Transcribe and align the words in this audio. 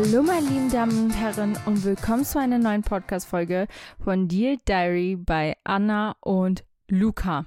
Hallo, 0.00 0.22
meine 0.22 0.46
lieben 0.46 0.70
Damen 0.70 1.06
und 1.06 1.10
Herren, 1.10 1.58
und 1.66 1.84
willkommen 1.84 2.24
zu 2.24 2.38
einer 2.38 2.58
neuen 2.58 2.82
Podcast-Folge 2.82 3.66
von 3.98 4.28
Dear 4.28 4.56
Diary 4.68 5.16
bei 5.16 5.56
Anna 5.64 6.14
und 6.20 6.64
Luca. 6.88 7.46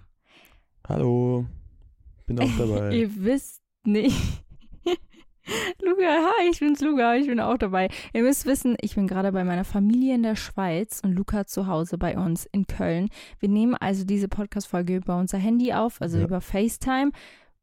Hallo, 0.85 1.45
bin 2.25 2.41
auch 2.41 2.49
dabei. 2.57 2.91
Ihr 2.93 3.23
wisst 3.23 3.61
nicht. 3.85 4.43
Luca, 5.81 6.03
hi, 6.03 6.49
ich 6.51 6.59
bin's 6.59 6.81
Luca, 6.81 7.15
ich 7.15 7.27
bin 7.27 7.39
auch 7.39 7.57
dabei. 7.57 7.87
Ihr 8.13 8.23
müsst 8.23 8.45
wissen, 8.45 8.75
ich 8.81 8.95
bin 8.95 9.07
gerade 9.07 9.31
bei 9.31 9.45
meiner 9.45 9.63
Familie 9.63 10.15
in 10.15 10.23
der 10.23 10.35
Schweiz 10.35 10.99
und 11.05 11.13
Luca 11.13 11.45
zu 11.45 11.67
Hause 11.67 11.97
bei 11.97 12.17
uns 12.17 12.45
in 12.51 12.67
Köln. 12.67 13.07
Wir 13.39 13.47
nehmen 13.47 13.75
also 13.75 14.03
diese 14.03 14.27
Podcast-Folge 14.27 14.97
über 14.97 15.15
unser 15.15 15.37
Handy 15.37 15.71
auf, 15.71 16.01
also 16.01 16.17
ja. 16.17 16.25
über 16.25 16.41
FaceTime, 16.41 17.13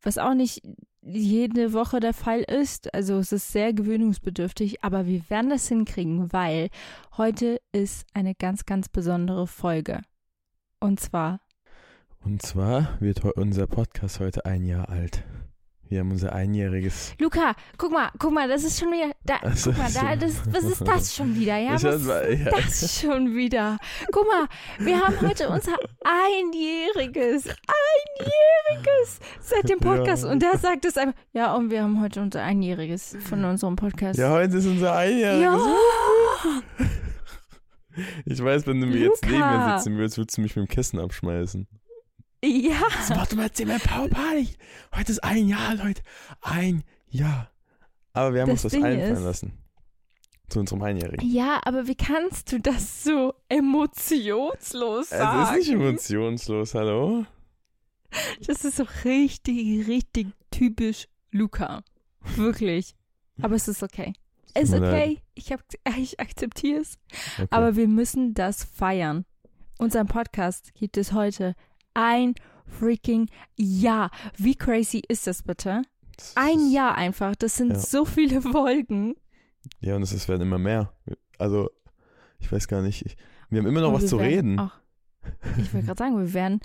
was 0.02 0.18
auch 0.18 0.34
nicht 0.34 0.62
jede 1.02 1.72
Woche 1.72 2.00
der 2.00 2.14
Fall 2.14 2.40
ist. 2.40 2.92
Also 2.94 3.18
es 3.18 3.32
ist 3.32 3.52
sehr 3.52 3.72
gewöhnungsbedürftig, 3.72 4.84
aber 4.84 5.06
wir 5.06 5.28
werden 5.30 5.50
das 5.50 5.68
hinkriegen, 5.68 6.32
weil 6.32 6.68
heute 7.16 7.60
ist 7.72 8.06
eine 8.14 8.34
ganz, 8.34 8.66
ganz 8.66 8.88
besondere 8.88 9.46
Folge. 9.46 10.02
Und 10.80 11.00
zwar. 11.00 11.40
Und 12.20 12.42
zwar 12.42 13.00
wird 13.00 13.24
unser 13.24 13.66
Podcast 13.66 14.20
heute 14.20 14.44
ein 14.44 14.64
Jahr 14.64 14.88
alt. 14.88 15.24
Wir 15.88 16.00
haben 16.00 16.10
unser 16.10 16.34
einjähriges. 16.34 17.14
Luca, 17.18 17.54
guck 17.78 17.92
mal, 17.92 18.10
guck 18.18 18.32
mal, 18.32 18.46
das 18.46 18.62
ist 18.62 18.78
schon 18.78 18.90
wieder. 18.92 19.12
Da, 19.24 19.36
also, 19.42 19.70
guck 19.70 19.78
mal, 19.78 19.92
da, 19.92 20.16
das, 20.16 20.42
was 20.52 20.64
ist 20.64 20.86
das 20.86 21.16
schon 21.16 21.34
wieder? 21.34 21.56
Ja, 21.56 21.74
was 21.74 21.84
ist 21.84 22.82
das 22.82 23.00
schon 23.00 23.34
wieder? 23.34 23.78
Guck 24.12 24.26
mal, 24.26 24.46
wir 24.78 25.00
haben 25.00 25.18
heute 25.20 25.48
unser 25.48 25.76
einjähriges, 26.04 27.46
einjähriges 27.46 29.20
seit 29.40 29.68
dem 29.68 29.78
Podcast. 29.78 30.24
Ja. 30.24 30.30
Und 30.30 30.42
der 30.42 30.58
sagt 30.58 30.84
es 30.84 30.98
einfach. 30.98 31.18
Ja, 31.32 31.54
und 31.54 31.70
wir 31.70 31.82
haben 31.82 32.00
heute 32.02 32.20
unser 32.20 32.42
einjähriges 32.42 33.16
von 33.20 33.44
unserem 33.44 33.76
Podcast. 33.76 34.18
Ja, 34.18 34.30
heute 34.30 34.58
ist 34.58 34.66
unser 34.66 34.94
einjähriges. 34.94 35.42
Ja. 35.42 35.58
Ich 38.24 38.40
weiß, 38.40 38.64
wenn 38.68 38.80
du 38.80 38.86
mir 38.86 39.06
Luca. 39.06 39.06
jetzt 39.06 39.26
neben 39.26 39.38
mir 39.40 39.74
sitzen 39.74 39.96
würdest, 39.96 40.18
würdest 40.18 40.36
du 40.38 40.42
mich 40.42 40.54
mit 40.54 40.68
dem 40.68 40.68
Kissen 40.68 41.00
abschmeißen. 41.00 41.66
Ja. 42.44 42.80
Das 42.96 43.08
macht 43.10 43.34
mal 43.34 43.46
jetzt 43.46 43.60
immer 43.60 43.78
Power 43.78 44.08
Party. 44.08 44.48
Heute 44.94 45.12
ist 45.12 45.24
ein 45.24 45.48
Jahr, 45.48 45.74
Leute. 45.74 46.02
Ein 46.40 46.84
Jahr. 47.08 47.50
Aber 48.12 48.32
wir 48.32 48.42
haben 48.42 48.50
das 48.50 48.64
uns 48.64 48.72
das 48.72 48.72
Ding 48.72 48.84
einfallen 48.84 49.16
ist, 49.16 49.22
lassen. 49.22 49.52
Zu 50.48 50.60
unserem 50.60 50.82
Einjährigen. 50.82 51.28
Ja, 51.28 51.60
aber 51.64 51.86
wie 51.88 51.94
kannst 51.94 52.52
du 52.52 52.60
das 52.60 53.04
so 53.04 53.34
emotionslos 53.48 55.10
sagen? 55.10 55.42
Es 55.42 55.50
ist 55.50 55.56
nicht 55.56 55.80
emotionslos, 55.80 56.74
hallo? 56.74 57.26
Das 58.46 58.64
ist 58.64 58.76
so 58.76 58.86
richtig, 59.04 59.86
richtig 59.88 60.28
typisch 60.50 61.08
Luca. 61.30 61.82
Wirklich. 62.36 62.94
Aber 63.42 63.56
es 63.56 63.68
ist 63.68 63.82
okay. 63.82 64.14
Es 64.54 64.70
ist 64.70 64.76
okay. 64.76 65.20
Ich, 65.34 65.54
ich 65.98 66.20
akzeptiere 66.20 66.80
es. 66.80 66.98
Okay. 67.34 67.46
Aber 67.50 67.76
wir 67.76 67.86
müssen 67.86 68.34
das 68.34 68.64
feiern. 68.64 69.24
Unseren 69.78 70.06
Podcast 70.06 70.72
gibt 70.74 70.96
es 70.96 71.12
heute 71.12 71.54
ein 71.94 72.34
freaking 72.66 73.28
Jahr. 73.56 74.10
Wie 74.36 74.54
crazy 74.54 75.02
ist 75.08 75.26
das 75.26 75.42
bitte? 75.42 75.82
Ein 76.34 76.70
Jahr 76.70 76.94
einfach. 76.96 77.36
Das 77.36 77.56
sind 77.56 77.70
ja. 77.70 77.78
so 77.78 78.04
viele 78.04 78.42
Folgen. 78.42 79.14
Ja, 79.80 79.96
und 79.96 80.02
es 80.02 80.28
werden 80.28 80.42
immer 80.42 80.58
mehr. 80.58 80.92
Also, 81.38 81.70
ich 82.38 82.50
weiß 82.50 82.68
gar 82.68 82.82
nicht. 82.82 83.04
Ich, 83.04 83.16
wir 83.50 83.60
haben 83.60 83.66
immer 83.66 83.80
noch 83.80 83.92
und 83.92 84.02
was 84.02 84.06
zu 84.06 84.16
reden. 84.16 84.58
Auch, 84.58 84.72
ich 85.58 85.72
will 85.72 85.82
gerade 85.82 85.98
sagen, 85.98 86.18
wir 86.18 86.32
werden 86.32 86.60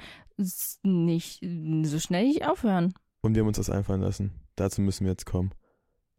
nicht 0.84 1.40
so 1.84 2.00
schnell 2.00 2.28
nicht 2.28 2.46
aufhören. 2.46 2.94
Und 3.22 3.36
wir 3.36 3.42
haben 3.42 3.48
uns 3.48 3.58
das 3.58 3.69
einfallen 3.69 4.02
lassen. 4.02 4.31
Dazu 4.56 4.81
müssen 4.81 5.06
wir 5.06 5.12
jetzt 5.12 5.26
kommen. 5.26 5.52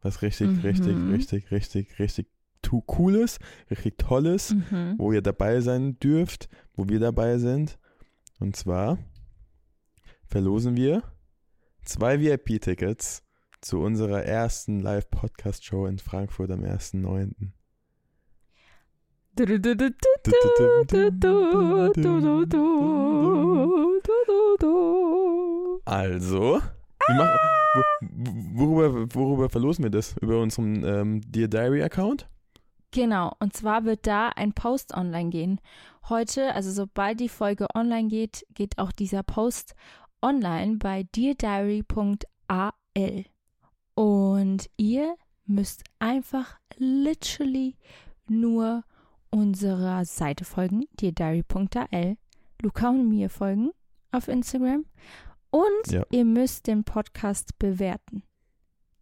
Was 0.01 0.21
richtig, 0.21 0.47
mhm. 0.47 0.59
richtig, 0.61 0.95
richtig, 1.09 1.51
richtig, 1.51 1.99
richtig 1.99 2.27
cooles, 2.87 3.39
richtig 3.69 3.97
tolles, 3.97 4.55
mhm. 4.55 4.95
wo 4.97 5.11
ihr 5.11 5.21
dabei 5.21 5.61
sein 5.61 5.99
dürft, 5.99 6.49
wo 6.73 6.89
wir 6.89 6.99
dabei 6.99 7.37
sind. 7.37 7.77
Und 8.39 8.55
zwar 8.55 8.97
verlosen 10.27 10.75
wir 10.75 11.03
zwei 11.83 12.19
VIP-Tickets 12.19 13.23
zu 13.61 13.79
unserer 13.79 14.23
ersten 14.23 14.79
Live-Podcast-Show 14.79 15.87
in 15.87 15.99
Frankfurt 15.99 16.51
am 16.51 16.61
1.9. 16.61 17.51
also. 25.85 26.61
Machen, 27.07 27.39
worüber, 28.53 29.13
worüber 29.13 29.49
verlosen 29.49 29.83
wir 29.83 29.91
das? 29.91 30.15
Über 30.21 30.41
unseren 30.41 30.83
ähm, 30.83 31.21
Dear 31.27 31.47
Diary 31.47 31.83
Account? 31.83 32.27
Genau, 32.95 33.35
und 33.39 33.51
zwar 33.51 33.83
wird 33.83 34.07
da 34.07 34.29
ein 34.29 34.53
Post 34.53 34.93
online 34.93 35.29
gehen. 35.29 35.59
Heute, 36.07 36.53
also 36.53 36.71
sobald 36.71 37.19
die 37.19 37.27
Folge 37.27 37.67
online 37.75 38.07
geht, 38.07 38.45
geht 38.53 38.77
auch 38.77 38.93
dieser 38.93 39.21
Post 39.21 39.75
online 40.21 40.77
bei 40.77 41.03
deardiary.al. 41.03 42.71
Und 43.95 44.69
ihr 44.77 45.15
müsst 45.45 45.83
einfach 45.99 46.57
literally 46.77 47.75
nur 48.29 48.85
unserer 49.29 50.05
Seite 50.05 50.45
folgen, 50.45 50.85
deardiary.al, 50.93 52.15
Luca 52.61 52.89
und 52.91 53.09
mir 53.09 53.29
folgen 53.29 53.71
auf 54.13 54.29
Instagram 54.29 54.85
und 55.49 55.91
ja. 55.91 56.05
ihr 56.11 56.23
müsst 56.23 56.67
den 56.67 56.85
Podcast 56.85 57.59
bewerten. 57.59 58.23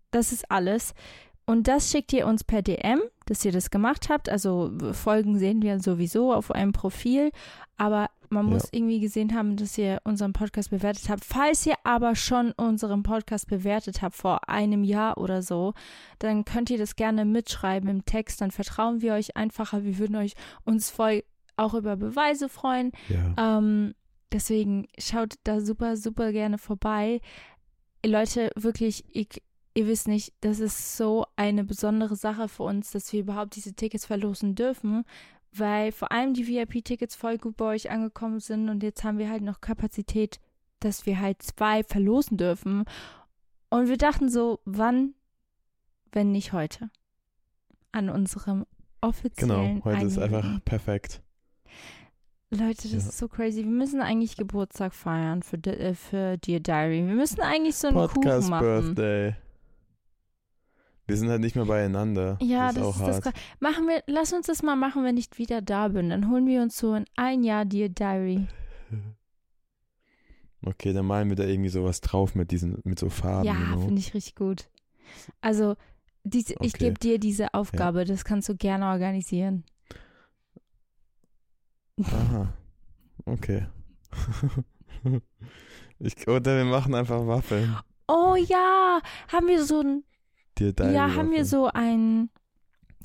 Das 0.10 0.32
ist 0.32 0.50
alles. 0.50 0.96
Und 1.46 1.68
das 1.68 1.92
schickt 1.92 2.14
ihr 2.14 2.26
uns 2.26 2.44
per 2.44 2.62
DM, 2.62 3.02
dass 3.26 3.44
ihr 3.44 3.52
das 3.52 3.70
gemacht 3.70 4.10
habt. 4.10 4.30
Also 4.30 4.72
Folgen 4.94 5.38
sehen 5.38 5.62
wir 5.62 5.80
sowieso 5.80 6.34
auf 6.34 6.52
einem 6.52 6.72
Profil, 6.72 7.32
aber 7.78 8.10
man 8.30 8.46
muss 8.48 8.64
ja. 8.64 8.70
irgendwie 8.74 9.00
gesehen 9.00 9.36
haben, 9.36 9.58
dass 9.58 9.78
ihr 9.78 10.02
unseren 10.04 10.34
Podcast 10.34 10.72
bewertet 10.72 11.10
habt. 11.10 11.24
Falls 11.24 11.66
ihr 11.66 11.76
aber 11.84 12.16
schon 12.16 12.52
unseren 12.54 13.04
Podcast 13.04 13.48
bewertet 13.48 14.02
habt 14.02 14.16
vor 14.16 14.50
einem 14.50 14.84
Jahr 14.84 15.18
oder 15.18 15.42
so, 15.42 15.74
dann 16.20 16.46
könnt 16.46 16.70
ihr 16.70 16.78
das 16.78 16.96
gerne 16.96 17.26
mitschreiben 17.26 17.90
im 17.90 18.06
Text. 18.06 18.42
Dann 18.42 18.52
vertrauen 18.52 19.02
wir 19.02 19.14
euch 19.14 19.38
einfacher. 19.38 19.84
Wir 19.84 20.00
würden 20.00 20.16
euch 20.16 20.34
uns 20.66 20.90
voll 20.90 21.24
auch 21.56 21.74
über 21.74 21.96
Beweise 21.96 22.50
freuen. 22.50 22.92
Ja. 23.10 23.58
Ähm, 23.58 23.94
deswegen 24.32 24.88
schaut 24.98 25.36
da 25.44 25.62
super, 25.62 25.98
super 25.98 26.32
gerne 26.32 26.58
vorbei. 26.58 27.22
Leute, 28.06 28.50
wirklich, 28.56 29.06
ich, 29.10 29.42
ihr 29.74 29.88
wisst 29.88 30.08
nicht, 30.08 30.34
das 30.42 30.60
ist 30.60 30.98
so 30.98 31.26
eine 31.36 31.64
besondere 31.64 32.16
Sache 32.16 32.48
für 32.48 32.64
uns, 32.64 32.92
dass 32.92 33.12
wir 33.12 33.22
überhaupt 33.22 33.56
diese 33.56 33.74
Tickets 33.74 34.06
verlosen 34.06 34.56
dürfen, 34.56 35.04
weil 35.52 35.92
vor 35.92 36.12
allem 36.12 36.34
die 36.34 36.48
VIP-Tickets 36.48 37.16
voll 37.16 37.38
gut 37.38 37.58
bei 37.58 37.66
euch 37.66 37.90
angekommen 37.90 38.40
sind 38.40 38.70
und 38.70 38.84
jetzt 38.84 39.04
haben 39.04 39.18
wir 39.18 39.30
halt 39.30 39.44
noch 39.44 39.62
Kapazität, 39.62 40.40
dass 40.80 41.06
wir 41.06 41.20
halt 41.20 41.42
zwei 41.42 41.84
verlosen 41.84 42.38
dürfen. 42.38 42.86
Und 43.70 43.88
wir 43.88 43.98
dachten 43.98 44.30
so, 44.30 44.60
wann, 44.66 45.14
wenn 46.12 46.32
nicht 46.32 46.54
heute? 46.54 46.90
An 47.92 48.10
unserem 48.10 48.66
offiziellen 49.02 49.82
Genau, 49.82 49.86
heute 49.86 50.06
ist 50.06 50.18
einfach 50.18 50.64
perfekt. 50.66 51.22
Leute, 52.50 52.84
das 52.84 52.92
ja. 52.92 52.98
ist 52.98 53.18
so 53.18 53.28
crazy. 53.28 53.64
Wir 53.64 53.72
müssen 53.72 54.02
eigentlich 54.02 54.38
Geburtstag 54.38 54.94
feiern 54.94 55.42
für, 55.42 55.58
äh, 55.58 55.96
für 55.96 56.38
Dear 56.38 56.60
Diary. 56.60 57.08
Wir 57.08 57.16
müssen 57.16 57.42
eigentlich 57.42 57.76
so 57.76 57.88
einen 57.88 57.98
Podcast 57.98 58.42
Kuchen 58.42 58.50
machen. 58.50 58.96
Birthday. 58.96 59.36
Wir 61.06 61.18
sind 61.18 61.30
halt 61.30 61.42
nicht 61.42 61.56
mehr 61.56 61.66
beieinander. 61.66 62.38
Ja, 62.42 62.72
das 62.72 62.96
ist, 62.96 63.02
das 63.02 63.18
ist 63.18 63.26
das. 63.26 63.34
Machen 63.60 63.88
wir, 63.88 64.04
lass 64.08 64.32
uns 64.32 64.48
das 64.48 64.64
mal 64.64 64.76
machen, 64.76 65.04
wenn 65.04 65.18
ich 65.18 65.28
wieder 65.38 65.62
da 65.62 65.90
bin. 65.90 66.10
Dann 66.10 66.30
holen 66.30 66.48
wir 66.48 66.62
uns 66.62 66.78
so 66.78 66.94
ein 66.94 67.06
ein 67.16 67.44
Jahr 67.44 67.66
Dear 67.66 67.90
Diary. 67.90 68.48
Okay, 70.66 70.94
dann 70.94 71.06
malen 71.06 71.28
wir 71.28 71.36
da 71.36 71.44
irgendwie 71.44 71.68
sowas 71.68 72.00
drauf 72.00 72.36
mit 72.36 72.52
diesen, 72.52 72.80
mit 72.86 72.98
so 72.98 73.10
Farben. 73.10 73.46
Ja, 73.46 73.54
know? 73.54 73.82
finde 73.82 74.00
ich 74.00 74.14
richtig 74.14 74.36
gut. 74.36 74.70
Also, 75.42 75.76
diese, 76.24 76.56
okay. 76.56 76.66
ich 76.66 76.74
gebe 76.74 76.98
dir 76.98 77.20
diese 77.20 77.54
Aufgabe, 77.54 78.00
ja. 78.00 78.06
das 78.06 78.24
kannst 78.24 78.48
du 78.48 78.56
gerne 78.56 78.86
organisieren. 78.86 79.66
Aha. 82.02 82.54
Okay. 83.26 83.68
ich, 86.00 86.28
oder 86.30 86.58
wir 86.58 86.66
machen 86.66 86.96
einfach 86.96 87.28
Waffeln. 87.28 87.76
Oh 88.08 88.36
ja, 88.36 89.02
haben 89.32 89.48
wir 89.48 89.64
so 89.66 89.82
ein 89.82 90.04
dir 90.60 90.74
deine 90.74 90.94
Ja, 90.94 91.16
haben 91.16 91.32
wir 91.32 91.46
so 91.46 91.68
ein. 91.68 92.30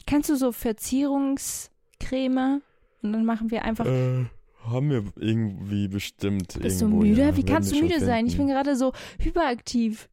Kennst 0.06 0.31
du 0.31 0.37
so 0.37 0.53
Verzierungscreme? 0.53 2.62
Und 3.03 3.12
dann 3.12 3.25
machen 3.25 3.50
wir 3.50 3.65
einfach. 3.65 3.87
Äh, 3.87 4.27
haben 4.65 4.91
wir 4.91 5.05
irgendwie 5.17 5.89
bestimmt. 5.89 6.59
Bist 6.61 6.83
irgendwo, 6.83 7.03
du 7.03 7.09
müde? 7.09 7.23
Ja. 7.23 7.37
Wie 7.37 7.45
kannst 7.45 7.73
du 7.73 7.81
müde 7.81 8.00
sein? 8.00 8.27
Ich 8.27 8.37
bin 8.37 8.49
gerade 8.49 8.77
so 8.77 8.93
hyperaktiv. 9.19 10.09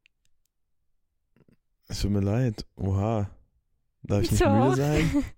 Es 1.87 2.01
tut 2.01 2.11
mir 2.11 2.21
leid. 2.21 2.65
Oha. 2.75 3.29
Darf 4.03 4.23
ich 4.23 4.31
nicht 4.31 4.43
so. 4.43 4.49
müde 4.49 4.75
sein? 4.75 5.23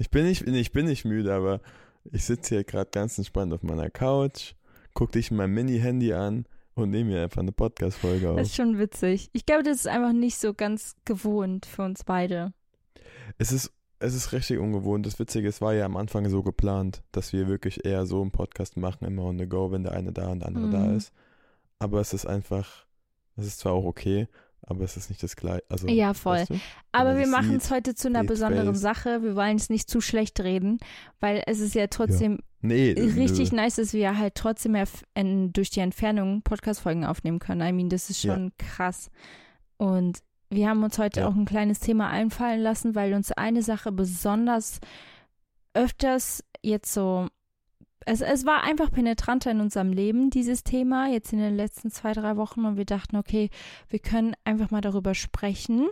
Ich 0.00 0.08
bin 0.08 0.24
nicht, 0.24 0.46
ich 0.46 0.72
bin 0.72 0.86
nicht 0.86 1.04
müde, 1.04 1.34
aber 1.34 1.60
ich 2.10 2.24
sitze 2.24 2.54
hier 2.54 2.64
gerade 2.64 2.88
ganz 2.90 3.18
entspannt 3.18 3.52
auf 3.52 3.62
meiner 3.62 3.90
Couch, 3.90 4.54
guck 4.94 5.12
dich 5.12 5.30
mein 5.30 5.50
Mini-Handy 5.50 6.14
an 6.14 6.46
und 6.74 6.90
nehmen 6.90 7.10
hier 7.10 7.22
einfach 7.22 7.42
eine 7.42 7.52
Podcast-Folge 7.52 8.30
auf. 8.30 8.36
Das 8.36 8.48
ist 8.48 8.56
schon 8.56 8.78
witzig. 8.78 9.30
Ich 9.32 9.46
glaube, 9.46 9.62
das 9.62 9.78
ist 9.78 9.88
einfach 9.88 10.12
nicht 10.12 10.38
so 10.38 10.54
ganz 10.54 10.96
gewohnt 11.04 11.66
für 11.66 11.82
uns 11.82 12.04
beide. 12.04 12.52
Es 13.38 13.52
ist, 13.52 13.72
es 13.98 14.14
ist 14.14 14.32
richtig 14.32 14.58
ungewohnt. 14.58 15.06
Das 15.06 15.18
Witzige, 15.18 15.48
es 15.48 15.60
war 15.60 15.74
ja 15.74 15.84
am 15.84 15.96
Anfang 15.96 16.28
so 16.28 16.42
geplant, 16.42 17.02
dass 17.12 17.32
wir 17.32 17.48
wirklich 17.48 17.84
eher 17.84 18.06
so 18.06 18.22
einen 18.22 18.30
Podcast 18.30 18.76
machen, 18.76 19.06
immer 19.06 19.24
on 19.24 19.38
the 19.38 19.46
go, 19.46 19.70
wenn 19.70 19.82
der 19.82 19.92
eine 19.92 20.12
da 20.12 20.28
und 20.28 20.40
der 20.40 20.48
andere 20.48 20.66
mhm. 20.66 20.72
da 20.72 20.92
ist. 20.92 21.12
Aber 21.78 22.00
es 22.00 22.12
ist 22.12 22.26
einfach, 22.26 22.86
es 23.36 23.46
ist 23.46 23.60
zwar 23.60 23.72
auch 23.72 23.84
okay, 23.84 24.28
aber 24.62 24.84
es 24.84 24.96
ist 24.96 25.10
nicht 25.10 25.22
das 25.22 25.36
gleiche. 25.36 25.64
Also, 25.68 25.88
ja, 25.88 26.14
voll. 26.14 26.38
Weißt 26.38 26.50
du? 26.50 26.60
Aber 26.92 27.18
wir 27.18 27.26
machen 27.26 27.56
es 27.56 27.70
heute 27.70 27.94
zu 27.94 28.08
einer 28.08 28.24
besonderen 28.24 28.74
face. 28.74 28.80
Sache. 28.80 29.22
Wir 29.22 29.36
wollen 29.36 29.56
es 29.56 29.70
nicht 29.70 29.88
zu 29.88 30.00
schlecht 30.00 30.40
reden, 30.40 30.78
weil 31.18 31.42
es 31.46 31.60
ist 31.60 31.74
ja 31.74 31.86
trotzdem 31.86 32.32
ja. 32.32 32.38
Nee, 32.62 32.92
richtig 32.92 33.52
nö. 33.52 33.56
nice, 33.56 33.76
dass 33.76 33.94
wir 33.94 34.18
halt 34.18 34.34
trotzdem 34.34 34.76
durch 35.52 35.70
die 35.70 35.80
Entfernung 35.80 36.42
Podcast-Folgen 36.42 37.04
aufnehmen 37.04 37.38
können. 37.38 37.66
I 37.66 37.72
mean, 37.72 37.88
das 37.88 38.10
ist 38.10 38.20
schon 38.20 38.44
ja. 38.44 38.50
krass. 38.58 39.10
Und 39.78 40.18
wir 40.50 40.68
haben 40.68 40.82
uns 40.82 40.98
heute 40.98 41.20
ja. 41.20 41.28
auch 41.28 41.34
ein 41.34 41.46
kleines 41.46 41.80
Thema 41.80 42.08
einfallen 42.08 42.60
lassen, 42.60 42.94
weil 42.94 43.14
uns 43.14 43.32
eine 43.32 43.62
Sache 43.62 43.92
besonders 43.92 44.80
öfters 45.72 46.44
jetzt 46.62 46.92
so 46.92 47.28
es, 48.06 48.20
es 48.20 48.46
war 48.46 48.62
einfach 48.62 48.90
penetranter 48.90 49.50
in 49.50 49.60
unserem 49.60 49.92
Leben, 49.92 50.30
dieses 50.30 50.64
Thema, 50.64 51.08
jetzt 51.08 51.32
in 51.32 51.38
den 51.38 51.56
letzten 51.56 51.90
zwei, 51.90 52.12
drei 52.12 52.36
Wochen. 52.36 52.64
Und 52.64 52.76
wir 52.76 52.84
dachten, 52.86 53.16
okay, 53.16 53.50
wir 53.88 53.98
können 53.98 54.34
einfach 54.44 54.70
mal 54.70 54.80
darüber 54.80 55.14
sprechen. 55.14 55.88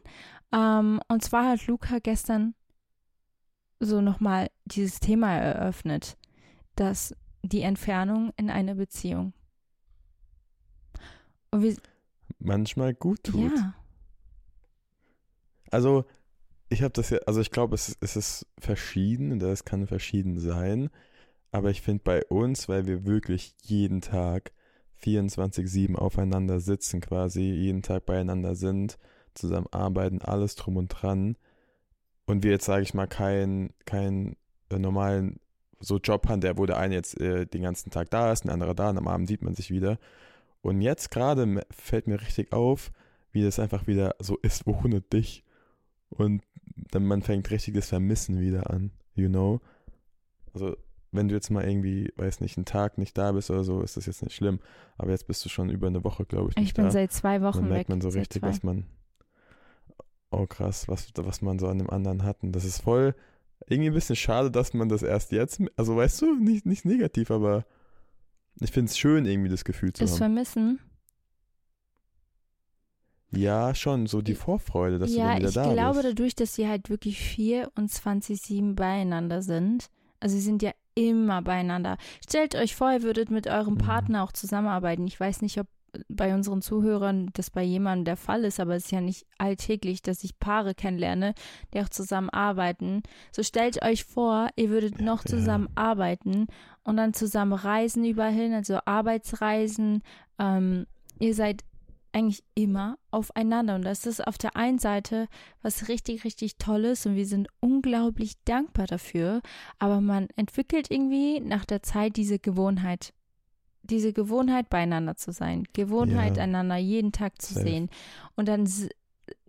Ähm, 0.53 1.01
und 1.09 1.23
zwar 1.23 1.51
hat 1.51 1.67
Luca 1.67 1.99
gestern 1.99 2.55
so 3.81 4.01
nochmal 4.01 4.51
dieses 4.65 5.01
Thema 5.01 5.33
eröffnet, 5.33 6.17
dass 6.77 7.15
die 7.43 7.63
Entfernung 7.63 8.33
in 8.37 8.51
einer 8.51 8.75
Beziehung. 8.75 9.33
Und 11.51 11.63
wir, 11.63 11.77
Manchmal 12.39 12.95
gut 12.95 13.25
tut. 13.25 13.53
Ja. 13.57 13.75
Also, 15.71 16.05
ich 16.69 16.83
habe 16.83 16.93
das 16.93 17.11
ja, 17.11 17.19
also 17.27 17.41
ich 17.41 17.51
glaube, 17.51 17.75
es, 17.75 17.97
es 18.01 18.17
ist 18.17 18.47
verschieden, 18.59 19.41
es 19.41 19.65
kann 19.65 19.87
verschieden 19.87 20.39
sein. 20.39 20.91
Aber 21.51 21.71
ich 21.71 21.81
finde 21.81 22.03
bei 22.05 22.25
uns, 22.27 22.69
weil 22.69 22.87
wir 22.87 23.07
wirklich 23.07 23.55
jeden 23.63 24.01
Tag 24.01 24.53
24-7 25.03 25.95
aufeinander 25.95 26.61
sitzen, 26.61 27.01
quasi 27.01 27.43
jeden 27.43 27.83
Tag 27.83 28.07
beieinander 28.07 28.55
sind, 28.55 28.99
zusammen 29.35 29.69
arbeiten, 29.71 30.21
alles 30.21 30.57
drum 30.57 30.77
und 30.77 30.89
dran. 30.89 31.37
Und 32.27 32.43
wir 32.43 32.51
jetzt, 32.51 32.67
sage 32.67 32.83
ich 32.83 32.95
mal, 32.95 33.07
keinen 33.07 33.73
kein, 33.87 34.37
äh, 34.71 34.79
normalen 34.79 35.41
so 35.81 35.99
Job 35.99 36.29
haben, 36.29 36.41
der 36.41 36.59
wo 36.59 36.67
der 36.67 36.79
eine 36.79 36.97
jetzt 36.97 37.19
äh, 37.21 37.47
den 37.47 37.63
ganzen 37.63 37.91
Tag 37.91 38.11
da 38.11 38.33
ist, 38.33 38.45
ein 38.45 38.51
anderer 38.51 38.75
da 38.75 38.91
und 38.91 38.99
am 38.99 39.09
Abend 39.09 39.29
sieht 39.29 39.43
man 39.43 39.55
sich 39.55 39.71
wieder. 39.71 39.99
Und 40.61 40.83
jetzt 40.83 41.11
gerade 41.11 41.65
fällt 41.71 42.09
mir 42.09 42.21
richtig 42.21 42.53
auf, 42.53 42.91
wie 43.31 43.43
das 43.43 43.59
einfach 43.59 43.87
wieder 43.87 44.17
so 44.19 44.37
ist 44.43 44.67
ohne 44.67 45.01
dich. 45.01 45.45
Und 46.11 46.43
dann 46.91 47.07
man 47.07 47.23
fängt 47.23 47.51
richtig 47.51 47.75
das 47.75 47.89
Vermissen 47.89 48.41
wieder 48.41 48.71
an, 48.71 48.91
you 49.15 49.29
know? 49.29 49.61
Also 50.53 50.77
wenn 51.11 51.29
du 51.29 51.35
jetzt 51.35 51.51
mal 51.51 51.65
irgendwie, 51.65 52.13
weiß 52.17 52.41
nicht, 52.41 52.57
einen 52.57 52.67
Tag 52.67 52.99
nicht 52.99 53.17
da 53.17 53.33
bist 53.33 53.51
oder 53.51 53.65
so, 53.65 53.81
ist 53.81 53.97
das 53.97 54.07
jetzt 54.07 54.23
nicht 54.23 54.35
schlimm. 54.35 54.61
Aber 54.99 55.11
jetzt 55.11 55.27
bist 55.27 55.45
du 55.45 55.49
schon 55.49 55.71
über 55.71 55.87
eine 55.87 56.05
Woche, 56.05 56.25
glaube 56.25 56.51
ich, 56.51 56.57
nicht 56.57 56.69
Ich 56.69 56.75
bin 56.75 56.87
da. 56.87 56.91
seit 56.91 57.13
zwei 57.13 57.41
Wochen 57.43 57.61
Dann 57.61 57.69
merkt 57.69 57.89
man 57.89 58.01
so 58.01 58.11
richtig, 58.11 58.43
was 58.43 58.63
man, 58.63 58.87
oh 60.31 60.47
krass, 60.47 60.89
was, 60.89 61.11
was 61.17 61.41
man 61.41 61.59
so 61.59 61.69
an 61.69 61.79
dem 61.79 61.91
anderen 61.91 62.25
hat. 62.25 62.43
Und 62.43 62.53
das 62.53 62.65
ist 62.65 62.83
voll, 62.83 63.15
irgendwie 63.67 63.91
ein 63.91 63.95
bisschen 63.95 64.17
schade, 64.17 64.51
dass 64.51 64.75
man 64.75 64.89
das 64.89 65.03
erst 65.03 65.33
jetzt, 65.33 65.61
also 65.77 65.97
weißt 65.97 66.23
du, 66.23 66.35
nicht, 66.37 66.67
nicht 66.67 66.85
negativ, 66.85 67.31
aber 67.31 67.65
ich 68.61 68.73
finde 68.73 68.91
es 68.91 68.99
schön, 68.99 69.25
irgendwie 69.25 69.51
das 69.51 69.65
Gefühl 69.65 69.93
zu 69.93 70.03
das 70.03 70.13
haben. 70.13 70.19
Vermissen? 70.19 70.81
Ja, 73.31 73.75
schon, 73.75 74.07
so 74.07 74.23
die 74.23 74.35
Vorfreude, 74.35 74.99
dass 74.99 75.15
ja, 75.15 75.17
du 75.17 75.23
dann 75.23 75.37
wieder 75.39 75.41
da 75.41 75.47
bist. 75.47 75.57
Ja, 75.57 75.71
ich 75.71 75.77
glaube 75.77 76.03
dadurch, 76.03 76.35
dass 76.35 76.55
sie 76.55 76.67
halt 76.67 76.89
wirklich 76.89 77.21
24-7 77.21 78.75
beieinander 78.75 79.43
sind. 79.43 79.91
Also 80.21 80.37
sie 80.37 80.43
sind 80.43 80.63
ja 80.63 80.73
immer 80.95 81.43
beieinander. 81.43 81.97
Stellt 82.27 82.55
euch 82.55 82.75
vor, 82.75 82.93
ihr 82.93 83.03
würdet 83.03 83.31
mit 83.31 83.47
eurem 83.47 83.75
mhm. 83.75 83.79
Partner 83.79 84.25
auch 84.25 84.33
zusammenarbeiten. 84.33 85.07
Ich 85.07 85.19
weiß 85.19 85.43
nicht, 85.43 85.59
ob 85.59 85.67
bei 86.09 86.35
unseren 86.35 86.63
Zuhörern 86.63 87.31
das 87.33 87.51
bei 87.51 87.63
jemandem 87.63 88.05
der 88.05 88.17
Fall 88.17 88.45
ist, 88.45 88.61
aber 88.61 88.77
es 88.77 88.87
ist 88.87 88.91
ja 88.91 89.01
nicht 89.01 89.27
alltäglich, 89.39 90.03
dass 90.03 90.25
ich 90.25 90.39
Paare 90.39 90.75
kennenlerne, 90.75 91.35
die 91.73 91.81
auch 91.81 91.89
zusammenarbeiten. 91.89 93.03
So 93.33 93.43
stellt 93.43 93.83
euch 93.83 94.05
vor, 94.05 94.49
ihr 94.57 94.71
würdet 94.71 95.01
noch 95.01 95.25
zusammen 95.25 95.69
arbeiten 95.75 96.47
und 96.85 96.97
dann 96.97 97.15
zusammen 97.15 97.55
reisen 97.55 98.05
überall 98.05 98.33
hin, 98.33 98.53
also 98.53 98.79
Arbeitsreisen, 98.85 100.03
ähm, 100.39 100.87
ihr 101.19 101.35
seid 101.35 101.65
eigentlich 102.13 102.43
immer 102.55 102.99
aufeinander. 103.11 103.75
Und 103.75 103.83
das 103.83 104.07
ist 104.07 104.27
auf 104.27 104.39
der 104.39 104.57
einen 104.57 104.79
Seite 104.79 105.29
was 105.63 105.89
richtig, 105.89 106.25
richtig 106.25 106.57
Tolles 106.57 107.07
und 107.07 107.17
wir 107.17 107.27
sind 107.27 107.49
unglaublich 107.61 108.35
dankbar 108.45 108.87
dafür. 108.87 109.43
Aber 109.79 110.01
man 110.01 110.29
entwickelt 110.37 110.91
irgendwie 110.91 111.41
nach 111.41 111.65
der 111.65 111.83
Zeit 111.83 112.17
diese 112.17 112.39
Gewohnheit. 112.39 113.13
Diese 113.83 114.13
Gewohnheit, 114.13 114.69
beieinander 114.69 115.17
zu 115.17 115.33
sein. 115.33 115.65
Gewohnheit, 115.73 116.37
ja. 116.37 116.43
einander 116.43 116.77
jeden 116.77 117.13
Tag 117.13 117.41
zu 117.41 117.55
Safe. 117.55 117.67
sehen. 117.67 117.91
Und 118.37 118.49
dann, 118.49 118.65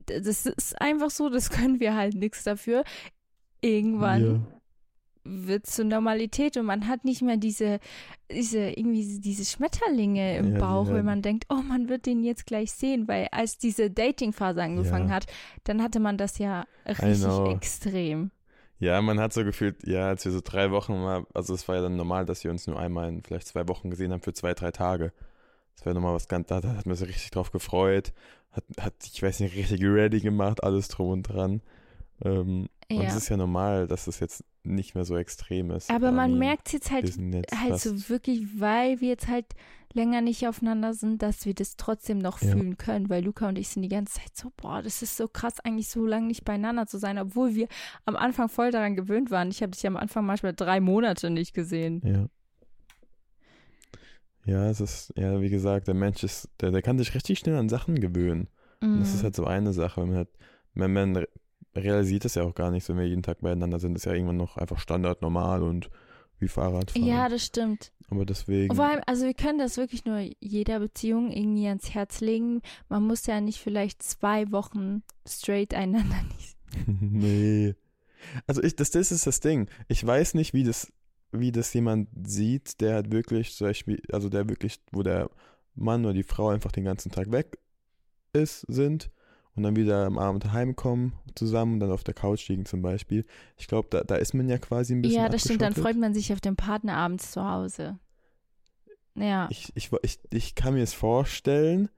das 0.05 0.45
ist 0.45 0.81
einfach 0.81 1.09
so, 1.09 1.29
das 1.29 1.49
können 1.51 1.79
wir 1.79 1.95
halt 1.95 2.15
nichts 2.15 2.43
dafür. 2.43 2.83
Irgendwann 3.61 4.35
ja 4.51 4.58
wird 5.23 5.65
zur 5.65 5.85
Normalität 5.85 6.57
und 6.57 6.65
man 6.65 6.87
hat 6.87 7.05
nicht 7.05 7.21
mehr 7.21 7.37
diese, 7.37 7.79
diese 8.31 8.69
irgendwie 8.69 9.19
diese 9.19 9.45
Schmetterlinge 9.45 10.37
im 10.37 10.53
ja, 10.53 10.59
Bauch, 10.59 10.87
wenn 10.87 11.05
man 11.05 11.21
denkt, 11.21 11.45
oh, 11.49 11.61
man 11.61 11.89
wird 11.89 12.05
den 12.05 12.23
jetzt 12.23 12.45
gleich 12.45 12.71
sehen, 12.71 13.07
weil 13.07 13.27
als 13.31 13.57
diese 13.57 13.91
Dating-Phase 13.91 14.61
angefangen 14.61 15.09
ja. 15.09 15.15
hat, 15.15 15.25
dann 15.65 15.83
hatte 15.83 15.99
man 15.99 16.17
das 16.17 16.37
ja 16.37 16.65
richtig 16.87 17.55
extrem. 17.55 18.31
Ja, 18.79 19.01
man 19.01 19.19
hat 19.19 19.33
so 19.33 19.43
gefühlt, 19.43 19.85
ja, 19.85 20.07
als 20.07 20.23
wir 20.23 20.31
so 20.31 20.39
drei 20.41 20.71
Wochen 20.71 20.93
mal, 20.93 21.25
also 21.33 21.53
es 21.53 21.67
war 21.67 21.75
ja 21.75 21.81
dann 21.81 21.97
normal, 21.97 22.25
dass 22.25 22.45
wir 22.45 22.51
uns 22.51 22.65
nur 22.65 22.79
einmal 22.79 23.09
in 23.09 23.23
vielleicht 23.23 23.47
zwei 23.47 23.67
Wochen 23.67 23.89
gesehen 23.89 24.13
haben 24.13 24.21
für 24.21 24.33
zwei, 24.33 24.53
drei 24.53 24.71
Tage. 24.71 25.11
Das 25.75 25.85
wäre 25.85 25.95
nochmal 25.95 26.15
was 26.15 26.29
ganz, 26.29 26.47
da 26.47 26.55
hat 26.63 26.85
man 26.85 26.95
sich 26.95 27.09
richtig 27.09 27.31
drauf 27.31 27.51
gefreut, 27.51 28.13
hat, 28.51 28.63
hat, 28.79 28.93
ich 29.03 29.21
weiß 29.21 29.41
nicht, 29.41 29.55
richtig 29.55 29.83
ready 29.83 30.21
gemacht, 30.21 30.63
alles 30.63 30.87
drum 30.87 31.09
und 31.09 31.23
dran. 31.23 31.61
Ähm, 32.23 32.69
ja. 32.78 32.78
Und 32.91 33.01
es 33.01 33.15
ist 33.15 33.29
ja 33.29 33.37
normal, 33.37 33.87
dass 33.87 34.07
es 34.07 34.19
jetzt 34.19 34.43
nicht 34.63 34.95
mehr 34.95 35.05
so 35.05 35.15
extrem 35.15 35.69
ist. 35.71 35.91
Aber 35.91 36.11
man 36.11 36.39
merkt 36.39 36.67
es 36.67 36.73
jetzt 36.73 36.91
halt, 36.91 37.05
jetzt 37.05 37.59
halt 37.59 37.79
so 37.79 38.09
wirklich, 38.09 38.59
weil 38.59 38.99
wir 38.99 39.09
jetzt 39.09 39.27
halt 39.27 39.45
länger 39.93 40.21
nicht 40.21 40.47
aufeinander 40.47 40.93
sind, 40.93 41.21
dass 41.21 41.45
wir 41.45 41.53
das 41.53 41.75
trotzdem 41.75 42.17
noch 42.17 42.41
ja. 42.41 42.51
fühlen 42.51 42.77
können, 42.77 43.09
weil 43.09 43.23
Luca 43.23 43.47
und 43.47 43.57
ich 43.57 43.69
sind 43.69 43.83
die 43.83 43.89
ganze 43.89 44.15
Zeit 44.15 44.35
so, 44.35 44.51
boah, 44.57 44.81
das 44.81 45.01
ist 45.01 45.17
so 45.17 45.27
krass, 45.27 45.59
eigentlich 45.59 45.87
so 45.87 46.05
lange 46.05 46.27
nicht 46.27 46.45
beieinander 46.45 46.87
zu 46.87 46.97
sein, 46.97 47.17
obwohl 47.17 47.55
wir 47.55 47.67
am 48.05 48.15
Anfang 48.15 48.49
voll 48.49 48.71
daran 48.71 48.95
gewöhnt 48.95 49.31
waren. 49.31 49.49
Ich 49.49 49.61
habe 49.61 49.71
dich 49.71 49.85
am 49.85 49.97
Anfang 49.97 50.25
manchmal 50.25 50.53
drei 50.53 50.79
Monate 50.79 51.29
nicht 51.29 51.53
gesehen. 51.53 52.01
Ja. 52.05 52.25
Ja, 54.45 54.67
es 54.67 54.81
ist, 54.81 55.13
ja, 55.15 55.41
wie 55.41 55.49
gesagt, 55.49 55.87
der 55.87 55.93
Mensch 55.93 56.23
ist, 56.23 56.49
der, 56.59 56.71
der 56.71 56.81
kann 56.81 56.97
sich 56.97 57.13
richtig 57.13 57.37
schnell 57.37 57.55
an 57.55 57.69
Sachen 57.69 57.99
gewöhnen. 57.99 58.47
Mhm. 58.81 58.93
Und 58.93 58.99
das 59.01 59.13
ist 59.13 59.19
mhm. 59.19 59.23
halt 59.25 59.35
so 59.35 59.45
eine 59.45 59.73
Sache, 59.73 60.01
wenn 60.01 60.09
man 60.09 60.17
halt, 60.17 60.29
wenn 60.73 60.93
man 60.93 61.25
realisiert 61.75 62.25
es 62.25 62.35
ja 62.35 62.43
auch 62.43 62.55
gar 62.55 62.71
nicht, 62.71 62.87
wenn 62.89 62.97
wir 62.97 63.07
jeden 63.07 63.23
Tag 63.23 63.41
beieinander 63.41 63.79
sind. 63.79 63.93
Das 63.93 64.01
ist 64.01 64.05
ja 64.05 64.13
irgendwann 64.13 64.37
noch 64.37 64.57
einfach 64.57 64.79
Standard, 64.79 65.21
normal 65.21 65.63
und 65.63 65.89
wie 66.39 66.47
Fahrradfahren. 66.47 67.07
Ja, 67.07 67.29
das 67.29 67.45
stimmt. 67.45 67.91
Aber 68.09 68.25
deswegen. 68.25 68.75
Vor 68.75 68.85
allem, 68.85 69.01
also 69.05 69.25
wir 69.25 69.33
können 69.33 69.59
das 69.59 69.77
wirklich 69.77 70.05
nur 70.05 70.19
jeder 70.39 70.79
Beziehung 70.79 71.31
irgendwie 71.31 71.67
ans 71.67 71.93
Herz 71.93 72.21
legen. 72.21 72.61
Man 72.87 73.03
muss 73.03 73.25
ja 73.27 73.41
nicht 73.41 73.59
vielleicht 73.59 74.01
zwei 74.01 74.51
Wochen 74.51 75.03
straight 75.27 75.73
einander 75.73 76.23
nicht. 76.37 76.57
nee. 76.87 77.75
Also 78.47 78.63
ich, 78.63 78.75
das, 78.75 78.91
das 78.91 79.11
ist 79.11 79.27
das 79.27 79.39
Ding. 79.39 79.69
Ich 79.87 80.05
weiß 80.05 80.33
nicht, 80.33 80.53
wie 80.53 80.63
das, 80.63 80.91
wie 81.31 81.51
das 81.51 81.73
jemand 81.73 82.09
sieht, 82.25 82.81
der 82.81 82.95
hat 82.95 83.11
wirklich, 83.11 83.55
zum 83.55 83.67
Beispiel, 83.67 84.01
also 84.11 84.29
der 84.29 84.49
wirklich, 84.49 84.79
wo 84.91 85.03
der 85.03 85.29
Mann 85.75 86.03
oder 86.03 86.13
die 86.13 86.23
Frau 86.23 86.49
einfach 86.49 86.71
den 86.71 86.83
ganzen 86.83 87.11
Tag 87.11 87.31
weg 87.31 87.59
ist, 88.33 88.61
sind 88.67 89.09
und 89.59 89.63
dann 89.63 89.75
wieder 89.75 90.05
am 90.05 90.17
Abend 90.17 90.53
heimkommen 90.53 91.11
zusammen 91.35 91.73
und 91.73 91.79
dann 91.81 91.91
auf 91.91 92.05
der 92.05 92.13
Couch 92.13 92.47
liegen 92.47 92.65
zum 92.65 92.81
Beispiel. 92.81 93.25
Ich 93.57 93.67
glaube, 93.67 93.89
da, 93.91 94.05
da 94.05 94.15
ist 94.15 94.33
man 94.33 94.47
ja 94.47 94.57
quasi 94.57 94.93
ein 94.93 95.01
bisschen 95.01 95.21
Ja, 95.21 95.27
das 95.27 95.41
stimmt, 95.41 95.61
dann 95.61 95.73
freut 95.73 95.97
man 95.97 96.13
sich 96.13 96.31
auf 96.31 96.39
den 96.39 96.55
Partner 96.55 96.95
abends 96.95 97.31
zu 97.31 97.45
Hause. 97.45 97.99
Ja. 99.15 99.47
Ich, 99.51 99.73
ich, 99.75 99.91
ich, 100.01 100.19
ich 100.29 100.55
kann 100.55 100.75
mir 100.75 100.83
es 100.83 100.93
vorstellen, 100.93 101.89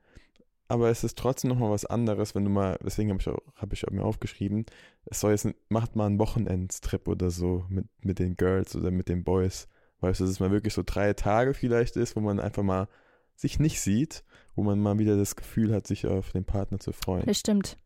aber 0.68 0.90
es 0.90 1.04
ist 1.04 1.20
trotzdem 1.20 1.50
nochmal 1.50 1.70
was 1.70 1.86
anderes, 1.86 2.34
wenn 2.34 2.46
du 2.46 2.50
mal, 2.50 2.80
deswegen 2.84 3.12
habe 3.12 3.22
ich, 3.22 3.30
auch, 3.30 3.38
hab 3.56 3.74
ich 3.74 3.88
auch 3.88 3.92
mir 3.92 4.04
aufgeschrieben, 4.04 4.66
es 5.06 5.20
soll 5.20 5.32
jetzt, 5.32 5.48
macht 5.70 5.96
mal 5.96 6.08
einen 6.08 6.18
Wochenendstrip 6.18 7.08
oder 7.08 7.30
so 7.30 7.66
mit, 7.70 7.86
mit 8.04 8.18
den 8.18 8.38
Girls 8.38 8.76
oder 8.76 8.90
mit 8.90 9.08
den 9.08 9.24
Boys. 9.24 9.68
Weißt 10.00 10.20
du, 10.20 10.24
dass 10.24 10.32
es 10.32 10.40
mal 10.40 10.50
wirklich 10.50 10.74
so 10.74 10.82
drei 10.84 11.14
Tage 11.14 11.54
vielleicht 11.54 11.96
ist, 11.96 12.16
wo 12.16 12.22
man 12.22 12.40
einfach 12.40 12.64
mal 12.64 12.88
sich 13.36 13.60
nicht 13.60 13.82
sieht, 13.82 14.24
wo 14.56 14.64
man 14.64 14.80
mal 14.80 15.00
wieder 15.00 15.18
das 15.18 15.36
Gefühl 15.36 15.74
hat, 15.74 15.88
sich 15.88 16.06
auf 16.08 16.32
den 16.32 16.46
Partner 16.46 16.80
zu 16.80 16.92
freuen. 16.92 17.26
Das 17.26 17.40
stimmt. 17.40 17.78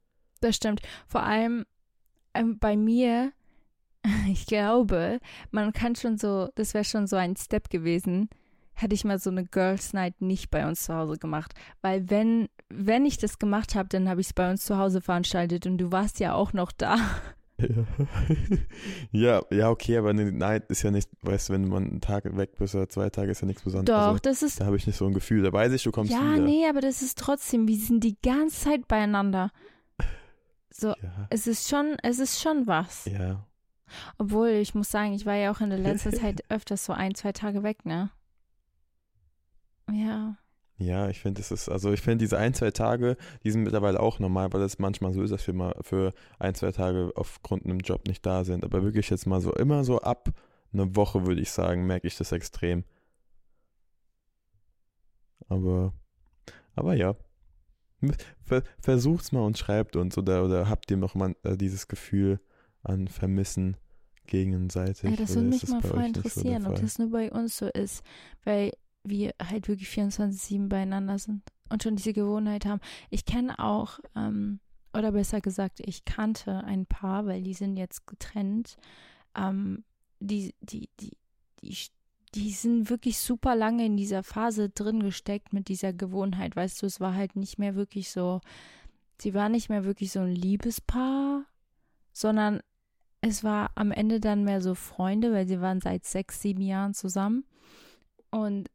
Das 0.41 0.55
stimmt. 0.55 0.81
Vor 1.07 1.23
allem 1.23 1.65
ähm, 2.33 2.59
bei 2.59 2.75
mir, 2.75 3.31
ich 4.29 4.45
glaube, 4.45 5.19
man 5.51 5.73
kann 5.73 5.95
schon 5.95 6.17
so, 6.17 6.49
das 6.55 6.73
wäre 6.73 6.85
schon 6.85 7.07
so 7.07 7.15
ein 7.15 7.35
Step 7.35 7.69
gewesen, 7.69 8.29
hätte 8.73 8.93
ich 8.93 9.05
mal 9.05 9.19
so 9.19 9.29
eine 9.29 9.45
Girls 9.45 9.93
Night 9.93 10.21
nicht 10.21 10.51
bei 10.51 10.67
uns 10.67 10.83
zu 10.83 10.93
Hause 10.93 11.17
gemacht. 11.17 11.53
Weil 11.81 12.09
wenn, 12.09 12.49
wenn 12.69 13.05
ich 13.05 13.17
das 13.17 13.39
gemacht 13.39 13.73
habe, 13.73 13.89
dann 13.89 14.09
habe 14.09 14.21
ich 14.21 14.27
es 14.27 14.33
bei 14.33 14.49
uns 14.51 14.65
zu 14.65 14.77
Hause 14.77 15.01
veranstaltet 15.01 15.65
und 15.65 15.77
du 15.77 15.91
warst 15.91 16.19
ja 16.19 16.33
auch 16.33 16.53
noch 16.53 16.71
da. 16.71 16.97
Ja. 19.11 19.41
ja, 19.49 19.69
okay, 19.69 19.97
aber 19.97 20.09
eine 20.09 20.31
Night 20.31 20.69
ist 20.69 20.83
ja 20.83 20.91
nicht, 20.91 21.09
weißt 21.21 21.49
du, 21.49 21.53
wenn 21.53 21.67
man 21.67 21.85
einen 21.85 22.01
Tag 22.01 22.25
weg 22.35 22.57
bist 22.57 22.75
oder 22.75 22.89
zwei 22.89 23.09
Tage, 23.09 23.31
ist 23.31 23.41
ja 23.41 23.47
nichts 23.47 23.63
Besonderes. 23.63 23.97
Doch, 23.97 24.07
also, 24.07 24.19
das 24.19 24.43
ist. 24.43 24.59
Da 24.59 24.65
habe 24.65 24.75
ich 24.75 24.85
nicht 24.85 24.97
so 24.97 25.05
ein 25.05 25.13
Gefühl. 25.13 25.43
Da 25.43 25.53
weiß 25.53 25.71
ich, 25.71 25.83
du 25.83 25.91
kommst 25.91 26.11
ja, 26.11 26.19
wieder. 26.19 26.35
Ja, 26.35 26.37
nee, 26.37 26.67
aber 26.67 26.81
das 26.81 27.01
ist 27.01 27.17
trotzdem, 27.17 27.67
wir 27.67 27.77
sind 27.77 28.03
die 28.03 28.17
ganze 28.21 28.65
Zeit 28.65 28.87
beieinander. 28.87 29.51
So, 30.69 30.89
ja. 30.89 31.27
es 31.29 31.47
ist 31.47 31.69
schon, 31.69 31.95
es 32.03 32.19
ist 32.19 32.41
schon 32.41 32.67
was. 32.67 33.05
Ja. 33.05 33.45
Obwohl, 34.17 34.49
ich 34.49 34.75
muss 34.75 34.91
sagen, 34.91 35.13
ich 35.13 35.25
war 35.25 35.35
ja 35.35 35.51
auch 35.51 35.61
in 35.61 35.69
der 35.69 35.79
letzten 35.79 36.13
Zeit 36.19 36.43
öfters 36.49 36.83
so 36.83 36.91
ein, 36.91 37.15
zwei 37.15 37.31
Tage 37.31 37.63
weg, 37.63 37.85
ne? 37.85 38.09
Ja. 39.89 40.37
Ja, 40.77 41.09
ich 41.09 41.21
finde, 41.21 41.39
es 41.39 41.51
ist, 41.51 41.69
also 41.69 41.93
ich 41.93 42.01
finde 42.01 42.17
diese 42.17 42.37
ein, 42.37 42.53
zwei 42.53 42.71
Tage, 42.71 43.15
die 43.43 43.51
sind 43.51 43.63
mittlerweile 43.63 43.99
auch 43.99 44.19
normal, 44.19 44.51
weil 44.51 44.61
es 44.61 44.77
manchmal 44.77 45.13
so 45.13 45.23
ist, 45.23 45.31
dass 45.31 45.47
wir 45.47 45.53
mal 45.53 45.73
für 45.81 46.13
ein, 46.37 46.53
zwei 46.53 46.71
Tage 46.71 47.13
aufgrund 47.15 47.65
einem 47.65 47.79
Job 47.79 48.07
nicht 48.07 48.25
da 48.25 48.43
sind. 48.43 48.65
Aber 48.65 48.83
wirklich 48.83 49.09
jetzt 49.09 49.25
mal 49.25 49.39
so, 49.39 49.53
immer 49.53 49.85
so 49.85 49.99
ab 49.99 50.29
eine 50.73 50.95
Woche, 50.95 51.25
würde 51.25 51.41
ich 51.41 51.51
sagen, 51.51 51.85
merke 51.85 52.07
ich 52.07 52.17
das 52.17 52.33
extrem. 52.33 52.83
Aber, 55.47 55.93
aber 56.75 56.93
ja. 56.95 57.15
Ver, 58.43 58.63
versucht's 58.79 59.31
mal 59.31 59.45
und 59.45 59.57
schreibt 59.57 59.95
uns 59.95 60.17
oder, 60.17 60.43
oder 60.43 60.69
habt 60.69 60.91
ihr 60.91 60.97
noch 60.97 61.15
mal 61.15 61.35
äh, 61.43 61.55
dieses 61.55 61.87
Gefühl 61.87 62.41
an 62.83 63.07
Vermissen 63.07 63.77
gegenseitig? 64.27 65.09
Ja, 65.09 65.15
das 65.15 65.35
würde 65.35 65.47
mich 65.47 65.67
mal 65.69 65.81
voll 65.81 66.03
interessieren, 66.03 66.67
ob 66.67 66.75
das 66.75 66.99
nur 66.99 67.09
bei 67.09 67.31
uns 67.31 67.57
so 67.57 67.67
ist. 67.67 68.03
Weil 68.43 68.73
wir 69.05 69.33
halt 69.41 69.67
wirklich 69.67 69.89
24-7 69.89 70.67
beieinander 70.67 71.17
sind 71.19 71.41
und 71.69 71.83
schon 71.83 71.95
diese 71.95 72.13
Gewohnheit 72.13 72.65
haben. 72.65 72.81
Ich 73.09 73.25
kenne 73.25 73.59
auch, 73.59 73.99
ähm, 74.15 74.59
oder 74.93 75.11
besser 75.11 75.41
gesagt, 75.41 75.79
ich 75.81 76.05
kannte 76.05 76.63
ein 76.63 76.85
Paar, 76.85 77.25
weil 77.25 77.43
die 77.43 77.53
sind 77.53 77.77
jetzt 77.77 78.07
getrennt. 78.07 78.77
Ähm, 79.35 79.83
die, 80.19 80.53
die, 80.61 80.89
die, 80.99 81.17
die, 81.61 81.75
die 82.33 82.51
sind 82.51 82.89
wirklich 82.89 83.17
super 83.17 83.55
lange 83.55 83.85
in 83.85 83.97
dieser 83.97 84.23
Phase 84.23 84.69
drin 84.69 85.01
gesteckt 85.01 85.53
mit 85.53 85.67
dieser 85.67 85.93
Gewohnheit. 85.93 86.55
Weißt 86.55 86.81
du, 86.81 86.85
es 86.85 86.99
war 86.99 87.13
halt 87.13 87.35
nicht 87.35 87.57
mehr 87.59 87.75
wirklich 87.75 88.09
so, 88.09 88.41
sie 89.21 89.33
war 89.33 89.49
nicht 89.49 89.69
mehr 89.69 89.85
wirklich 89.85 90.11
so 90.11 90.19
ein 90.19 90.31
Liebespaar, 90.31 91.45
sondern 92.13 92.61
es 93.21 93.43
war 93.43 93.71
am 93.75 93.91
Ende 93.91 94.19
dann 94.19 94.43
mehr 94.43 94.61
so 94.61 94.75
Freunde, 94.75 95.33
weil 95.33 95.47
sie 95.47 95.59
waren 95.59 95.81
seit 95.81 96.05
sechs, 96.05 96.41
sieben 96.41 96.61
Jahren 96.61 96.93
zusammen. 96.93 97.45
Und 98.29 98.69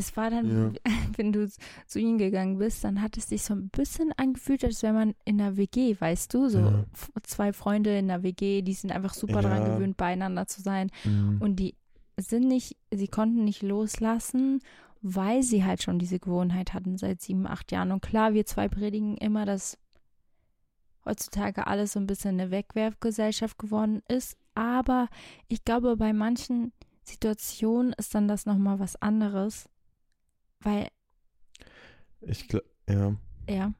es 0.00 0.16
war 0.16 0.30
dann, 0.30 0.74
ja. 0.74 0.80
wenn 1.16 1.32
du 1.32 1.48
zu 1.86 1.98
ihnen 1.98 2.18
gegangen 2.18 2.58
bist, 2.58 2.82
dann 2.82 3.00
hat 3.00 3.16
es 3.16 3.28
sich 3.28 3.42
so 3.42 3.54
ein 3.54 3.68
bisschen 3.68 4.12
angefühlt, 4.16 4.64
als 4.64 4.82
wäre 4.82 4.94
man 4.94 5.14
in 5.24 5.40
einer 5.40 5.56
WG, 5.56 5.96
weißt 5.98 6.34
du? 6.34 6.48
So 6.48 6.58
ja. 6.58 6.84
zwei 7.22 7.52
Freunde 7.52 7.96
in 7.96 8.10
einer 8.10 8.22
WG, 8.22 8.62
die 8.62 8.72
sind 8.72 8.90
einfach 8.90 9.14
super 9.14 9.42
ja. 9.42 9.42
daran 9.42 9.64
gewöhnt, 9.64 9.96
beieinander 9.96 10.46
zu 10.46 10.62
sein. 10.62 10.90
Mhm. 11.04 11.38
Und 11.40 11.56
die 11.56 11.76
sind 12.16 12.48
nicht, 12.48 12.76
sie 12.90 13.08
konnten 13.08 13.44
nicht 13.44 13.62
loslassen, 13.62 14.60
weil 15.02 15.42
sie 15.42 15.64
halt 15.64 15.82
schon 15.82 15.98
diese 15.98 16.18
Gewohnheit 16.18 16.74
hatten 16.74 16.98
seit 16.98 17.20
sieben, 17.20 17.46
acht 17.46 17.72
Jahren. 17.72 17.92
Und 17.92 18.02
klar, 18.02 18.34
wir 18.34 18.44
zwei 18.44 18.68
predigen 18.68 19.16
immer, 19.16 19.46
dass 19.46 19.78
heutzutage 21.04 21.66
alles 21.66 21.92
so 21.92 22.00
ein 22.00 22.06
bisschen 22.06 22.38
eine 22.40 22.50
Wegwerfgesellschaft 22.50 23.58
geworden 23.58 24.02
ist. 24.08 24.36
Aber 24.54 25.08
ich 25.48 25.64
glaube, 25.64 25.96
bei 25.96 26.12
manchen 26.12 26.72
Situationen 27.02 27.94
ist 27.94 28.14
dann 28.14 28.28
das 28.28 28.44
nochmal 28.44 28.78
was 28.78 29.00
anderes 29.00 29.69
weil. 30.60 30.88
Ich 32.20 32.48
glaube, 32.48 32.66
ja. 32.88 33.16
Ja. 33.48 33.72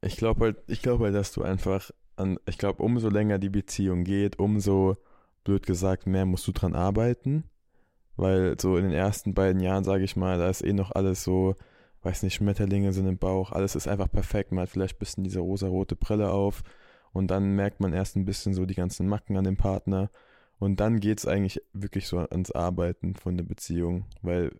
Ich 0.00 0.16
glaube 0.16 0.44
halt, 0.44 0.56
ich 0.66 0.82
glaube 0.82 1.04
halt, 1.04 1.14
dass 1.14 1.32
du 1.32 1.42
einfach 1.42 1.90
an, 2.16 2.38
ich 2.46 2.58
glaube, 2.58 2.82
umso 2.82 3.08
länger 3.08 3.38
die 3.38 3.48
Beziehung 3.48 4.04
geht, 4.04 4.38
umso, 4.38 4.96
blöd 5.44 5.66
gesagt, 5.66 6.06
mehr 6.06 6.26
musst 6.26 6.46
du 6.46 6.52
dran 6.52 6.74
arbeiten. 6.74 7.44
Weil 8.16 8.56
so 8.60 8.76
in 8.76 8.84
den 8.84 8.92
ersten 8.92 9.34
beiden 9.34 9.60
Jahren, 9.60 9.84
sage 9.84 10.04
ich 10.04 10.16
mal, 10.16 10.38
da 10.38 10.48
ist 10.48 10.62
eh 10.62 10.72
noch 10.72 10.92
alles 10.92 11.24
so, 11.24 11.56
weiß 12.02 12.22
nicht, 12.22 12.34
Schmetterlinge 12.34 12.92
sind 12.92 13.06
im 13.06 13.18
Bauch, 13.18 13.50
alles 13.50 13.74
ist 13.74 13.88
einfach 13.88 14.10
perfekt. 14.10 14.52
Man 14.52 14.62
hat 14.62 14.68
vielleicht 14.68 14.96
ein 14.96 14.98
bisschen 15.00 15.24
diese 15.24 15.40
rosa-rote 15.40 15.96
Brille 15.96 16.30
auf 16.30 16.62
und 17.12 17.28
dann 17.30 17.56
merkt 17.56 17.80
man 17.80 17.92
erst 17.92 18.16
ein 18.16 18.24
bisschen 18.24 18.54
so 18.54 18.66
die 18.66 18.74
ganzen 18.74 19.08
Macken 19.08 19.36
an 19.36 19.44
dem 19.44 19.56
Partner. 19.56 20.10
Und 20.58 20.78
dann 20.80 21.00
geht 21.00 21.18
es 21.18 21.26
eigentlich 21.26 21.60
wirklich 21.72 22.06
so 22.06 22.18
ans 22.18 22.52
Arbeiten 22.52 23.16
von 23.16 23.36
der 23.36 23.44
Beziehung, 23.44 24.06
weil 24.22 24.52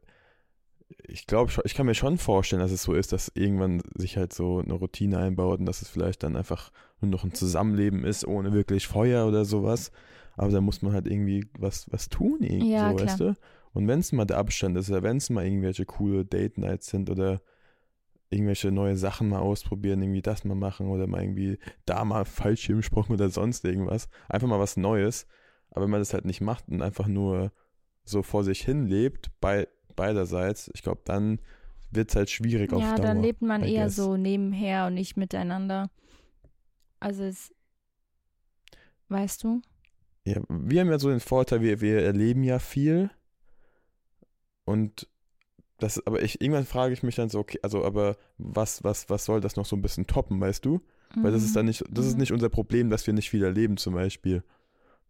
ich 1.03 1.27
glaube, 1.27 1.53
ich 1.65 1.75
kann 1.75 1.87
mir 1.87 1.95
schon 1.95 2.19
vorstellen, 2.19 2.61
dass 2.61 2.71
es 2.71 2.83
so 2.83 2.95
ist, 2.95 3.13
dass 3.13 3.33
irgendwann 3.35 3.83
sich 3.95 4.17
halt 4.17 4.33
so 4.33 4.59
eine 4.59 4.75
Routine 4.75 5.19
einbaut 5.19 5.61
und 5.61 5.67
dass 5.67 5.83
es 5.83 5.89
vielleicht 5.89 6.23
dann 6.23 6.37
einfach 6.37 6.71
nur 7.01 7.11
noch 7.11 7.25
ein 7.25 7.35
Zusammenleben 7.35 8.05
ist, 8.05 8.27
ohne 8.27 8.53
wirklich 8.53 8.87
Feuer 8.87 9.27
oder 9.27 9.45
sowas. 9.45 9.93
Aber 10.37 10.51
da 10.51 10.61
muss 10.61 10.83
man 10.83 10.93
halt 10.93 11.07
irgendwie 11.07 11.47
was, 11.59 11.91
was 11.93 12.09
tun, 12.09 12.39
irgendwie, 12.41 12.73
ja, 12.73 12.91
so, 12.91 12.99
weißt 12.99 13.21
du? 13.21 13.37
Und 13.73 13.89
wenn 13.89 14.01
es 14.01 14.13
mal 14.13 14.25
der 14.25 14.39
Abstand 14.39 14.77
ist 14.77 14.91
oder 14.91 15.03
wenn 15.03 15.17
es 15.17 15.31
mal 15.31 15.45
irgendwelche 15.45 15.85
coole 15.85 16.25
Date-Nights 16.25 16.87
sind 16.89 17.11
oder 17.11 17.41
irgendwelche 18.31 18.71
neue 18.71 18.97
Sachen 18.97 19.29
mal 19.29 19.41
ausprobieren, 19.41 20.03
irgendwie 20.03 20.23
das 20.23 20.45
mal 20.45 20.55
machen 20.55 20.89
oder 20.89 21.07
mal 21.07 21.23
irgendwie 21.23 21.59
da 21.85 22.05
mal 22.05 22.25
Fallschirmsprung 22.25 23.07
oder 23.09 23.31
sonst 23.31 23.65
irgendwas. 23.65 24.09
Einfach 24.29 24.49
mal 24.49 24.61
was 24.61 24.77
Neues. 24.77 25.27
Aber 25.71 25.85
wenn 25.85 25.91
man 25.91 26.01
das 26.01 26.15
halt 26.15 26.25
nicht 26.25 26.41
macht 26.41 26.69
und 26.69 26.83
einfach 26.83 27.09
nur 27.09 27.53
so 28.05 28.23
vor 28.23 28.45
sich 28.45 28.61
hin 28.61 28.87
lebt, 28.87 29.31
bei, 29.41 29.67
beiderseits, 29.95 30.71
ich 30.75 30.83
glaube, 30.83 31.03
dann 31.05 31.41
wird 31.91 32.11
es 32.11 32.17
halt 32.17 32.31
schwierig 32.31 32.73
ja, 32.73 32.77
auf 32.77 32.83
Dauer. 32.83 32.97
Ja, 32.97 33.03
dann 33.03 33.23
lebt 33.23 33.43
man 33.43 33.63
eher 33.63 33.85
guess. 33.85 33.97
so 33.97 34.17
nebenher 34.17 34.87
und 34.87 34.95
nicht 34.95 35.17
miteinander. 35.17 35.91
Also 37.01 37.25
es, 37.25 37.53
weißt 39.09 39.45
du? 39.45 39.63
Ja, 40.25 40.41
wir 40.49 40.81
haben 40.81 40.91
ja 40.91 40.99
so 40.99 41.11
den 41.11 41.21
Vorteil, 41.21 41.61
wir, 41.61 41.81
wir 41.81 42.03
erleben 42.03 42.43
ja 42.45 42.59
viel 42.59 43.11
und 44.65 45.09
das, 45.79 46.05
aber 46.07 46.23
ich, 46.23 46.41
irgendwann 46.41 46.65
frage 46.65 46.95
ich 46.95 47.03
mich 47.03 47.17
dann 47.17 47.29
so, 47.29 47.41
okay, 47.41 47.59
also, 47.63 47.85
aber 47.85 48.17
was, 48.39 48.85
was, 48.85 49.11
was 49.11 49.25
soll 49.25 49.41
das 49.41 49.57
noch 49.57 49.67
so 49.67 49.77
ein 49.77 49.83
bisschen 49.83 50.07
toppen, 50.07 50.41
weißt 50.41 50.65
du? 50.65 50.81
Weil 51.17 51.33
das 51.33 51.45
ist 51.45 51.55
dann 51.55 51.67
nicht, 51.67 51.85
das 51.91 52.07
ist 52.07 52.15
mhm. 52.15 52.21
nicht 52.21 52.33
unser 52.33 52.49
Problem, 52.49 52.91
dass 52.91 53.07
wir 53.07 53.15
nicht 53.15 53.31
viel 53.31 53.45
erleben, 53.45 53.77
zum 53.77 53.95
Beispiel. 53.95 54.43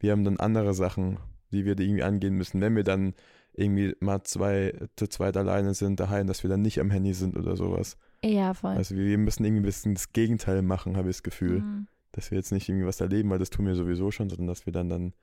Wir 0.00 0.12
haben 0.12 0.24
dann 0.24 0.38
andere 0.38 0.74
Sachen, 0.74 1.18
die 1.50 1.64
wir 1.64 1.78
irgendwie 1.78 2.02
angehen 2.02 2.34
müssen. 2.34 2.60
Wenn 2.60 2.76
wir 2.76 2.84
dann 2.84 3.14
irgendwie 3.56 3.94
mal 4.00 4.22
zwei 4.24 4.88
zu 4.96 5.06
zweit 5.06 5.36
alleine 5.36 5.74
sind 5.74 6.00
daheim, 6.00 6.26
dass 6.26 6.42
wir 6.42 6.50
dann 6.50 6.62
nicht 6.62 6.80
am 6.80 6.90
Handy 6.90 7.14
sind 7.14 7.36
oder 7.36 7.56
sowas. 7.56 7.96
Ja, 8.24 8.54
voll. 8.54 8.72
Also 8.72 8.96
wir 8.96 9.18
müssen 9.18 9.44
irgendwie 9.44 9.62
ein 9.62 9.66
bisschen 9.66 9.94
das 9.94 10.12
Gegenteil 10.12 10.62
machen, 10.62 10.96
habe 10.96 11.10
ich 11.10 11.16
das 11.16 11.22
Gefühl. 11.22 11.60
Mhm. 11.60 11.86
Dass 12.12 12.30
wir 12.30 12.38
jetzt 12.38 12.52
nicht 12.52 12.68
irgendwie 12.68 12.86
was 12.86 13.00
erleben, 13.00 13.30
weil 13.30 13.38
das 13.38 13.50
tun 13.50 13.66
wir 13.66 13.74
sowieso 13.74 14.10
schon, 14.10 14.28
sondern 14.30 14.46
dass 14.46 14.66
wir 14.66 14.72
dann 14.72 14.88
dann 14.88 15.14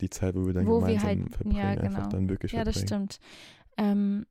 die 0.00 0.10
Zeit, 0.10 0.34
wo 0.34 0.46
wir 0.46 0.52
dann 0.52 0.66
wo 0.66 0.80
gemeinsam 0.80 1.08
wir 1.08 1.22
halt, 1.22 1.34
verbringen, 1.34 1.56
ja, 1.56 1.74
genau. 1.74 1.86
einfach 1.86 2.06
dann 2.08 2.28
wirklich 2.28 2.52
Ja, 2.52 2.62
verbringen. 2.64 2.74
das 2.74 2.82
stimmt. 2.82 3.20
Ähm, 3.76 4.26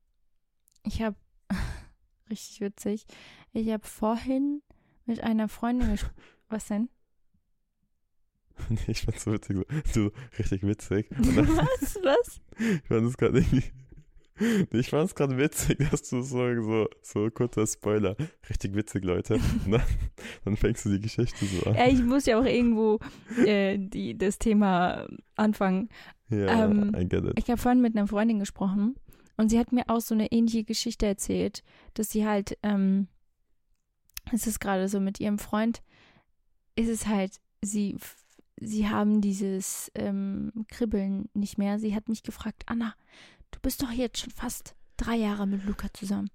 ich 0.84 1.02
habe, 1.02 1.16
richtig 2.30 2.62
witzig, 2.62 3.06
ich 3.54 3.70
habe 3.70 3.86
vorhin 3.86 4.62
mit 5.06 5.22
einer 5.22 5.48
Freundin 5.48 5.92
gesprochen. 5.92 6.16
Was 6.50 6.68
denn? 6.68 6.90
Ich 8.88 9.02
fand's 9.02 9.24
so 9.24 9.34
witzig, 9.34 9.58
so, 9.58 10.04
so 10.06 10.12
richtig 10.38 10.64
witzig. 10.64 11.08
Dann, 11.10 11.48
was? 11.48 12.00
Was? 12.04 12.42
Ich 12.60 12.88
fand 12.88 13.08
es 13.08 13.18
gerade 13.18 13.40
irgendwie. 13.40 13.64
Ich 14.72 14.90
fand 14.90 15.06
es 15.06 15.16
gerade 15.16 15.38
witzig, 15.38 15.78
dass 15.92 16.10
du 16.10 16.22
so, 16.22 16.62
so, 16.62 16.88
so 17.02 17.30
kurzer 17.30 17.68
Spoiler. 17.68 18.16
Richtig 18.50 18.74
witzig, 18.74 19.04
Leute. 19.06 19.40
Dann, 19.68 19.84
dann, 20.44 20.58
fängst 20.58 20.86
du 20.86 20.90
die 20.90 21.00
Geschichte 21.00 21.46
so 21.46 21.70
an. 21.70 21.76
Ja, 21.76 21.88
ich 21.88 22.02
muss 22.02 22.26
ja 22.26 22.40
auch 22.40 22.46
irgendwo 22.46 23.00
äh, 23.46 23.78
die, 23.78 24.18
das 24.18 24.40
Thema 24.40 25.08
anfangen. 25.36 25.90
Ja, 26.30 26.66
ähm, 26.66 26.96
I 26.96 27.08
get 27.08 27.26
it. 27.26 27.34
Ich 27.38 27.50
habe 27.50 27.62
vorhin 27.62 27.82
mit 27.82 27.96
einer 27.96 28.08
Freundin 28.08 28.40
gesprochen 28.40 28.96
und 29.38 29.50
sie 29.50 29.60
hat 29.60 29.72
mir 29.72 29.84
auch 29.88 30.02
so 30.02 30.16
eine 30.16 30.32
ähnliche 30.32 30.64
Geschichte 30.64 31.06
erzählt, 31.06 31.64
dass 31.94 32.10
sie 32.10 32.26
halt, 32.26 32.58
ähm, 32.64 33.08
es 34.32 34.48
ist 34.48 34.60
gerade 34.60 34.88
so 34.88 35.00
mit 35.00 35.20
ihrem 35.20 35.38
Freund, 35.38 35.84
ist 36.76 36.90
es 36.90 37.08
halt, 37.08 37.40
sie, 37.62 37.98
sie 38.66 38.90
haben 38.90 39.22
dieses 39.22 39.92
ähm, 39.96 40.52
Kribbeln 40.68 41.30
nicht 41.34 41.58
mehr. 41.58 41.80
Sie 41.80 41.96
hat 41.96 42.10
mich 42.10 42.24
gefragt, 42.24 42.64
Anna, 42.66 42.96
du 43.52 43.60
bist 43.62 43.82
doch 43.82 43.92
jetzt 43.92 44.20
schon 44.20 44.32
fast 44.32 44.76
drei 44.98 45.16
Jahre 45.16 45.48
mit 45.48 45.64
Luca 45.66 45.88
zusammen. 45.94 46.30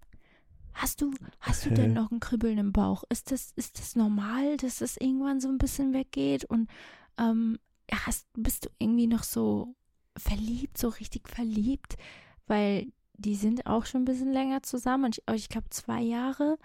Hast 0.75 1.01
du, 1.01 1.13
hast 1.41 1.67
du 1.67 1.71
denn 1.71 1.93
noch 1.93 2.13
ein 2.13 2.21
Kribbeln 2.21 2.59
im 2.59 2.73
Bauch? 2.73 3.03
Ist 3.09 3.33
das, 3.33 3.53
ist 3.57 3.81
das 3.81 3.97
normal, 3.97 4.57
dass 4.59 4.79
das 4.79 4.97
irgendwann 4.97 5.41
so 5.41 5.49
ein 5.49 5.59
bisschen 5.59 5.93
weggeht? 5.93 6.45
Und 6.45 6.71
ähm, 7.19 7.59
hast, 7.91 8.27
bist 8.35 8.67
du 8.67 8.71
irgendwie 8.79 9.09
noch 9.09 9.25
so 9.25 9.75
verliebt, 10.17 10.79
so 10.79 10.89
richtig 10.89 11.29
verliebt? 11.29 11.97
weil 12.49 12.91
die 13.15 13.35
sind 13.35 13.67
auch 13.67 13.87
schon 13.87 14.03
ein 14.03 14.07
bisschen 14.07 14.33
länger 14.33 14.63
zusammen. 14.63 15.13
Ich, 15.13 15.23
ich 15.35 15.49
glaube 15.49 15.69
zwei 15.71 16.01
Jahre. 16.01 16.59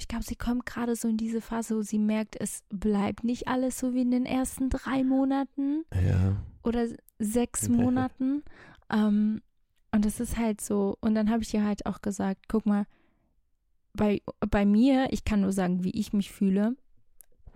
Ich 0.00 0.08
glaube, 0.08 0.24
sie 0.24 0.34
kommt 0.34 0.64
gerade 0.64 0.96
so 0.96 1.08
in 1.08 1.18
diese 1.18 1.42
Phase, 1.42 1.76
wo 1.76 1.82
sie 1.82 1.98
merkt, 1.98 2.34
es 2.40 2.62
bleibt 2.70 3.22
nicht 3.22 3.48
alles 3.48 3.78
so 3.78 3.92
wie 3.92 4.00
in 4.00 4.10
den 4.10 4.24
ersten 4.24 4.70
drei 4.70 5.04
Monaten 5.04 5.84
ja. 5.94 6.36
oder 6.62 6.86
sechs 7.18 7.68
Monaten. 7.68 8.42
ähm, 8.90 9.42
und 9.92 10.04
das 10.04 10.18
ist 10.18 10.38
halt 10.38 10.62
so. 10.62 10.96
Und 11.00 11.14
dann 11.14 11.30
habe 11.30 11.42
ich 11.42 11.52
ihr 11.52 11.64
halt 11.64 11.84
auch 11.84 12.00
gesagt, 12.00 12.48
guck 12.48 12.64
mal, 12.64 12.86
bei, 13.92 14.22
bei 14.48 14.64
mir, 14.64 15.08
ich 15.10 15.24
kann 15.24 15.42
nur 15.42 15.52
sagen, 15.52 15.84
wie 15.84 15.90
ich 15.90 16.14
mich 16.14 16.32
fühle. 16.32 16.76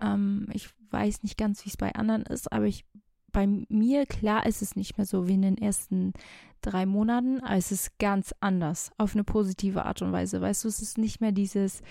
Ähm, 0.03 0.49
ich 0.53 0.69
weiß 0.91 1.23
nicht 1.23 1.39
ganz, 1.39 1.65
wie 1.65 1.71
es 1.71 1.79
bei 1.79 1.95
anderen 1.95 2.25
ist, 2.25 2.53
aber 2.53 2.67
ich 2.67 2.85
bei 3.33 3.47
mir, 3.47 4.07
klar 4.07 4.47
ist 4.47 4.63
es 4.63 4.77
nicht 4.77 4.97
mehr 4.97 5.07
so 5.07 5.27
wie 5.27 5.35
in 5.35 5.43
den 5.43 5.59
ersten 5.59 6.13
drei 6.61 6.87
Monaten, 6.87 7.41
aber 7.41 7.57
es 7.57 7.73
ist 7.73 7.99
ganz 7.99 8.33
anders, 8.41 8.91
auf 8.97 9.15
eine 9.15 9.25
positive 9.25 9.85
Art 9.85 10.03
und 10.03 10.13
Weise. 10.13 10.41
Weißt 10.41 10.65
du, 10.65 10.69
es 10.69 10.81
ist 10.81 10.99
nicht 10.99 11.21
mehr 11.21 11.33
dieses. 11.33 11.83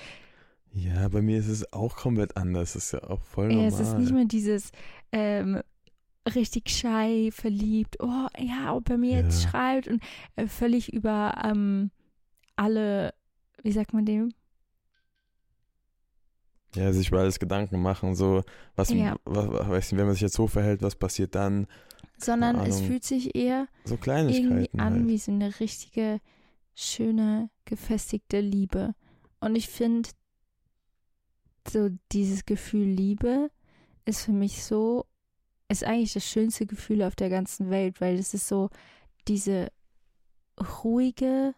Ja, 0.74 1.08
bei 1.08 1.22
mir 1.22 1.38
ist 1.38 1.48
es 1.48 1.72
auch 1.72 1.96
komplett 1.96 2.36
anders. 2.36 2.74
Das 2.74 2.86
ist 2.86 2.92
ja 2.94 3.04
auch 3.04 3.22
voll 3.22 3.50
normal. 3.50 3.64
Ja, 3.64 3.68
es 3.70 3.80
ist 3.80 3.98
nicht 3.98 4.12
mehr 4.12 4.26
dieses 4.26 4.72
ähm, 5.12 5.62
richtig 6.34 6.70
shy, 6.70 7.30
verliebt. 7.32 7.98
Oh, 8.00 8.28
ja, 8.40 8.74
ob 8.74 8.90
er 8.90 8.98
mir 8.98 9.12
ja. 9.12 9.20
jetzt 9.20 9.44
schreibt 9.44 9.88
und 9.88 10.02
äh, 10.36 10.48
völlig 10.48 10.92
über 10.92 11.40
ähm, 11.46 11.92
alle, 12.56 13.14
wie 13.62 13.72
sagt 13.72 13.94
man 13.94 14.06
dem? 14.06 14.34
Ja, 16.76 16.92
sich 16.92 17.10
über 17.10 17.20
alles 17.20 17.38
Gedanken 17.38 17.80
machen, 17.84 18.16
so, 18.16 18.42
was, 18.76 18.90
ja. 18.90 19.16
was, 19.26 19.48
weiß 19.48 19.92
nicht, 19.92 20.00
wenn 20.00 20.08
man 20.08 20.16
sich 20.16 20.24
jetzt 20.24 20.36
so 20.36 20.48
verhält, 20.48 20.82
was 20.82 20.96
passiert 20.96 21.36
dann? 21.36 21.68
Sondern 22.18 22.56
es 22.62 22.82
fühlt 22.82 23.04
sich 23.04 23.36
eher 23.36 23.68
so 23.86 23.98
irgendwie 24.06 24.70
an 24.80 24.94
halt. 24.94 25.08
wie 25.08 25.18
so 25.20 25.32
eine 25.32 25.60
richtige, 25.60 26.20
schöne, 26.74 27.50
gefestigte 27.66 28.40
Liebe. 28.40 28.96
Und 29.40 29.56
ich 29.56 29.68
finde, 29.68 30.10
so 31.70 31.90
dieses 32.12 32.46
Gefühl 32.46 32.86
Liebe 32.86 33.50
ist 34.06 34.26
für 34.26 34.32
mich 34.32 34.64
so, 34.64 35.06
ist 35.70 35.84
eigentlich 35.84 36.14
das 36.14 36.26
schönste 36.26 36.66
Gefühl 36.66 37.04
auf 37.04 37.16
der 37.16 37.30
ganzen 37.30 37.70
Welt, 37.70 38.02
weil 38.02 38.18
es 38.18 38.34
ist 38.34 38.48
so 38.48 38.70
diese 39.28 39.72
ruhige, 40.84 41.56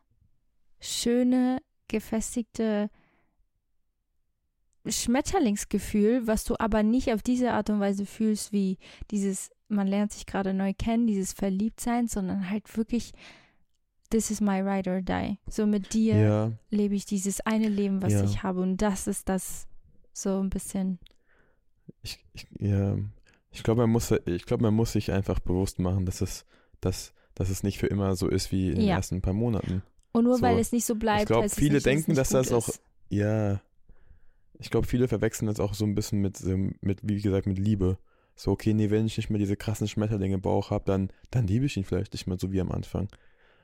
schöne, 0.79 1.59
gefestigte 1.87 2.89
Schmetterlingsgefühl, 4.87 6.27
was 6.27 6.43
du 6.43 6.55
aber 6.59 6.83
nicht 6.83 7.11
auf 7.11 7.23
diese 7.23 7.53
Art 7.53 7.69
und 7.69 7.79
Weise 7.79 8.05
fühlst, 8.05 8.51
wie 8.51 8.77
dieses, 9.11 9.51
man 9.67 9.87
lernt 9.87 10.11
sich 10.11 10.25
gerade 10.25 10.53
neu 10.53 10.73
kennen, 10.77 11.07
dieses 11.07 11.33
Verliebtsein, 11.33 12.07
sondern 12.07 12.49
halt 12.49 12.77
wirklich, 12.77 13.11
this 14.11 14.29
is 14.29 14.41
my 14.41 14.61
ride 14.61 14.89
or 14.89 15.01
die. 15.01 15.39
So 15.49 15.65
mit 15.65 15.93
dir 15.93 16.15
ja. 16.15 16.51
lebe 16.69 16.95
ich 16.95 17.05
dieses 17.05 17.41
eine 17.41 17.67
Leben, 17.67 18.01
was 18.01 18.13
ja. 18.13 18.23
ich 18.23 18.43
habe 18.43 18.61
und 18.61 18.77
das 18.77 19.07
ist 19.07 19.27
das 19.27 19.67
so 20.15 20.39
ein 20.41 20.49
bisschen. 20.49 20.99
Ich, 22.01 22.23
ich 22.34 22.47
ja, 22.60 22.97
ich 23.51 23.63
glaube, 23.63 23.82
man 23.82 23.89
muss, 23.89 24.12
ich 24.12 24.45
glaube, 24.45 24.63
man 24.63 24.73
muss 24.73 24.93
sich 24.93 25.12
einfach 25.12 25.39
bewusst 25.39 25.80
machen, 25.80 26.06
dass 26.06 26.21
es, 26.21 26.45
dass, 26.82 27.13
dass 27.36 27.49
es 27.49 27.63
nicht 27.63 27.78
für 27.78 27.88
immer 27.88 28.15
so 28.15 28.28
ist 28.28 28.51
wie 28.51 28.69
in 28.69 28.75
den 28.75 28.88
ersten 28.88 29.21
paar 29.21 29.34
Monaten. 29.34 29.84
Und 30.13 30.23
nur 30.23 30.38
so. 30.38 30.41
weil 30.41 30.58
es 30.58 30.71
nicht 30.71 30.86
so 30.86 30.95
bleibt. 30.95 31.23
Ich 31.23 31.28
glaube, 31.28 31.49
viele 31.49 31.75
nicht, 31.75 31.86
denken, 31.86 32.15
dass 32.15 32.30
das 32.30 32.51
auch, 32.51 32.69
ja, 33.10 33.62
ich 34.58 34.69
glaube, 34.69 34.88
viele 34.88 35.08
verwechseln 35.08 35.47
das 35.47 35.60
auch 35.60 35.73
so 35.73 35.86
ein 35.86 35.95
bisschen 35.95 36.21
mit, 36.21 36.41
mit, 36.82 36.99
wie 37.04 37.21
gesagt, 37.21 37.45
mit 37.45 37.60
Liebe. 37.60 37.97
So, 38.36 38.51
okay, 38.51 38.73
nee, 38.73 38.89
wenn 38.89 39.06
ich 39.06 39.17
nicht 39.17 39.30
mehr 39.30 39.39
diese 39.39 39.58
krassen 39.58 39.88
Schmetterlinge 39.88 40.36
im 40.36 40.41
Bauch 40.41 40.69
habe, 40.69 40.86
dann, 40.86 41.10
dann 41.32 41.47
liebe 41.47 41.65
ich 41.65 41.78
ihn 41.78 41.84
vielleicht 41.84 42.13
nicht 42.13 42.28
mehr 42.28 42.38
so 42.39 42.51
wie 42.51 42.62
am 42.62 42.71
Anfang. 42.71 43.10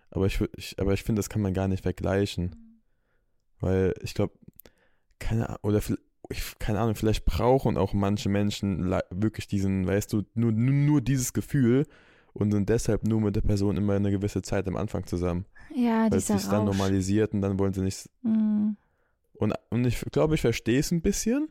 Aber 0.10 0.26
ich, 0.26 0.40
ich, 0.58 0.80
aber 0.80 0.94
ich 0.94 1.04
finde, 1.04 1.20
das 1.20 1.30
kann 1.30 1.42
man 1.42 1.54
gar 1.54 1.70
nicht 1.70 1.84
vergleichen. 1.84 2.82
Weil 3.60 3.94
ich 4.02 4.14
glaube, 4.14 4.34
keine 5.20 5.48
Ahnung, 5.48 5.60
oder 5.64 5.82
ich, 6.29 6.57
keine 6.60 6.79
Ahnung, 6.79 6.95
vielleicht 6.95 7.25
brauchen 7.25 7.77
auch 7.77 7.93
manche 7.93 8.29
Menschen 8.29 8.89
wirklich 9.10 9.47
diesen, 9.47 9.86
weißt 9.86 10.13
du, 10.13 10.23
nur, 10.34 10.51
nur, 10.51 11.01
dieses 11.01 11.34
Gefühl 11.34 11.86
und 12.34 12.51
sind 12.51 12.69
deshalb 12.69 13.05
nur 13.05 13.21
mit 13.21 13.36
der 13.36 13.41
Person 13.41 13.77
immer 13.77 13.93
eine 13.93 14.12
gewisse 14.12 14.41
Zeit 14.41 14.67
am 14.67 14.77
Anfang 14.77 15.05
zusammen. 15.05 15.45
Ja, 15.75 16.10
Weil 16.10 16.19
es 16.19 16.27
sich 16.27 16.45
dann 16.47 16.65
normalisiert 16.65 17.34
und 17.34 17.41
dann 17.41 17.60
wollen 17.60 17.73
sie 17.73 17.81
nicht. 17.81 18.10
Mhm. 18.23 18.77
Und, 19.34 19.53
und 19.69 19.86
ich 19.86 19.99
glaube, 20.12 20.36
ich 20.36 20.41
verstehe 20.41 20.79
es 20.79 20.91
ein 20.91 21.01
bisschen, 21.01 21.49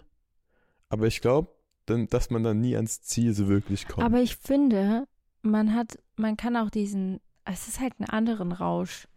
aber 0.89 1.07
ich 1.07 1.21
glaube, 1.21 1.51
dass 1.87 2.31
man 2.31 2.45
dann 2.45 2.61
nie 2.61 2.77
ans 2.77 3.03
Ziel 3.03 3.35
so 3.35 3.49
wirklich 3.49 3.89
kommt. 3.89 4.07
Aber 4.07 4.21
ich 4.21 4.37
finde, 4.37 5.07
man 5.43 5.75
hat, 5.75 5.99
man 6.17 6.37
kann 6.37 6.57
auch 6.57 6.71
diesen, 6.71 7.21
es 7.45 7.69
ist 7.69 7.81
halt 7.81 7.99
ein 7.99 8.05
anderen 8.05 8.53
Rausch. 8.53 9.09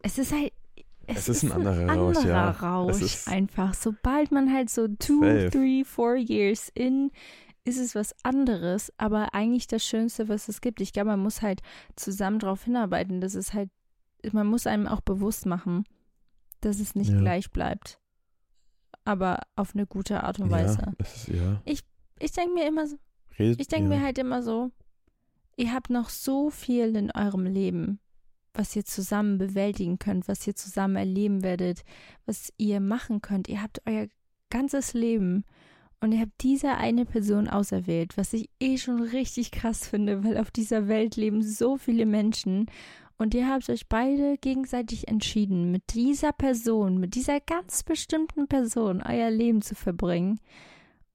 Es 0.00 0.18
ist 0.18 0.32
halt, 0.32 0.52
es, 1.08 1.18
es 1.18 1.28
ist, 1.28 1.42
ist, 1.42 1.50
ein 1.50 1.52
anderer, 1.52 1.90
ein 1.90 1.98
Rausch, 1.98 2.24
ja. 2.24 2.50
Rausch 2.50 3.26
einfach. 3.26 3.74
Sobald 3.74 4.30
man 4.30 4.52
halt 4.52 4.70
so 4.70 4.88
two, 4.88 5.20
Safe. 5.20 5.50
three, 5.50 5.84
four 5.84 6.16
years 6.16 6.70
in, 6.74 7.10
ist 7.64 7.78
es 7.78 7.94
was 7.94 8.14
anderes, 8.22 8.92
aber 8.96 9.34
eigentlich 9.34 9.66
das 9.66 9.84
Schönste, 9.84 10.28
was 10.28 10.48
es 10.48 10.60
gibt. 10.60 10.80
Ich 10.80 10.92
glaube, 10.92 11.10
man 11.10 11.20
muss 11.20 11.42
halt 11.42 11.60
zusammen 11.96 12.38
darauf 12.38 12.64
hinarbeiten, 12.64 13.20
dass 13.20 13.34
es 13.34 13.52
halt 13.52 13.70
man 14.32 14.46
muss 14.46 14.66
einem 14.66 14.86
auch 14.86 15.00
bewusst 15.00 15.46
machen, 15.46 15.84
dass 16.60 16.80
es 16.80 16.94
nicht 16.94 17.10
ja. 17.10 17.18
gleich 17.18 17.50
bleibt. 17.50 17.98
Aber 19.04 19.40
auf 19.56 19.74
eine 19.74 19.86
gute 19.86 20.22
Art 20.22 20.38
und 20.38 20.50
Weise. 20.50 20.78
Ja, 20.78 20.92
ist, 20.98 21.28
ja. 21.28 21.62
Ich, 21.64 21.82
ich 22.18 22.32
denke 22.32 22.54
mir 22.54 22.66
immer 22.66 22.86
so, 22.86 22.96
Redet, 23.38 23.60
ich 23.60 23.68
denke 23.68 23.88
mir 23.88 24.02
halt 24.02 24.18
immer 24.18 24.42
so, 24.42 24.70
ihr 25.56 25.72
habt 25.72 25.90
noch 25.90 26.08
so 26.08 26.50
viel 26.50 26.94
in 26.96 27.10
eurem 27.12 27.46
Leben, 27.46 28.00
was 28.58 28.74
ihr 28.74 28.84
zusammen 28.84 29.38
bewältigen 29.38 30.00
könnt, 30.00 30.26
was 30.26 30.44
ihr 30.46 30.56
zusammen 30.56 30.96
erleben 30.96 31.44
werdet, 31.44 31.84
was 32.26 32.52
ihr 32.58 32.80
machen 32.80 33.22
könnt. 33.22 33.48
Ihr 33.48 33.62
habt 33.62 33.80
euer 33.86 34.08
ganzes 34.50 34.94
Leben 34.94 35.44
und 36.00 36.10
ihr 36.10 36.20
habt 36.22 36.42
diese 36.42 36.74
eine 36.74 37.04
Person 37.04 37.48
auserwählt, 37.48 38.16
was 38.16 38.32
ich 38.32 38.50
eh 38.58 38.76
schon 38.76 39.00
richtig 39.00 39.52
krass 39.52 39.86
finde, 39.86 40.24
weil 40.24 40.36
auf 40.38 40.50
dieser 40.50 40.88
Welt 40.88 41.14
leben 41.14 41.40
so 41.40 41.76
viele 41.76 42.04
Menschen 42.04 42.66
und 43.16 43.32
ihr 43.32 43.48
habt 43.48 43.70
euch 43.70 43.88
beide 43.88 44.36
gegenseitig 44.38 45.06
entschieden, 45.06 45.70
mit 45.70 45.94
dieser 45.94 46.32
Person, 46.32 46.98
mit 46.98 47.14
dieser 47.14 47.38
ganz 47.38 47.84
bestimmten 47.84 48.48
Person 48.48 49.02
euer 49.02 49.30
Leben 49.30 49.62
zu 49.62 49.76
verbringen. 49.76 50.40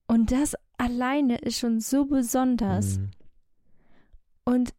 Und 0.08 0.32
das 0.32 0.56
alleine 0.78 1.38
ist 1.40 1.60
schon 1.60 1.82
so 1.82 2.06
besonders. 2.06 3.00
Mhm. 3.00 3.12
Und 4.46 4.74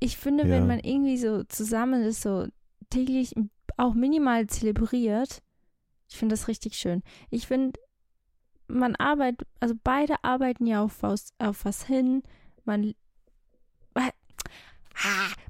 ich 0.00 0.16
finde, 0.16 0.44
ja. 0.44 0.50
wenn 0.50 0.66
man 0.66 0.80
irgendwie 0.80 1.18
so 1.18 1.44
zusammen 1.44 2.02
ist, 2.02 2.22
so 2.22 2.46
täglich 2.90 3.34
auch 3.76 3.94
minimal 3.94 4.46
zelebriert, 4.46 5.42
ich 6.08 6.16
finde 6.16 6.34
das 6.34 6.48
richtig 6.48 6.74
schön. 6.76 7.02
Ich 7.30 7.46
finde, 7.46 7.78
man 8.66 8.96
arbeitet, 8.96 9.46
also 9.60 9.74
beide 9.82 10.22
arbeiten 10.24 10.66
ja 10.66 10.82
auf 10.82 11.02
was, 11.02 11.32
auf 11.38 11.64
was 11.64 11.86
hin. 11.86 12.22
Man 12.64 12.94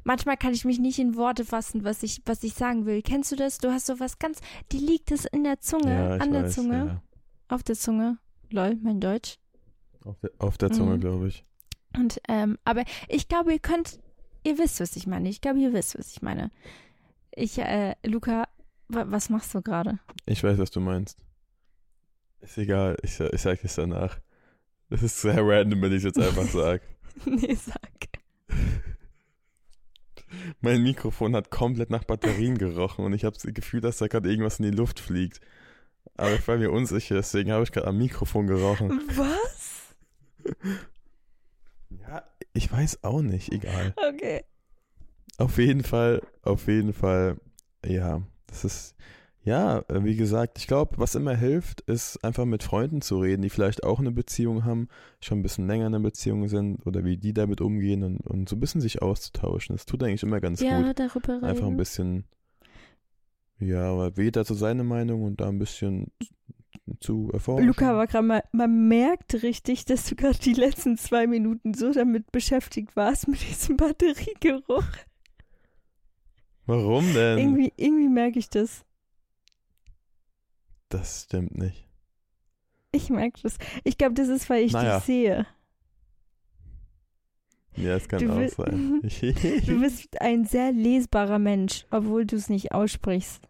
manchmal 0.04 0.36
kann 0.36 0.52
ich 0.52 0.64
mich 0.64 0.78
nicht 0.78 0.98
in 0.98 1.16
Worte 1.16 1.44
fassen, 1.44 1.84
was 1.84 2.02
ich, 2.02 2.22
was 2.26 2.42
ich 2.42 2.54
sagen 2.54 2.86
will. 2.86 3.02
Kennst 3.02 3.32
du 3.32 3.36
das? 3.36 3.58
Du 3.58 3.70
hast 3.72 3.86
so 3.86 4.00
was 4.00 4.18
ganz, 4.18 4.40
die 4.72 4.78
liegt 4.78 5.10
es 5.10 5.24
in 5.24 5.44
der 5.44 5.60
Zunge, 5.60 5.94
ja, 5.94 6.16
an 6.16 6.32
der 6.32 6.44
weiß, 6.44 6.54
Zunge, 6.54 6.76
ja. 6.76 7.02
auf 7.48 7.62
der 7.62 7.76
Zunge. 7.76 8.18
Lol, 8.50 8.76
mein 8.82 9.00
Deutsch. 9.00 9.38
Auf 10.04 10.18
der, 10.20 10.30
auf 10.38 10.58
der 10.58 10.70
Zunge, 10.70 10.96
mhm. 10.96 11.00
glaube 11.00 11.28
ich. 11.28 11.44
Und, 11.96 12.20
ähm, 12.28 12.58
aber 12.64 12.84
ich 13.08 13.28
glaube, 13.28 13.52
ihr 13.52 13.58
könnt, 13.58 13.98
ihr 14.48 14.58
wisst, 14.58 14.80
was 14.80 14.96
ich 14.96 15.06
meine. 15.06 15.28
Ich 15.28 15.40
glaube, 15.40 15.60
ihr 15.60 15.72
wisst, 15.72 15.98
was 15.98 16.10
ich 16.10 16.22
meine. 16.22 16.50
Ich, 17.34 17.58
äh, 17.58 17.94
Luca, 18.04 18.48
was 18.88 19.28
machst 19.28 19.54
du 19.54 19.62
gerade? 19.62 19.98
Ich 20.26 20.42
weiß, 20.42 20.58
was 20.58 20.70
du 20.70 20.80
meinst. 20.80 21.18
Ist 22.40 22.58
egal, 22.58 22.96
ich, 23.02 23.20
ich 23.20 23.42
sag 23.42 23.62
es 23.64 23.74
danach. 23.74 24.18
Das 24.90 25.02
ist 25.02 25.20
sehr 25.20 25.46
random, 25.46 25.82
wenn 25.82 25.92
ich 25.92 25.98
es 25.98 26.04
jetzt 26.04 26.18
einfach 26.18 26.46
sage. 26.52 26.82
nee, 27.26 27.54
sag. 27.54 27.78
Mein 30.60 30.82
Mikrofon 30.82 31.34
hat 31.36 31.50
komplett 31.50 31.90
nach 31.90 32.04
Batterien 32.04 32.56
gerochen 32.58 33.04
und 33.04 33.12
ich 33.12 33.24
habe 33.24 33.36
das 33.36 33.52
Gefühl, 33.54 33.80
dass 33.80 33.98
da 33.98 34.06
gerade 34.08 34.30
irgendwas 34.30 34.58
in 34.58 34.70
die 34.70 34.76
Luft 34.76 35.00
fliegt. 35.00 35.40
Aber 36.16 36.34
ich 36.34 36.48
war 36.48 36.56
mir 36.56 36.70
unsicher, 36.70 37.16
deswegen 37.16 37.52
habe 37.52 37.64
ich 37.64 37.72
gerade 37.72 37.86
am 37.86 37.98
Mikrofon 37.98 38.46
gerochen. 38.46 39.00
Was? 39.14 39.94
Ja, 41.90 42.24
ich 42.58 42.72
weiß 42.72 43.04
auch 43.04 43.22
nicht, 43.22 43.52
egal. 43.52 43.94
Okay. 44.08 44.42
Auf 45.38 45.58
jeden 45.58 45.84
Fall, 45.84 46.22
auf 46.42 46.66
jeden 46.66 46.92
Fall, 46.92 47.36
ja, 47.86 48.20
das 48.48 48.64
ist, 48.64 48.96
ja, 49.44 49.84
wie 49.88 50.16
gesagt, 50.16 50.58
ich 50.58 50.66
glaube, 50.66 50.98
was 50.98 51.14
immer 51.14 51.36
hilft, 51.36 51.82
ist 51.82 52.22
einfach 52.24 52.44
mit 52.44 52.64
Freunden 52.64 53.00
zu 53.00 53.20
reden, 53.20 53.42
die 53.42 53.50
vielleicht 53.50 53.84
auch 53.84 54.00
eine 54.00 54.10
Beziehung 54.10 54.64
haben, 54.64 54.88
schon 55.20 55.38
ein 55.38 55.42
bisschen 55.42 55.68
länger 55.68 55.86
in 55.86 55.94
einer 55.94 56.02
Beziehung 56.02 56.48
sind 56.48 56.84
oder 56.84 57.04
wie 57.04 57.16
die 57.16 57.32
damit 57.32 57.60
umgehen 57.60 58.02
und, 58.02 58.26
und 58.26 58.48
so 58.48 58.56
ein 58.56 58.60
bisschen 58.60 58.80
sich 58.80 59.02
auszutauschen. 59.02 59.76
Das 59.76 59.86
tut 59.86 60.02
eigentlich 60.02 60.24
immer 60.24 60.40
ganz 60.40 60.60
ja, 60.60 60.82
gut. 60.82 60.98
Darüber 60.98 61.34
reden. 61.34 61.44
Einfach 61.44 61.68
ein 61.68 61.76
bisschen, 61.76 62.24
ja, 63.60 63.84
aber 63.84 64.10
jeder 64.20 64.44
so 64.44 64.54
seine 64.54 64.82
Meinung 64.82 65.22
und 65.22 65.40
da 65.40 65.48
ein 65.48 65.60
bisschen 65.60 66.10
zu 67.00 67.30
erforschen. 67.32 67.66
Luca 67.66 67.96
war 67.96 68.06
gerade 68.06 68.26
mal, 68.26 68.44
man 68.52 68.88
merkt 68.88 69.42
richtig, 69.42 69.84
dass 69.84 70.06
du 70.06 70.14
gerade 70.14 70.38
die 70.38 70.54
letzten 70.54 70.96
zwei 70.96 71.26
Minuten 71.26 71.74
so 71.74 71.92
damit 71.92 72.30
beschäftigt 72.32 72.96
warst 72.96 73.28
mit 73.28 73.40
diesem 73.48 73.76
Batteriegeruch. 73.76 74.86
Warum 76.66 77.12
denn? 77.14 77.38
Irgendwie, 77.38 77.72
irgendwie 77.76 78.08
merke 78.08 78.38
ich 78.38 78.50
das. 78.50 78.84
Das 80.88 81.24
stimmt 81.24 81.56
nicht. 81.56 81.88
Ich 82.92 83.10
merke 83.10 83.40
das. 83.42 83.58
Ich 83.84 83.98
glaube, 83.98 84.14
das 84.14 84.28
ist, 84.28 84.48
weil 84.48 84.64
ich 84.64 84.72
naja. 84.72 84.96
dich 84.96 85.04
sehe. 85.04 85.46
Ja, 87.76 87.94
es 87.96 88.08
kann 88.08 88.20
du 88.20 88.32
auch 88.32 88.48
sein. 88.48 89.00
du 89.66 89.80
bist 89.80 90.20
ein 90.20 90.44
sehr 90.44 90.72
lesbarer 90.72 91.38
Mensch, 91.38 91.86
obwohl 91.90 92.26
du 92.26 92.36
es 92.36 92.48
nicht 92.48 92.72
aussprichst. 92.72 93.48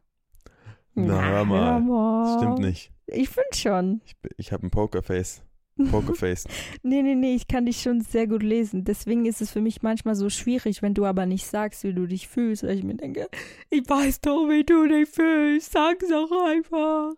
Na, 0.95 1.07
Na 1.07 1.23
hör 1.23 1.45
mal. 1.45 1.73
Hör 1.73 1.81
mal. 1.81 2.25
Das 2.25 2.43
stimmt 2.43 2.59
nicht. 2.59 2.93
Ich 3.09 3.29
finde 3.29 3.55
schon. 3.55 4.01
Ich, 4.05 4.17
ich 4.37 4.53
habe 4.53 4.67
ein 4.67 4.71
Pokerface. 4.71 5.43
Pokerface. 5.91 6.45
nee, 6.83 7.03
nee, 7.03 7.15
nee, 7.15 7.35
ich 7.35 7.47
kann 7.47 7.67
dich 7.67 7.81
schon 7.81 8.01
sehr 8.01 8.27
gut 8.27 8.43
lesen. 8.43 8.85
Deswegen 8.85 9.27
ist 9.27 9.41
es 9.41 9.51
für 9.51 9.61
mich 9.61 9.83
manchmal 9.83 10.15
so 10.15 10.29
schwierig, 10.29 10.83
wenn 10.83 10.95
du 10.95 11.05
aber 11.05 11.27
nicht 11.27 11.47
sagst, 11.47 11.85
wie 11.85 11.93
du 11.93 12.07
dich 12.07 12.29
fühlst, 12.29 12.65
weil 12.65 12.79
ich 12.79 12.85
mir 12.85 12.97
denke, 12.97 13.29
ich 13.71 13.89
weiß 13.89 14.21
doch, 14.21 14.49
wie 14.49 14.65
du 14.65 14.87
dich 14.87 15.09
fühlst. 15.09 15.73
Sag's 15.73 16.09
doch 16.09 16.31
einfach. 16.47 17.15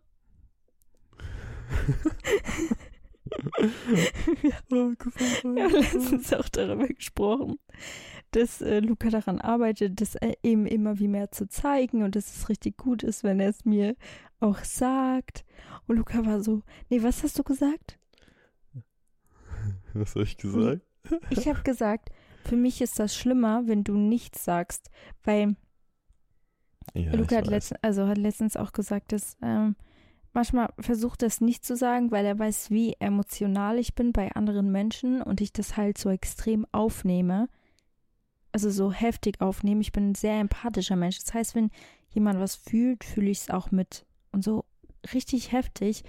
wir, 4.68 5.64
haben 5.64 5.72
letztens 5.72 6.32
auch 6.32 6.48
darüber 6.48 6.88
gesprochen, 6.88 7.58
dass 8.32 8.60
äh, 8.60 8.80
Luca 8.80 9.08
daran 9.10 9.40
arbeitet, 9.40 10.00
das 10.00 10.16
eben 10.42 10.66
immer 10.66 10.98
wie 10.98 11.08
mehr 11.08 11.30
zu 11.30 11.48
zeigen 11.48 12.02
und 12.02 12.16
dass 12.16 12.36
es 12.36 12.48
richtig 12.48 12.76
gut 12.76 13.02
ist, 13.02 13.24
wenn 13.24 13.40
er 13.40 13.50
es 13.50 13.64
mir 13.64 13.96
auch 14.40 14.58
sagt. 14.64 15.44
Und 15.90 15.96
Luca 15.96 16.24
war 16.24 16.40
so, 16.40 16.62
nee, 16.88 17.02
was 17.02 17.24
hast 17.24 17.36
du 17.36 17.42
gesagt? 17.42 17.98
Was 19.92 20.14
habe 20.14 20.22
ich 20.22 20.36
gesagt? 20.36 20.82
Ich 21.30 21.48
habe 21.48 21.62
gesagt, 21.64 22.10
für 22.44 22.54
mich 22.54 22.80
ist 22.80 23.00
das 23.00 23.16
schlimmer, 23.16 23.66
wenn 23.66 23.82
du 23.82 23.96
nichts 23.96 24.44
sagst, 24.44 24.88
weil 25.24 25.56
ja, 26.94 27.12
Luca 27.12 27.38
hat, 27.38 27.48
letztens, 27.48 27.80
also 27.82 28.06
hat 28.06 28.18
letztens 28.18 28.56
auch 28.56 28.70
gesagt, 28.70 29.10
dass 29.10 29.36
ähm, 29.42 29.74
manchmal 30.32 30.72
versucht 30.78 31.24
er 31.24 31.26
es 31.26 31.40
nicht 31.40 31.64
zu 31.64 31.74
sagen, 31.74 32.12
weil 32.12 32.24
er 32.24 32.38
weiß, 32.38 32.70
wie 32.70 32.94
emotional 33.00 33.76
ich 33.76 33.96
bin 33.96 34.12
bei 34.12 34.30
anderen 34.30 34.70
Menschen 34.70 35.20
und 35.22 35.40
ich 35.40 35.52
das 35.52 35.76
halt 35.76 35.98
so 35.98 36.08
extrem 36.08 36.66
aufnehme. 36.70 37.48
Also 38.52 38.70
so 38.70 38.92
heftig 38.92 39.40
aufnehme. 39.40 39.80
Ich 39.80 39.90
bin 39.90 40.10
ein 40.10 40.14
sehr 40.14 40.38
empathischer 40.38 40.94
Mensch. 40.94 41.18
Das 41.18 41.34
heißt, 41.34 41.56
wenn 41.56 41.72
jemand 42.10 42.38
was 42.38 42.54
fühlt, 42.54 43.02
fühle 43.02 43.30
ich 43.30 43.38
es 43.38 43.50
auch 43.50 43.72
mit. 43.72 44.06
Und 44.30 44.44
so 44.44 44.64
richtig 45.14 45.52
heftig. 45.52 46.04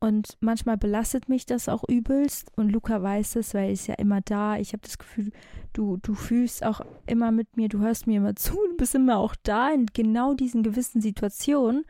Und 0.00 0.36
manchmal 0.40 0.76
belastet 0.76 1.28
mich 1.28 1.46
das 1.46 1.68
auch 1.68 1.82
übelst. 1.88 2.52
Und 2.56 2.70
Luca 2.70 3.02
weiß 3.02 3.36
es, 3.36 3.54
weil 3.54 3.66
er 3.66 3.72
ist 3.72 3.86
ja 3.86 3.94
immer 3.94 4.20
da. 4.20 4.58
Ich 4.58 4.72
habe 4.72 4.82
das 4.82 4.98
Gefühl, 4.98 5.32
du, 5.72 5.96
du 5.96 6.14
fühlst 6.14 6.64
auch 6.64 6.82
immer 7.06 7.32
mit 7.32 7.56
mir, 7.56 7.68
du 7.68 7.78
hörst 7.78 8.06
mir 8.06 8.18
immer 8.18 8.36
zu, 8.36 8.54
du 8.54 8.76
bist 8.76 8.94
immer 8.94 9.18
auch 9.18 9.34
da 9.42 9.70
in 9.70 9.86
genau 9.86 10.34
diesen 10.34 10.62
gewissen 10.62 11.00
Situationen. 11.00 11.84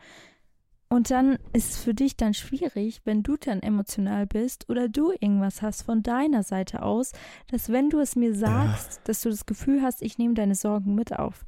Und 0.88 1.10
dann 1.10 1.38
ist 1.52 1.70
es 1.70 1.78
für 1.82 1.92
dich 1.92 2.16
dann 2.16 2.34
schwierig, 2.34 3.00
wenn 3.04 3.24
du 3.24 3.36
dann 3.36 3.62
emotional 3.62 4.26
bist 4.26 4.68
oder 4.68 4.88
du 4.88 5.10
irgendwas 5.10 5.60
hast 5.60 5.82
von 5.82 6.04
deiner 6.04 6.44
Seite 6.44 6.82
aus, 6.82 7.10
dass 7.50 7.72
wenn 7.72 7.90
du 7.90 7.98
es 7.98 8.14
mir 8.14 8.32
sagst, 8.32 9.00
dass 9.08 9.22
du 9.22 9.30
das 9.30 9.44
Gefühl 9.44 9.82
hast, 9.82 10.02
ich 10.02 10.18
nehme 10.18 10.34
deine 10.34 10.54
Sorgen 10.54 10.94
mit 10.94 11.18
auf. 11.18 11.44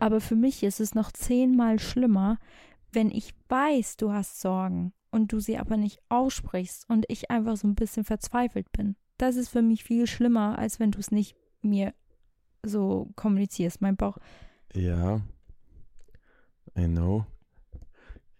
Aber 0.00 0.20
für 0.20 0.34
mich 0.34 0.64
ist 0.64 0.80
es 0.80 0.96
noch 0.96 1.12
zehnmal 1.12 1.78
schlimmer, 1.78 2.38
wenn 2.92 3.10
ich 3.10 3.34
weiß, 3.48 3.96
du 3.96 4.12
hast 4.12 4.40
Sorgen 4.40 4.92
und 5.10 5.32
du 5.32 5.40
sie 5.40 5.58
aber 5.58 5.76
nicht 5.76 6.00
aussprichst 6.08 6.88
und 6.88 7.06
ich 7.08 7.30
einfach 7.30 7.56
so 7.56 7.66
ein 7.66 7.74
bisschen 7.74 8.04
verzweifelt 8.04 8.70
bin. 8.72 8.96
Das 9.16 9.36
ist 9.36 9.48
für 9.48 9.62
mich 9.62 9.84
viel 9.84 10.06
schlimmer, 10.06 10.58
als 10.58 10.78
wenn 10.78 10.90
du 10.90 10.98
es 10.98 11.10
nicht 11.10 11.36
mir 11.62 11.92
so 12.62 13.10
kommunizierst, 13.16 13.80
mein 13.80 13.96
Bauch. 13.96 14.18
Ja, 14.74 15.22
I 16.76 16.86
know. 16.86 17.26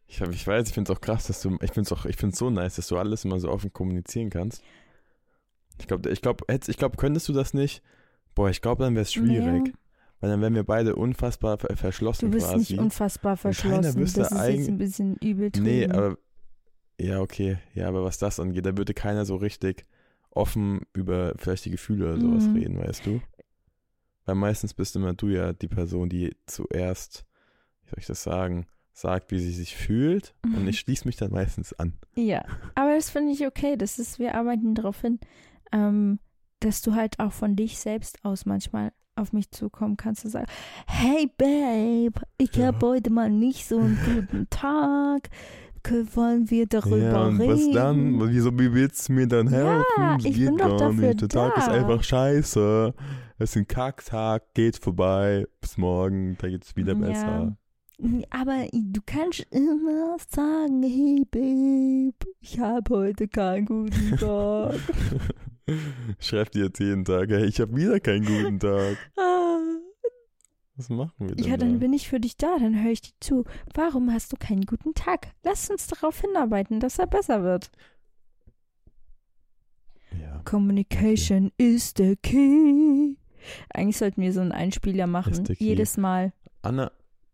Ich, 0.06 0.20
ich 0.20 0.46
weiß, 0.46 0.68
ich 0.68 0.74
finde 0.74 0.90
es 0.90 0.96
auch 0.96 1.00
krass, 1.00 1.26
dass 1.26 1.42
du, 1.42 1.58
ich 1.60 1.72
finde 1.72 1.82
es 1.82 1.92
auch, 1.92 2.06
ich 2.06 2.16
finde 2.16 2.32
es 2.32 2.38
so 2.38 2.48
nice, 2.48 2.76
dass 2.76 2.88
du 2.88 2.96
alles 2.96 3.24
immer 3.24 3.40
so 3.40 3.50
offen 3.50 3.72
kommunizieren 3.72 4.30
kannst. 4.30 4.62
Ich 5.78 5.86
glaube, 5.86 6.10
ich 6.10 6.22
glaube, 6.22 6.44
ich 6.48 6.76
glaube, 6.76 6.96
könntest 6.96 7.28
du 7.28 7.32
das 7.32 7.52
nicht? 7.52 7.82
Boah, 8.34 8.48
ich 8.48 8.62
glaube, 8.62 8.84
dann 8.84 8.94
wäre 8.94 9.02
es 9.02 9.12
schwierig. 9.12 9.64
Nee. 9.64 9.72
Weil 10.20 10.30
dann 10.30 10.40
wären 10.40 10.54
wir 10.54 10.64
beide 10.64 10.96
unfassbar 10.96 11.58
verschlossen 11.58 12.30
quasi. 12.30 12.32
Du 12.32 12.36
bist 12.36 12.46
quasi. 12.48 12.72
nicht 12.72 12.80
unfassbar 12.80 13.36
verschlossen. 13.36 14.00
Wüsste 14.00 14.20
das 14.20 14.32
ist 14.32 14.48
jetzt 14.48 14.68
ein 14.68 14.78
bisschen 14.78 15.16
übel 15.22 15.50
Nee, 15.60 15.86
aber 15.86 16.18
ja, 17.00 17.20
okay. 17.20 17.58
Ja, 17.74 17.88
aber 17.88 18.02
was 18.02 18.18
das 18.18 18.40
angeht, 18.40 18.66
da 18.66 18.76
würde 18.76 18.94
keiner 18.94 19.24
so 19.24 19.36
richtig 19.36 19.86
offen 20.30 20.80
über 20.92 21.34
vielleicht 21.36 21.64
die 21.64 21.70
Gefühle 21.70 22.06
oder 22.12 22.20
sowas 22.20 22.44
mhm. 22.44 22.56
reden, 22.56 22.78
weißt 22.78 23.06
du? 23.06 23.20
Weil 24.24 24.34
meistens 24.34 24.74
bist 24.74 24.96
immer 24.96 25.14
du 25.14 25.28
ja 25.28 25.52
die 25.52 25.68
Person, 25.68 26.08
die 26.08 26.36
zuerst, 26.46 27.24
wie 27.82 27.90
soll 27.90 27.98
ich 27.98 28.06
das 28.06 28.22
sagen, 28.22 28.66
sagt, 28.92 29.30
wie 29.30 29.38
sie 29.38 29.52
sich 29.52 29.76
fühlt 29.76 30.34
mhm. 30.44 30.56
und 30.56 30.68
ich 30.68 30.80
schließe 30.80 31.06
mich 31.06 31.16
dann 31.16 31.30
meistens 31.30 31.72
an. 31.72 31.94
Ja, 32.16 32.44
aber 32.74 32.94
das 32.94 33.10
finde 33.10 33.32
ich 33.32 33.46
okay. 33.46 33.76
Das 33.76 33.98
ist, 33.98 34.18
wir 34.18 34.34
arbeiten 34.34 34.74
darauf 34.74 35.00
hin, 35.00 35.20
ähm, 35.72 36.18
dass 36.60 36.82
du 36.82 36.94
halt 36.94 37.20
auch 37.20 37.32
von 37.32 37.54
dich 37.54 37.78
selbst 37.78 38.24
aus 38.24 38.44
manchmal 38.44 38.92
auf 39.18 39.32
mich 39.32 39.50
zukommen, 39.50 39.96
kannst 39.96 40.24
du 40.24 40.28
sagen, 40.28 40.46
hey 40.86 41.30
Babe, 41.36 42.24
ich 42.38 42.54
ja. 42.54 42.66
habe 42.66 42.86
heute 42.86 43.10
mal 43.10 43.30
nicht 43.30 43.66
so 43.66 43.78
einen 43.78 43.98
guten 44.04 44.46
Tag. 44.50 45.28
Wollen 46.14 46.50
wir 46.50 46.66
darüber 46.66 46.98
ja, 46.98 47.26
und 47.26 47.40
reden? 47.40 47.52
Was 47.52 47.70
dann? 47.70 48.28
Wieso 48.30 48.52
wie 48.58 48.74
willst 48.74 49.08
du 49.08 49.14
mir 49.14 49.26
dann 49.26 49.48
helfen? 49.48 49.84
Ja, 49.96 50.16
ich 50.18 50.34
geht 50.34 50.48
bin 50.48 50.56
doch 50.58 50.76
dafür 50.76 51.08
nicht. 51.08 51.20
Der 51.22 51.28
da. 51.28 51.48
Tag 51.48 51.56
ist 51.56 51.68
einfach 51.68 52.02
scheiße. 52.02 52.94
Es 53.38 53.50
ist 53.50 53.56
ein 53.56 53.68
Kacktag, 53.68 54.52
geht 54.52 54.76
vorbei. 54.76 55.46
Bis 55.62 55.78
morgen, 55.78 56.36
da 56.38 56.48
geht 56.48 56.64
es 56.64 56.76
wieder 56.76 56.92
ja. 56.92 56.98
besser. 56.98 57.56
Aber 58.30 58.66
du 58.72 59.00
kannst 59.04 59.46
immer 59.50 60.16
sagen, 60.28 60.82
hey 60.82 61.24
Babe, 61.30 62.32
ich 62.40 62.60
habe 62.60 62.94
heute 62.94 63.26
keinen 63.26 63.66
guten 63.66 64.16
Tag. 64.18 64.74
Schreibt 66.20 66.54
dir 66.54 66.66
jetzt 66.66 66.80
jeden 66.80 67.04
Tag, 67.04 67.28
hey, 67.30 67.44
ich 67.44 67.60
habe 67.60 67.76
wieder 67.76 68.00
keinen 68.00 68.24
guten 68.24 68.58
Tag. 68.58 68.96
Ah. 69.16 69.58
Was 70.76 70.90
machen 70.90 71.12
wir 71.18 71.34
denn? 71.34 71.44
Ja, 71.44 71.56
dann 71.56 71.72
da? 71.72 71.78
bin 71.78 71.92
ich 71.92 72.08
für 72.08 72.20
dich 72.20 72.36
da, 72.36 72.56
dann 72.56 72.80
höre 72.80 72.92
ich 72.92 73.02
dir 73.02 73.12
zu. 73.18 73.44
Warum 73.74 74.12
hast 74.12 74.32
du 74.32 74.36
keinen 74.36 74.64
guten 74.64 74.94
Tag? 74.94 75.32
Lass 75.42 75.68
uns 75.70 75.88
darauf 75.88 76.20
hinarbeiten, 76.20 76.78
dass 76.78 77.00
er 77.00 77.08
besser 77.08 77.42
wird. 77.42 77.72
Ja. 80.20 80.40
Communication 80.44 81.46
okay. 81.46 81.74
is 81.74 81.92
the 81.96 82.14
key. 82.22 83.16
Eigentlich 83.74 83.96
sollten 83.96 84.22
wir 84.22 84.32
so 84.32 84.40
einen 84.40 84.52
Einspieler 84.52 85.08
machen. 85.08 85.44
Jedes 85.58 85.96
Mal. 85.96 86.32
Anna, 86.62 86.92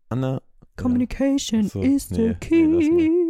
Anna. 0.09 0.41
Communication 0.75 1.61
ja. 1.61 1.69
so, 1.69 1.81
is 1.81 2.09
nee, 2.09 2.29
the 2.29 2.33
key. 2.35 2.65
Nee, 2.65 3.24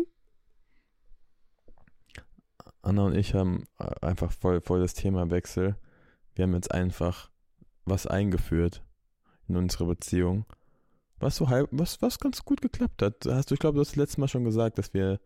Anna 2.85 3.03
und 3.05 3.15
ich 3.15 3.33
haben 3.33 3.63
äh, 3.79 4.05
einfach 4.05 4.31
voll, 4.31 4.61
voll 4.61 4.79
das 4.79 4.93
Themawechsel. 4.93 5.75
Wir 6.35 6.43
haben 6.43 6.53
jetzt 6.53 6.71
einfach 6.71 7.29
was 7.85 8.07
eingeführt 8.07 8.83
in 9.47 9.57
unsere 9.57 9.85
Beziehung. 9.85 10.45
Was 11.19 11.37
so 11.37 11.49
halb, 11.49 11.69
was, 11.71 12.01
was 12.01 12.19
ganz 12.19 12.43
gut 12.43 12.61
geklappt 12.61 13.01
hat. 13.01 13.25
Hast 13.27 13.49
du, 13.49 13.55
ich 13.55 13.59
glaube, 13.59 13.75
du 13.75 13.81
hast 13.81 13.91
das 13.91 13.95
letzte 13.95 14.19
Mal 14.19 14.27
schon 14.27 14.43
gesagt, 14.43 14.77
dass 14.77 14.93
wir 14.93 15.19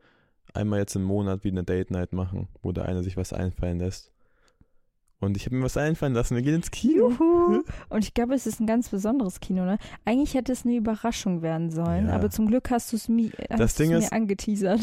einmal 0.54 0.80
jetzt 0.80 0.95
im 0.95 1.04
Monat 1.04 1.43
wie 1.43 1.50
eine 1.50 1.63
Date 1.63 1.91
Night 1.91 2.13
machen, 2.13 2.48
wo 2.62 2.72
der 2.72 2.86
eine 2.86 3.04
sich 3.04 3.17
was 3.17 3.34
einfallen 3.34 3.80
lässt. 3.80 4.12
Und 5.19 5.36
ich 5.36 5.45
habe 5.45 5.56
mir 5.56 5.65
was 5.65 5.76
einfallen 5.76 6.13
lassen. 6.13 6.36
Wir 6.36 6.43
gehen 6.43 6.56
ins 6.56 6.72
Kino. 6.72 7.10
Juhu. 7.10 7.63
Und 7.89 8.06
ich 8.06 8.13
glaube, 8.13 8.36
es 8.36 8.48
ist 8.48 8.62
ein 8.62 8.67
ganz 8.67 8.88
besonderes 8.88 9.41
Kino, 9.41 9.65
ne? 9.65 9.78
Eigentlich 10.06 10.34
hätte 10.34 10.54
es 10.54 10.65
eine 10.65 10.78
Überraschung 10.78 11.41
werden 11.41 11.72
sollen, 11.72 12.08
ja. 12.08 12.13
aber 12.13 12.30
zum 12.30 12.48
Glück 12.48 12.69
hast 12.69 12.93
du 12.93 12.95
es 12.95 13.10
mir, 13.10 13.32
mir 13.50 14.12
angeteasert. 14.13 14.80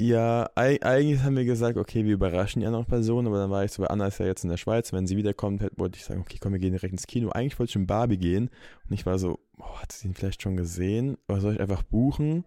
Ja, 0.00 0.50
eigentlich 0.56 1.22
haben 1.22 1.36
wir 1.36 1.44
gesagt, 1.44 1.78
okay, 1.78 2.04
wir 2.04 2.14
überraschen 2.14 2.60
die 2.60 2.66
anderen 2.66 2.84
Personen, 2.84 3.28
aber 3.28 3.38
dann 3.38 3.50
war 3.50 3.64
ich 3.64 3.70
so, 3.70 3.82
weil 3.82 3.90
Anna 3.90 4.08
ist 4.08 4.18
ja 4.18 4.26
jetzt 4.26 4.42
in 4.42 4.50
der 4.50 4.56
Schweiz, 4.56 4.92
wenn 4.92 5.06
sie 5.06 5.16
wiederkommt, 5.16 5.62
wollte 5.76 5.98
ich 5.98 6.04
sagen, 6.04 6.20
okay, 6.20 6.38
komm, 6.40 6.52
wir 6.52 6.58
gehen 6.58 6.72
direkt 6.72 6.92
ins 6.92 7.06
Kino. 7.06 7.30
Eigentlich 7.30 7.58
wollte 7.60 7.70
ich 7.70 7.74
schon 7.74 7.86
Barbie 7.86 8.18
gehen 8.18 8.50
und 8.88 8.92
ich 8.92 9.06
war 9.06 9.18
so, 9.20 9.38
oh, 9.56 9.76
hat 9.76 9.92
sie 9.92 10.08
ihn 10.08 10.14
vielleicht 10.14 10.42
schon 10.42 10.56
gesehen? 10.56 11.16
Oder 11.28 11.40
soll 11.40 11.54
ich 11.54 11.60
einfach 11.60 11.84
buchen? 11.84 12.44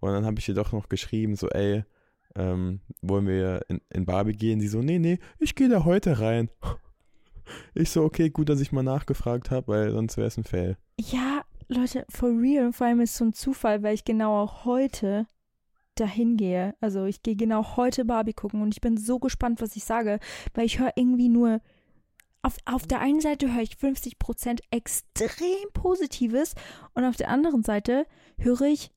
Und 0.00 0.12
dann 0.12 0.24
habe 0.24 0.38
ich 0.38 0.48
ihr 0.48 0.54
doch 0.54 0.72
noch 0.72 0.88
geschrieben, 0.88 1.36
so, 1.36 1.50
ey, 1.50 1.84
ähm, 2.34 2.80
wollen 3.02 3.26
wir 3.26 3.60
in, 3.68 3.82
in 3.90 4.06
Barbie 4.06 4.32
gehen? 4.32 4.60
Sie 4.60 4.68
so, 4.68 4.80
nee, 4.80 4.98
nee, 4.98 5.18
ich 5.38 5.54
gehe 5.54 5.68
da 5.68 5.84
heute 5.84 6.20
rein. 6.20 6.50
Ich 7.74 7.90
so, 7.90 8.02
okay, 8.02 8.28
gut, 8.28 8.48
dass 8.48 8.60
ich 8.60 8.72
mal 8.72 8.82
nachgefragt 8.82 9.52
habe, 9.52 9.68
weil 9.68 9.92
sonst 9.92 10.16
wäre 10.16 10.26
es 10.26 10.36
ein 10.36 10.42
Fail. 10.42 10.76
Ja, 10.98 11.42
Leute, 11.68 12.04
for 12.08 12.30
real, 12.30 12.72
vor 12.72 12.88
allem 12.88 12.98
ist 12.98 13.12
es 13.12 13.18
so 13.18 13.24
ein 13.24 13.34
Zufall, 13.34 13.84
weil 13.84 13.94
ich 13.94 14.04
genau 14.04 14.42
auch 14.42 14.64
heute 14.64 15.28
dahin 16.00 16.36
gehe. 16.36 16.74
Also 16.80 17.04
ich 17.04 17.22
gehe 17.22 17.36
genau 17.36 17.76
heute 17.76 18.04
Barbie 18.04 18.32
gucken 18.32 18.62
und 18.62 18.74
ich 18.74 18.80
bin 18.80 18.96
so 18.96 19.18
gespannt, 19.18 19.60
was 19.60 19.76
ich 19.76 19.84
sage, 19.84 20.18
weil 20.54 20.66
ich 20.66 20.78
höre 20.78 20.92
irgendwie 20.96 21.28
nur 21.28 21.60
auf, 22.42 22.56
auf 22.64 22.86
der 22.86 23.00
einen 23.00 23.20
Seite 23.20 23.52
höre 23.52 23.62
ich 23.62 23.72
50% 23.72 24.60
extrem 24.70 25.72
Positives 25.72 26.54
und 26.94 27.04
auf 27.04 27.16
der 27.16 27.28
anderen 27.28 27.64
Seite 27.64 28.06
höre 28.38 28.62
ich 28.62 28.92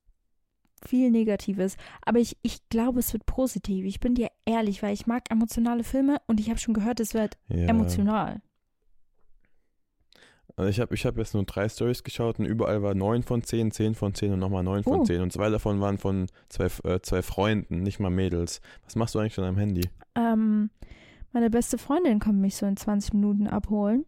viel 0.85 1.09
Negatives. 1.11 1.75
Aber 2.01 2.19
ich, 2.19 2.37
ich 2.41 2.69
glaube, 2.69 2.99
es 2.99 3.11
wird 3.11 3.25
positiv. 3.25 3.85
Ich 3.85 3.99
bin 3.99 4.15
dir 4.15 4.29
ehrlich, 4.45 4.83
weil 4.83 4.93
ich 4.93 5.07
mag 5.07 5.29
emotionale 5.31 5.83
Filme 5.83 6.21
und 6.27 6.39
ich 6.39 6.49
habe 6.49 6.59
schon 6.59 6.73
gehört, 6.73 6.99
es 6.99 7.13
wird 7.13 7.37
ja. 7.47 7.67
emotional. 7.67 8.41
Also 10.59 10.71
ich 10.71 10.81
habe 10.81 10.93
ich 10.93 11.05
hab 11.05 11.17
jetzt 11.17 11.33
nur 11.33 11.43
drei 11.43 11.69
Stories 11.69 12.03
geschaut 12.03 12.37
und 12.37 12.45
überall 12.45 12.83
war 12.83 12.93
9 12.93 13.23
von 13.23 13.41
10, 13.41 13.71
10 13.71 13.95
von 13.95 14.13
10 14.13 14.33
und 14.33 14.39
nochmal 14.39 14.61
9 14.61 14.83
von 14.83 15.05
10. 15.05 15.21
Und 15.21 15.31
zwei 15.31 15.49
davon 15.49 15.79
waren 15.79 15.97
von 15.97 16.27
zwei, 16.49 16.65
äh, 16.83 16.99
zwei 16.99 17.21
Freunden, 17.21 17.81
nicht 17.81 18.01
mal 18.01 18.09
Mädels. 18.09 18.59
Was 18.83 18.97
machst 18.97 19.15
du 19.15 19.19
eigentlich 19.19 19.37
an 19.37 19.45
deinem 19.45 19.57
Handy? 19.57 19.89
Ähm, 20.15 20.69
meine 21.31 21.49
beste 21.49 21.77
Freundin 21.77 22.19
kommt 22.19 22.41
mich 22.41 22.57
so 22.57 22.65
in 22.65 22.75
20 22.75 23.13
Minuten 23.13 23.47
abholen. 23.47 24.05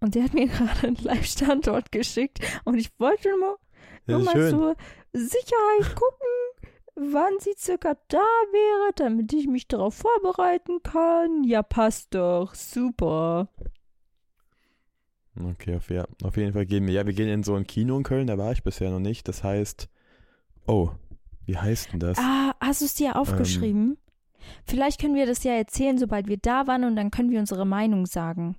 Und 0.00 0.14
sie 0.14 0.22
hat 0.22 0.32
mir 0.32 0.46
gerade 0.48 0.86
einen 0.86 0.96
Live-Standort 0.96 1.92
geschickt. 1.92 2.38
Und 2.64 2.78
ich 2.78 2.98
wollte 2.98 3.28
nur 3.28 3.38
mal, 3.38 3.56
nur 4.06 4.20
mal 4.20 4.50
so 4.50 4.74
Sicherheit 5.12 5.96
gucken, 5.96 7.12
wann 7.12 7.38
sie 7.40 7.52
circa 7.58 7.94
da 8.08 8.16
wäre, 8.16 8.92
damit 8.96 9.34
ich 9.34 9.46
mich 9.46 9.68
darauf 9.68 9.96
vorbereiten 9.96 10.82
kann. 10.82 11.44
Ja, 11.44 11.62
passt 11.62 12.14
doch. 12.14 12.54
Super. 12.54 13.48
Okay, 15.38 15.76
auf, 15.76 15.90
ja, 15.90 16.06
auf 16.22 16.36
jeden 16.36 16.52
Fall 16.52 16.66
gehen 16.66 16.86
wir. 16.86 16.94
Ja, 16.94 17.06
wir 17.06 17.12
gehen 17.12 17.28
in 17.28 17.42
so 17.42 17.54
ein 17.54 17.66
Kino 17.66 17.96
in 17.96 18.02
Köln, 18.02 18.26
da 18.26 18.36
war 18.36 18.52
ich 18.52 18.62
bisher 18.62 18.90
noch 18.90 18.98
nicht. 18.98 19.28
Das 19.28 19.44
heißt, 19.44 19.88
oh, 20.66 20.90
wie 21.46 21.56
heißt 21.56 21.92
denn 21.92 22.00
das? 22.00 22.18
Ah, 22.18 22.54
hast 22.60 22.80
du 22.80 22.84
es 22.86 22.94
dir 22.94 23.16
aufgeschrieben? 23.16 23.90
Ähm, 23.90 23.96
Vielleicht 24.64 25.00
können 25.00 25.14
wir 25.14 25.26
das 25.26 25.44
ja 25.44 25.52
erzählen, 25.52 25.98
sobald 25.98 26.26
wir 26.28 26.38
da 26.38 26.66
waren 26.66 26.84
und 26.84 26.96
dann 26.96 27.10
können 27.10 27.30
wir 27.30 27.40
unsere 27.40 27.66
Meinung 27.66 28.06
sagen. 28.06 28.56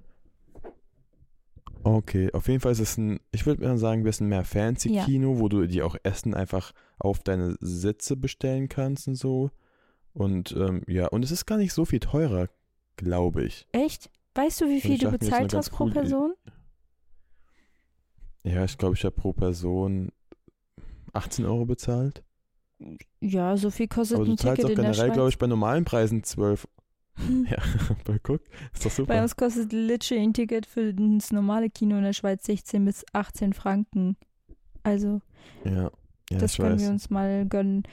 Okay, 1.83 2.31
auf 2.33 2.47
jeden 2.47 2.59
Fall 2.59 2.73
ist 2.73 2.79
es 2.79 2.97
ein, 2.97 3.19
ich 3.31 3.45
würde 3.45 3.77
sagen, 3.77 4.01
ein 4.01 4.03
bisschen 4.03 4.27
mehr 4.27 4.43
Fancy-Kino, 4.43 5.33
ja. 5.33 5.39
wo 5.39 5.49
du 5.49 5.65
dir 5.67 5.85
auch 5.85 5.95
Essen 6.03 6.35
einfach 6.35 6.73
auf 6.99 7.23
deine 7.23 7.55
Sitze 7.59 8.15
bestellen 8.15 8.69
kannst 8.69 9.07
und 9.07 9.15
so. 9.15 9.49
Und 10.13 10.51
ähm, 10.51 10.83
ja, 10.87 11.07
und 11.07 11.23
es 11.23 11.31
ist 11.31 11.45
gar 11.45 11.57
nicht 11.57 11.73
so 11.73 11.85
viel 11.85 11.99
teurer, 11.99 12.49
glaube 12.97 13.43
ich. 13.43 13.67
Echt? 13.71 14.11
Weißt 14.35 14.61
du, 14.61 14.69
wie 14.69 14.81
viel 14.81 14.97
du 14.97 15.09
bezahlt 15.09 15.53
hast 15.53 15.71
pro 15.71 15.87
Person? 15.87 16.33
Ja, 18.43 18.63
ich 18.63 18.77
glaube, 18.77 18.95
ich 18.95 19.03
habe 19.03 19.15
pro 19.15 19.33
Person 19.33 20.11
18 21.13 21.45
Euro 21.45 21.65
bezahlt. 21.65 22.23
Ja, 23.19 23.55
so 23.57 23.69
viel 23.69 23.87
kostet 23.87 24.17
Aber 24.17 24.27
ein 24.27 24.37
Ticket 24.37 24.65
auch 24.65 24.69
in 24.69 24.75
der 24.75 24.91
generell, 24.91 25.11
glaube 25.11 25.29
ich, 25.29 25.37
bei 25.37 25.47
normalen 25.47 25.85
Preisen 25.85 26.23
12. 26.23 26.67
ja, 27.49 27.57
aber 27.89 28.17
guck, 28.19 28.41
ist 28.73 28.85
doch 28.85 28.91
super. 28.91 29.13
Bei 29.13 29.21
uns 29.21 29.35
kostet 29.35 29.71
literally 29.71 30.23
ein 30.23 30.33
Ticket 30.33 30.65
für 30.65 30.93
das 30.93 31.31
normale 31.31 31.69
Kino 31.69 31.97
in 31.97 32.03
der 32.03 32.13
Schweiz 32.13 32.45
16 32.45 32.85
bis 32.85 33.05
18 33.13 33.53
Franken. 33.53 34.15
Also, 34.83 35.21
ja, 35.63 35.91
ja 36.31 36.37
das 36.37 36.57
können 36.57 36.73
weiß. 36.73 36.81
wir 36.81 36.89
uns 36.89 37.09
mal 37.09 37.45
gönnen. 37.45 37.83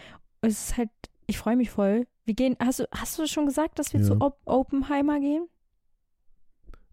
Es 0.41 0.69
ist 0.69 0.77
halt, 0.79 0.91
ich 1.27 1.37
freue 1.37 1.57
mich 1.57 1.71
voll. 1.71 2.07
Wir 2.25 2.35
gehen, 2.35 2.57
hast 2.61 2.81
du, 2.81 2.85
hast 2.93 3.19
du 3.19 3.27
schon 3.27 3.47
gesagt, 3.47 3.79
dass 3.79 3.93
wir 3.93 4.01
ja. 4.01 4.07
zu 4.07 4.21
Op 4.21 4.39
Oppenheimer 4.47 5.21
gehen? 5.21 5.49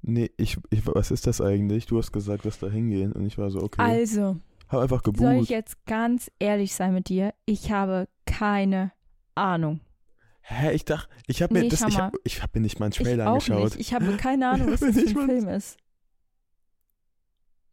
Nee, 0.07 0.29
ich, 0.37 0.57
ich, 0.69 0.85
was 0.85 1.09
ist 1.09 1.25
das 1.25 1.41
eigentlich? 1.41 1.87
Du 1.87 1.97
hast 1.97 2.11
gesagt, 2.11 2.45
dass 2.45 2.59
da 2.59 2.69
hingehen 2.69 3.11
und 3.11 3.25
ich 3.25 3.39
war 3.39 3.49
so, 3.49 3.61
okay. 3.63 3.81
Also, 3.81 4.37
hab 4.67 4.81
einfach 4.81 5.01
gebucht. 5.01 5.23
Soll 5.23 5.41
ich 5.41 5.49
jetzt 5.49 5.83
ganz 5.87 6.29
ehrlich 6.37 6.75
sein 6.75 6.93
mit 6.93 7.09
dir? 7.09 7.33
Ich 7.45 7.71
habe 7.71 8.07
keine 8.27 8.91
Ahnung. 9.33 9.79
Hä, 10.41 10.73
ich 10.73 10.85
dachte, 10.85 11.09
ich 11.25 11.41
habe 11.41 11.55
mir 11.55 11.61
nee, 11.61 11.69
das, 11.69 11.81
ich 11.81 11.97
habe 11.97 12.19
ich 12.23 12.43
hab 12.43 12.53
mir 12.53 12.61
nicht 12.61 12.79
mal 12.79 12.85
einen 12.85 12.93
Trailer 12.93 13.23
ich 13.23 13.29
angeschaut. 13.29 13.63
Nicht. 13.63 13.79
Ich 13.79 13.93
habe 13.95 14.15
keine 14.17 14.47
Ahnung, 14.51 14.71
was 14.71 14.81
das 14.81 14.91
für 14.91 14.99
ein 14.99 15.27
Film 15.27 15.49
ist. 15.49 15.77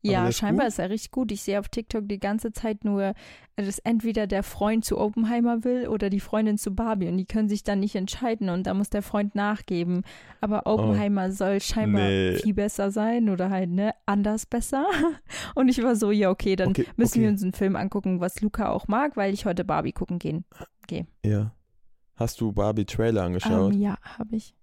Ja, 0.03 0.33
scheinbar 0.33 0.67
gut? 0.67 0.73
ist 0.73 0.79
er 0.79 0.91
richtig 0.91 1.11
gut. 1.13 1.33
Ich 1.33 1.43
sehe 1.43 1.61
auf 1.61 1.69
TikTok 1.69 2.09
die 2.09 2.19
ganze 2.19 2.53
Zeit 2.53 2.85
nur, 2.85 3.15
dass 3.57 3.79
entweder 3.79 4.27
der 4.27 4.43
Freund 4.43 4.85
zu 4.85 4.99
Oppenheimer 4.99 5.65
will 5.65 5.87
oder 5.87 6.11
die 6.11 6.21
Freundin 6.21 6.59
zu 6.59 6.75
Barbie 6.75 7.09
und 7.09 7.17
die 7.17 7.25
können 7.25 7.49
sich 7.49 7.63
dann 7.63 7.81
nicht 7.81 7.95
entscheiden 7.95 8.49
und 8.49 8.67
da 8.67 8.75
muss 8.75 8.91
der 8.91 9.03
Freund 9.03 9.35
nachgeben. 9.35 10.03
Aber 10.41 10.63
oh. 10.67 10.73
Oppenheimer 10.73 11.27
oh, 11.29 11.33
soll 11.33 11.61
scheinbar 11.61 12.09
nee. 12.09 12.35
viel 12.37 12.55
besser 12.55 12.91
sein 12.91 13.29
oder 13.29 13.51
halt, 13.51 13.71
ne, 13.71 13.95
anders 14.07 14.47
besser. 14.47 14.87
Und 15.55 15.69
ich 15.69 15.83
war 15.83 15.97
so, 15.97 16.11
ja, 16.11 16.31
okay, 16.31 16.57
dann 16.57 16.71
okay, 16.71 16.87
müssen 16.97 17.19
okay. 17.19 17.23
wir 17.23 17.29
uns 17.29 17.43
einen 17.43 17.53
Film 17.53 17.77
angucken, 17.77 18.21
was 18.21 18.41
Luca 18.41 18.71
auch 18.71 18.89
mag, 18.89 19.17
weil 19.17 19.33
ich 19.35 19.45
heute 19.45 19.65
Barbie 19.65 19.93
gucken 19.93 20.19
gehen. 20.19 20.45
gehe. 20.87 21.07
Ja. 21.25 21.55
Hast 22.17 22.41
du 22.41 22.53
Barbie 22.53 22.85
Trailer 22.85 23.25
angeschaut? 23.25 23.73
Um, 23.73 23.81
ja, 23.81 23.97
habe 24.03 24.37
ich 24.37 24.55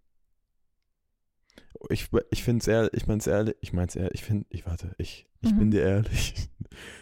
ich, 1.90 2.10
ich 2.32 2.44
finde 2.44 2.62
es 2.62 2.68
ehrlich, 2.68 2.92
ich 2.94 3.08
meine 3.08 3.20
es 3.20 3.28
ehrlich, 3.28 3.56
ich 3.62 3.74
meine 3.74 3.88
es 3.88 3.96
ehrlich, 3.96 4.14
ich 4.16 4.24
finde, 4.24 4.46
ich 4.50 4.66
warte, 4.66 4.94
ich, 4.98 5.28
ich 5.42 5.54
mhm. 5.54 5.60
bin 5.60 5.72
dir 5.72 5.84
ehrlich. 5.84 6.50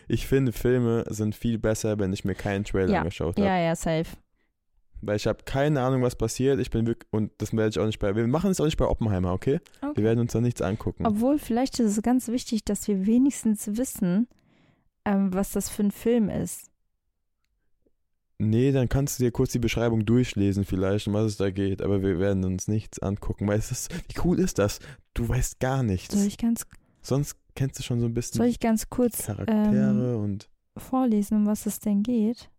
Ich 0.07 0.25
finde, 0.25 0.53
Filme 0.53 1.03
sind 1.09 1.35
viel 1.35 1.59
besser, 1.59 1.99
wenn 1.99 2.13
ich 2.13 2.23
mir 2.23 2.35
keinen 2.35 2.63
Trailer 2.63 2.93
ja. 2.93 2.99
angeschaut 2.99 3.35
habe. 3.35 3.45
Ja, 3.45 3.59
ja, 3.59 3.75
safe. 3.75 4.07
Weil 5.01 5.17
ich 5.17 5.27
habe 5.27 5.43
keine 5.43 5.81
Ahnung, 5.81 6.01
was 6.01 6.15
passiert. 6.15 6.59
Ich 6.59 6.71
bin 6.71 6.87
wirklich, 6.87 7.11
und 7.11 7.31
das 7.37 7.53
werde 7.53 7.69
ich 7.69 7.79
auch 7.79 7.85
nicht 7.85 7.99
bei, 7.99 8.15
wir 8.15 8.25
machen 8.25 8.49
es 8.49 8.59
auch 8.59 8.65
nicht 8.65 8.77
bei 8.77 8.85
Oppenheimer, 8.85 9.33
okay? 9.33 9.59
okay? 9.81 9.91
Wir 9.95 10.03
werden 10.05 10.19
uns 10.19 10.31
da 10.31 10.41
nichts 10.41 10.61
angucken. 10.61 11.05
Obwohl, 11.05 11.37
vielleicht 11.37 11.79
ist 11.79 11.97
es 11.97 12.01
ganz 12.01 12.29
wichtig, 12.29 12.63
dass 12.63 12.87
wir 12.87 13.05
wenigstens 13.05 13.77
wissen, 13.77 14.27
ähm, 15.05 15.33
was 15.33 15.51
das 15.51 15.69
für 15.69 15.83
ein 15.83 15.91
Film 15.91 16.29
ist. 16.29 16.71
Nee, 18.39 18.71
dann 18.71 18.87
kannst 18.87 19.19
du 19.19 19.23
dir 19.23 19.31
kurz 19.31 19.51
die 19.51 19.59
Beschreibung 19.59 20.05
durchlesen 20.05 20.63
vielleicht, 20.63 21.07
um 21.07 21.13
was 21.13 21.25
es 21.25 21.37
da 21.37 21.49
geht, 21.49 21.81
aber 21.81 22.03
wir 22.03 22.19
werden 22.19 22.45
uns 22.45 22.67
nichts 22.67 22.99
angucken, 22.99 23.47
weil 23.47 23.57
es 23.57 23.71
ist, 23.71 23.91
wie 23.93 24.21
cool 24.23 24.39
ist 24.39 24.59
das? 24.59 24.79
Du 25.15 25.27
weißt 25.27 25.59
gar 25.59 25.81
nichts. 25.81 26.13
Soll 26.13 26.27
ich 26.27 26.37
ganz 26.37 26.65
Sonst 27.01 27.35
kennst 27.55 27.79
du 27.79 27.83
schon 27.83 27.99
so 27.99 28.05
ein 28.05 28.13
bisschen 28.13 28.37
Soll 28.37 28.47
ich 28.47 28.59
ganz 28.59 28.89
kurz 28.89 29.25
Charaktere 29.25 30.13
ähm, 30.15 30.23
und 30.23 30.49
vorlesen, 30.77 31.37
um 31.37 31.45
was 31.47 31.65
es 31.65 31.79
denn 31.79 32.03
geht? 32.03 32.51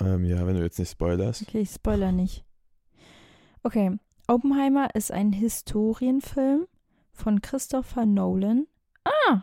ähm, 0.00 0.24
ja, 0.24 0.46
wenn 0.46 0.56
du 0.56 0.62
jetzt 0.62 0.78
nicht 0.78 0.90
spoilerst. 0.90 1.42
Okay, 1.42 1.60
ich 1.60 1.70
spoiler 1.70 2.12
nicht. 2.12 2.44
Okay, 3.62 3.98
Oppenheimer 4.28 4.94
ist 4.94 5.10
ein 5.10 5.32
Historienfilm 5.32 6.66
von 7.12 7.42
Christopher 7.42 8.06
Nolan. 8.06 8.66
Ah! 9.04 9.42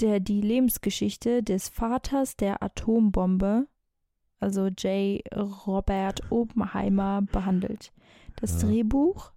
Der 0.00 0.20
die 0.20 0.40
Lebensgeschichte 0.40 1.42
des 1.42 1.68
Vaters 1.68 2.36
der 2.36 2.62
Atombombe, 2.62 3.66
also 4.40 4.66
J. 4.66 5.22
Robert 5.66 6.30
Oppenheimer, 6.30 7.22
behandelt. 7.22 7.92
Das 8.36 8.60
Ja. 8.62 8.68
Drehbuch 8.68 9.32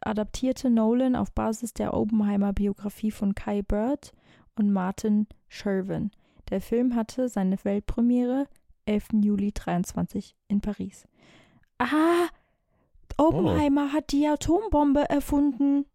adaptierte 0.00 0.70
Nolan 0.70 1.14
auf 1.16 1.32
Basis 1.32 1.74
der 1.74 1.94
Oppenheimer-Biografie 1.94 3.10
von 3.10 3.34
Kai 3.34 3.62
Bird 3.62 4.12
und 4.54 4.72
Martin 4.72 5.26
Sherwin. 5.48 6.10
Der 6.48 6.60
Film 6.60 6.94
hatte 6.94 7.28
seine 7.28 7.62
Weltpremiere 7.62 8.46
11. 8.86 9.08
Juli 9.22 9.52
23 9.52 10.34
in 10.48 10.60
Paris. 10.60 11.06
Ah, 11.78 12.28
Oppenheimer 13.18 13.92
hat 13.92 14.12
die 14.12 14.26
Atombombe 14.26 15.08
erfunden. 15.10 15.86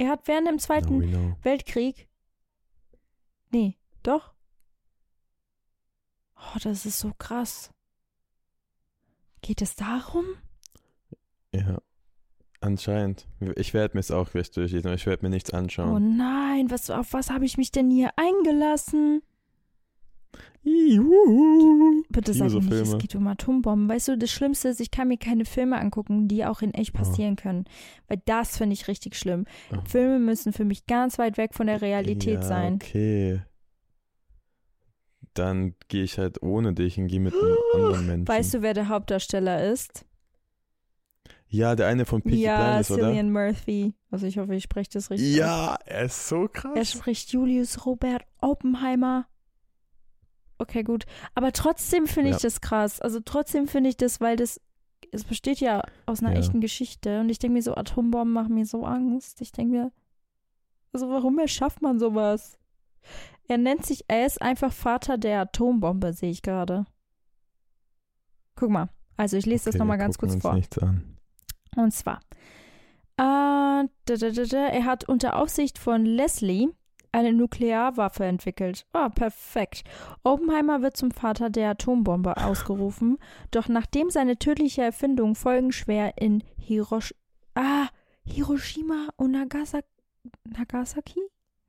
Er 0.00 0.08
hat 0.08 0.26
während 0.28 0.48
dem 0.48 0.58
Zweiten. 0.58 1.36
Weltkrieg. 1.42 2.08
Nee, 3.50 3.76
doch. 4.02 4.32
Oh, 6.36 6.58
das 6.62 6.86
ist 6.86 7.00
so 7.00 7.12
krass. 7.18 7.70
Geht 9.42 9.60
es 9.60 9.76
darum? 9.76 10.24
Ja. 11.52 11.82
Anscheinend. 12.62 13.28
Ich 13.56 13.74
werde 13.74 13.94
mir 13.94 14.00
es 14.00 14.10
auch 14.10 14.30
gleich 14.30 14.50
durchlesen, 14.50 14.86
aber 14.88 14.94
ich 14.94 15.04
werde 15.04 15.22
mir 15.22 15.28
nichts 15.28 15.52
Oh 15.52 15.56
anschauen. 15.58 16.16
nein, 16.16 16.70
was, 16.70 16.88
auf 16.88 17.12
was 17.12 17.28
habe 17.28 17.44
ich 17.44 17.58
mich 17.58 17.70
denn 17.70 17.90
hier 17.90 18.10
eingelassen? 18.16 19.20
Juhu. 20.62 22.02
Bitte 22.10 22.34
sag 22.34 22.50
mir 22.52 22.60
nicht, 22.60 22.72
es 22.72 22.98
geht 22.98 23.14
um 23.14 23.26
Atombomben. 23.26 23.88
Weißt 23.88 24.08
du, 24.08 24.18
das 24.18 24.30
Schlimmste 24.30 24.68
ist, 24.68 24.80
ich 24.80 24.90
kann 24.90 25.08
mir 25.08 25.16
keine 25.16 25.44
Filme 25.44 25.80
angucken, 25.80 26.28
die 26.28 26.44
auch 26.44 26.60
in 26.60 26.74
echt 26.74 26.94
Oh. 26.94 26.98
passieren 26.98 27.36
können. 27.36 27.64
Weil 28.08 28.20
das 28.26 28.58
finde 28.58 28.74
ich 28.74 28.86
richtig 28.86 29.16
schlimm. 29.16 29.46
Oh. 29.72 29.78
Filme 29.84 30.18
müssen 30.18 30.52
für 30.52 30.64
mich 30.64 30.86
ganz 30.86 31.18
weit 31.18 31.38
weg 31.38 31.54
von 31.54 31.66
der 31.66 31.80
Realität 31.80 32.40
ja, 32.40 32.42
sein. 32.42 32.74
Okay. 32.74 33.42
Dann 35.34 35.74
gehe 35.88 36.02
ich 36.02 36.18
halt 36.18 36.42
ohne 36.42 36.74
dich 36.74 36.98
und 36.98 37.06
gehe 37.06 37.20
mit 37.20 37.32
einem 37.32 37.56
anderen 37.74 38.06
Menschen. 38.06 38.28
Weißt 38.28 38.54
du, 38.54 38.62
wer 38.62 38.74
der 38.74 38.88
Hauptdarsteller 38.88 39.64
ist? 39.70 40.04
Ja, 41.52 41.74
der 41.74 41.88
eine 41.88 42.04
von 42.04 42.22
Peaky 42.22 42.42
ja, 42.42 42.56
Blinders, 42.56 42.90
oder? 42.92 43.02
Cillian 43.04 43.32
Murphy. 43.32 43.94
Also 44.10 44.26
ich 44.26 44.38
hoffe, 44.38 44.54
ich 44.54 44.62
spreche 44.64 44.90
das 44.92 45.10
richtig 45.10 45.32
aus. 45.32 45.38
Ja, 45.38 45.78
er 45.84 46.04
ist 46.04 46.28
so 46.28 46.48
krass. 46.52 46.72
Er 46.76 46.84
spricht 46.84 47.32
Julius 47.32 47.86
Robert 47.86 48.22
Oppenheimer. 48.40 49.26
Okay, 50.60 50.82
gut. 50.82 51.06
Aber 51.34 51.52
trotzdem 51.52 52.06
finde 52.06 52.30
ich 52.30 52.36
Ja. 52.36 52.42
das 52.42 52.60
krass. 52.60 53.00
Also 53.00 53.20
trotzdem 53.20 53.66
finde 53.66 53.88
ich 53.88 53.96
das, 53.96 54.20
weil 54.20 54.36
das, 54.36 54.60
es 55.10 55.24
besteht 55.24 55.58
ja 55.60 55.82
aus 56.06 56.20
einer 56.22 56.32
Ja. 56.34 56.38
echten 56.38 56.60
Geschichte. 56.60 57.20
Und 57.20 57.30
ich 57.30 57.38
denke 57.38 57.54
mir 57.54 57.62
so, 57.62 57.74
Atombomben 57.74 58.32
machen 58.34 58.54
mir 58.54 58.66
so 58.66 58.84
Angst. 58.84 59.40
Ich 59.40 59.52
denke 59.52 59.72
mir, 59.72 59.92
also 60.92 61.08
warum 61.08 61.38
erschafft 61.38 61.80
man 61.80 61.98
sowas? 61.98 62.58
Er 63.48 63.56
nennt 63.56 63.86
sich, 63.86 64.04
er 64.08 64.26
ist 64.26 64.42
einfach 64.42 64.72
Vater 64.72 65.16
der 65.16 65.40
Atombombe, 65.40 66.12
sehe 66.12 66.30
ich 66.30 66.42
gerade. 66.42 66.84
Guck 68.56 68.70
mal. 68.70 68.90
Also 69.16 69.36
ich 69.38 69.46
lese 69.46 69.64
das 69.66 69.74
Okay, 69.74 69.78
nochmal 69.78 69.96
wir 69.98 70.04
ganz 70.04 70.18
kurz 70.18 70.36
vor. 70.36 70.60
Und 71.76 71.92
zwar, 71.92 72.20
äh, 73.16 73.22
da, 73.86 73.88
da, 74.04 74.30
da, 74.30 74.66
er 74.66 74.84
hat 74.84 75.08
unter 75.08 75.36
Aufsicht 75.36 75.78
von 75.78 76.04
Leslie 76.04 76.68
eine 77.12 77.32
Nuklearwaffe 77.32 78.24
entwickelt. 78.24 78.86
Ah, 78.92 79.08
perfekt. 79.08 79.84
Oppenheimer 80.22 80.82
wird 80.82 80.96
zum 80.96 81.10
Vater 81.10 81.50
der 81.50 81.70
Atombombe 81.70 82.36
ausgerufen, 82.36 83.18
doch 83.50 83.68
nachdem 83.68 84.10
seine 84.10 84.38
tödliche 84.38 84.82
Erfindung 84.82 85.34
folgenschwer 85.34 86.14
in 86.16 86.42
Hirosh 86.58 87.14
ah, 87.54 87.88
Hiroshima 88.24 89.08
und 89.16 89.32
Nagasaki, 89.32 89.88
Nagasaki? 90.44 91.20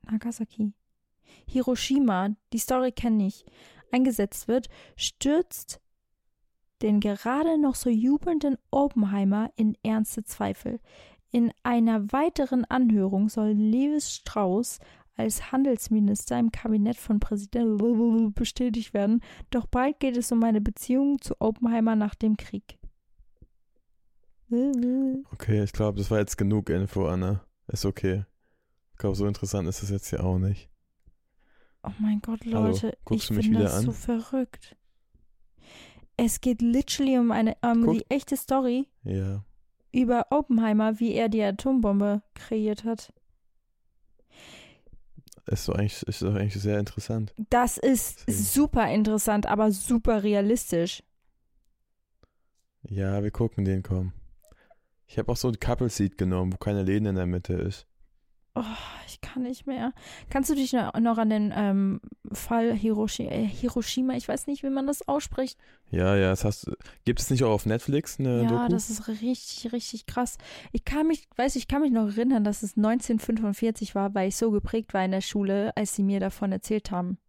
Nagasaki. 0.09 0.73
Hiroshima, 1.47 2.29
die 2.53 2.59
Story 2.59 2.91
kenne 2.91 3.27
ich, 3.27 3.45
eingesetzt 3.91 4.47
wird, 4.47 4.67
stürzt 4.95 5.81
den 6.81 6.99
gerade 6.99 7.59
noch 7.59 7.75
so 7.75 7.89
jubelnden 7.89 8.57
Oppenheimer 8.71 9.51
in 9.55 9.77
ernste 9.83 10.23
Zweifel. 10.23 10.79
In 11.31 11.51
einer 11.63 12.11
weiteren 12.11 12.65
Anhörung 12.65 13.29
soll 13.29 13.51
Lewis 13.51 14.13
Strauss 14.13 14.79
als 15.21 15.51
Handelsminister 15.51 16.37
im 16.39 16.51
Kabinett 16.51 16.97
von 16.97 17.19
Präsident 17.19 17.77
bestätigt 18.35 18.93
werden, 18.93 19.21
doch 19.49 19.65
bald 19.67 19.99
geht 19.99 20.17
es 20.17 20.31
um 20.31 20.39
meine 20.39 20.61
Beziehung 20.61 21.21
zu 21.21 21.39
Oppenheimer 21.39 21.95
nach 21.95 22.15
dem 22.15 22.37
Krieg. 22.37 22.77
Okay, 25.31 25.63
ich 25.63 25.71
glaube, 25.71 25.97
das 25.97 26.11
war 26.11 26.19
jetzt 26.19 26.37
genug 26.37 26.69
Info, 26.69 27.07
Anna. 27.07 27.41
Ist 27.67 27.85
okay. 27.85 28.25
Ich 28.91 28.97
glaube, 28.97 29.15
so 29.15 29.25
interessant 29.25 29.67
ist 29.69 29.81
das 29.81 29.89
jetzt 29.89 30.09
hier 30.09 30.23
auch 30.23 30.37
nicht. 30.37 30.69
Oh 31.83 31.91
mein 31.99 32.19
Gott, 32.21 32.41
Hallo, 32.45 32.67
Leute, 32.67 32.97
guckst 33.05 33.23
ich 33.23 33.27
du 33.29 33.33
mich 33.35 33.49
wieder 33.49 33.61
das 33.61 33.75
an? 33.75 33.85
so 33.85 33.91
verrückt. 33.93 34.75
Es 36.17 36.41
geht 36.41 36.61
literally 36.61 37.17
um 37.17 37.31
eine 37.31 37.55
um 37.63 37.85
Guck. 37.85 37.93
die 37.95 38.05
echte 38.09 38.35
Story 38.35 38.87
Ja. 39.03 39.43
über 39.93 40.27
Oppenheimer, 40.31 40.99
wie 40.99 41.13
er 41.13 41.29
die 41.29 41.41
Atombombe 41.41 42.21
kreiert 42.35 42.83
hat. 42.83 43.13
Ist 45.51 45.67
doch 45.67 45.75
eigentlich, 45.75 46.01
ist 46.03 46.21
doch 46.21 46.33
eigentlich 46.33 46.61
sehr 46.61 46.79
interessant. 46.79 47.33
Das 47.49 47.77
ist 47.77 48.23
Deswegen. 48.25 48.45
super 48.45 48.89
interessant, 48.89 49.47
aber 49.47 49.71
super 49.71 50.23
realistisch. 50.23 51.03
Ja, 52.83 53.21
wir 53.21 53.31
gucken 53.31 53.65
den, 53.65 53.83
komm. 53.83 54.13
Ich 55.07 55.17
habe 55.17 55.29
auch 55.29 55.35
so 55.35 55.49
ein 55.49 55.59
Couple 55.59 55.89
Seat 55.89 56.17
genommen, 56.17 56.53
wo 56.53 56.57
keine 56.57 56.83
Läden 56.83 57.05
in 57.05 57.15
der 57.15 57.25
Mitte 57.25 57.53
ist. 57.53 57.85
Oh, 58.53 58.63
ich 59.07 59.21
kann 59.21 59.43
nicht 59.43 59.65
mehr. 59.65 59.93
Kannst 60.29 60.49
du 60.49 60.55
dich 60.55 60.73
noch 60.73 61.17
an 61.17 61.29
den 61.29 61.53
ähm, 61.55 62.01
Fall 62.33 62.73
Hiroshi 62.73 63.23
äh, 63.23 63.47
Hiroshima, 63.47 64.15
ich 64.15 64.27
weiß 64.27 64.47
nicht, 64.47 64.61
wie 64.63 64.69
man 64.69 64.87
das 64.87 65.07
ausspricht. 65.07 65.57
Ja, 65.89 66.17
ja, 66.17 66.31
das 66.31 66.43
hast 66.43 66.69
Gibt 67.05 67.21
es 67.21 67.29
nicht 67.29 67.45
auch 67.45 67.51
auf 67.51 67.65
Netflix 67.65 68.19
eine 68.19 68.43
ja, 68.43 68.49
Doku? 68.49 68.67
das 68.67 68.89
ist 68.89 69.07
richtig, 69.07 69.71
richtig 69.71 70.05
krass. 70.05 70.37
Ich 70.73 70.83
kann 70.83 71.07
mich, 71.07 71.29
weiß 71.37 71.55
ich 71.55 71.69
kann 71.69 71.81
mich 71.81 71.91
noch 71.91 72.07
erinnern, 72.07 72.43
dass 72.43 72.61
es 72.61 72.75
1945 72.75 73.95
war, 73.95 74.13
weil 74.13 74.27
ich 74.27 74.35
so 74.35 74.51
geprägt 74.51 74.93
war 74.93 75.05
in 75.05 75.11
der 75.11 75.21
Schule, 75.21 75.75
als 75.77 75.95
sie 75.95 76.03
mir 76.03 76.19
davon 76.19 76.51
erzählt 76.51 76.91
haben. 76.91 77.19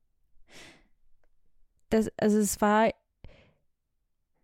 Das, 1.91 2.11
also 2.17 2.39
es 2.39 2.61
war. 2.61 2.91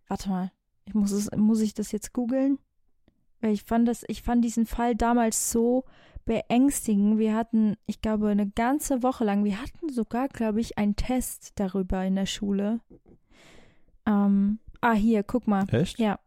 Warte 0.07 0.29
mal, 0.29 0.53
ich 0.85 0.95
muss 0.95 1.11
es, 1.11 1.29
muss 1.37 1.61
ich 1.61 1.75
das 1.75 1.91
jetzt 1.91 2.13
googeln? 2.13 2.59
Weil 3.41 3.53
ich 3.53 3.65
fand 3.65 3.89
das, 3.89 4.05
ich 4.07 4.23
fand 4.23 4.45
diesen 4.45 4.67
Fall 4.67 4.95
damals 4.95 5.51
so 5.51 5.85
beängstigend. 6.29 7.19
Wir 7.19 7.35
hatten, 7.35 7.77
ich 7.87 8.03
glaube, 8.03 8.29
eine 8.29 8.47
ganze 8.49 9.03
Woche 9.03 9.25
lang, 9.25 9.45
wir 9.45 9.61
hatten 9.61 9.89
sogar, 9.89 10.29
glaube 10.29 10.61
ich, 10.61 10.77
einen 10.77 10.95
Test 10.95 11.53
darüber 11.57 12.05
in 12.05 12.17
der 12.17 12.27
Schule. 12.27 12.81
Ähm, 14.07 14.59
ah, 14.83 14.93
hier, 14.93 15.23
guck 15.23 15.49
mal. 15.49 15.65
Echt? 15.73 15.99
Ja. 15.99 16.21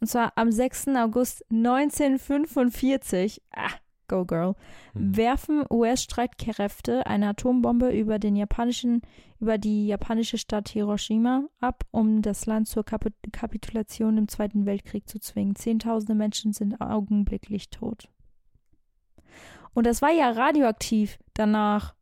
Und 0.00 0.08
zwar 0.08 0.32
am 0.34 0.50
6. 0.50 0.88
August 0.96 1.44
1945, 1.52 3.40
ah, 3.52 3.70
go 4.08 4.24
girl, 4.24 4.56
Hm. 4.94 5.16
werfen 5.16 5.64
US-Streitkräfte 5.70 7.06
eine 7.06 7.28
Atombombe 7.28 7.90
über 7.96 8.18
den 8.18 8.34
japanischen, 8.34 9.00
über 9.38 9.58
die 9.58 9.86
japanische 9.86 10.38
Stadt 10.38 10.70
Hiroshima 10.70 11.44
ab, 11.60 11.84
um 11.92 12.20
das 12.20 12.46
Land 12.46 12.66
zur 12.66 12.84
Kapi 12.84 13.12
Kapitulation 13.30 14.18
im 14.18 14.26
Zweiten 14.26 14.66
Weltkrieg 14.66 15.08
zu 15.08 15.20
zwingen. 15.20 15.54
Zehntausende 15.54 16.16
Menschen 16.16 16.52
sind 16.52 16.80
augenblicklich 16.80 17.70
tot. 17.70 18.08
Und 19.74 19.86
das 19.86 20.02
war 20.02 20.10
ja 20.10 20.30
radioaktiv 20.30 21.18
danach. 21.34 21.94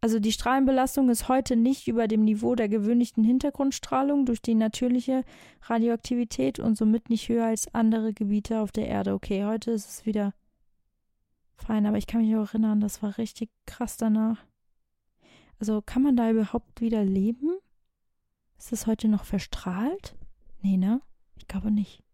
Also 0.00 0.20
die 0.20 0.32
Strahlenbelastung 0.32 1.10
ist 1.10 1.28
heute 1.28 1.56
nicht 1.56 1.88
über 1.88 2.06
dem 2.06 2.24
Niveau 2.24 2.54
der 2.54 2.68
gewöhnlichen 2.68 3.24
Hintergrundstrahlung 3.24 4.26
durch 4.26 4.40
die 4.40 4.54
natürliche 4.54 5.24
Radioaktivität 5.62 6.60
und 6.60 6.76
somit 6.76 7.10
nicht 7.10 7.28
höher 7.28 7.46
als 7.46 7.72
andere 7.74 8.12
Gebiete 8.12 8.60
auf 8.60 8.70
der 8.70 8.86
Erde. 8.86 9.14
Okay, 9.14 9.44
heute 9.44 9.72
ist 9.72 9.88
es 9.88 10.06
wieder 10.06 10.34
fein, 11.56 11.84
aber 11.86 11.98
ich 11.98 12.06
kann 12.06 12.20
mich 12.20 12.36
auch 12.36 12.48
erinnern, 12.48 12.80
das 12.80 13.02
war 13.02 13.18
richtig 13.18 13.50
krass 13.66 13.96
danach. 13.96 14.44
Also 15.58 15.82
kann 15.82 16.02
man 16.02 16.16
da 16.16 16.30
überhaupt 16.30 16.80
wieder 16.80 17.04
leben? 17.04 17.58
Ist 18.56 18.70
das 18.70 18.86
heute 18.86 19.08
noch 19.08 19.24
verstrahlt? 19.24 20.14
Nee, 20.62 20.76
ne? 20.76 21.00
Ich 21.36 21.48
glaube 21.48 21.72
nicht. 21.72 22.04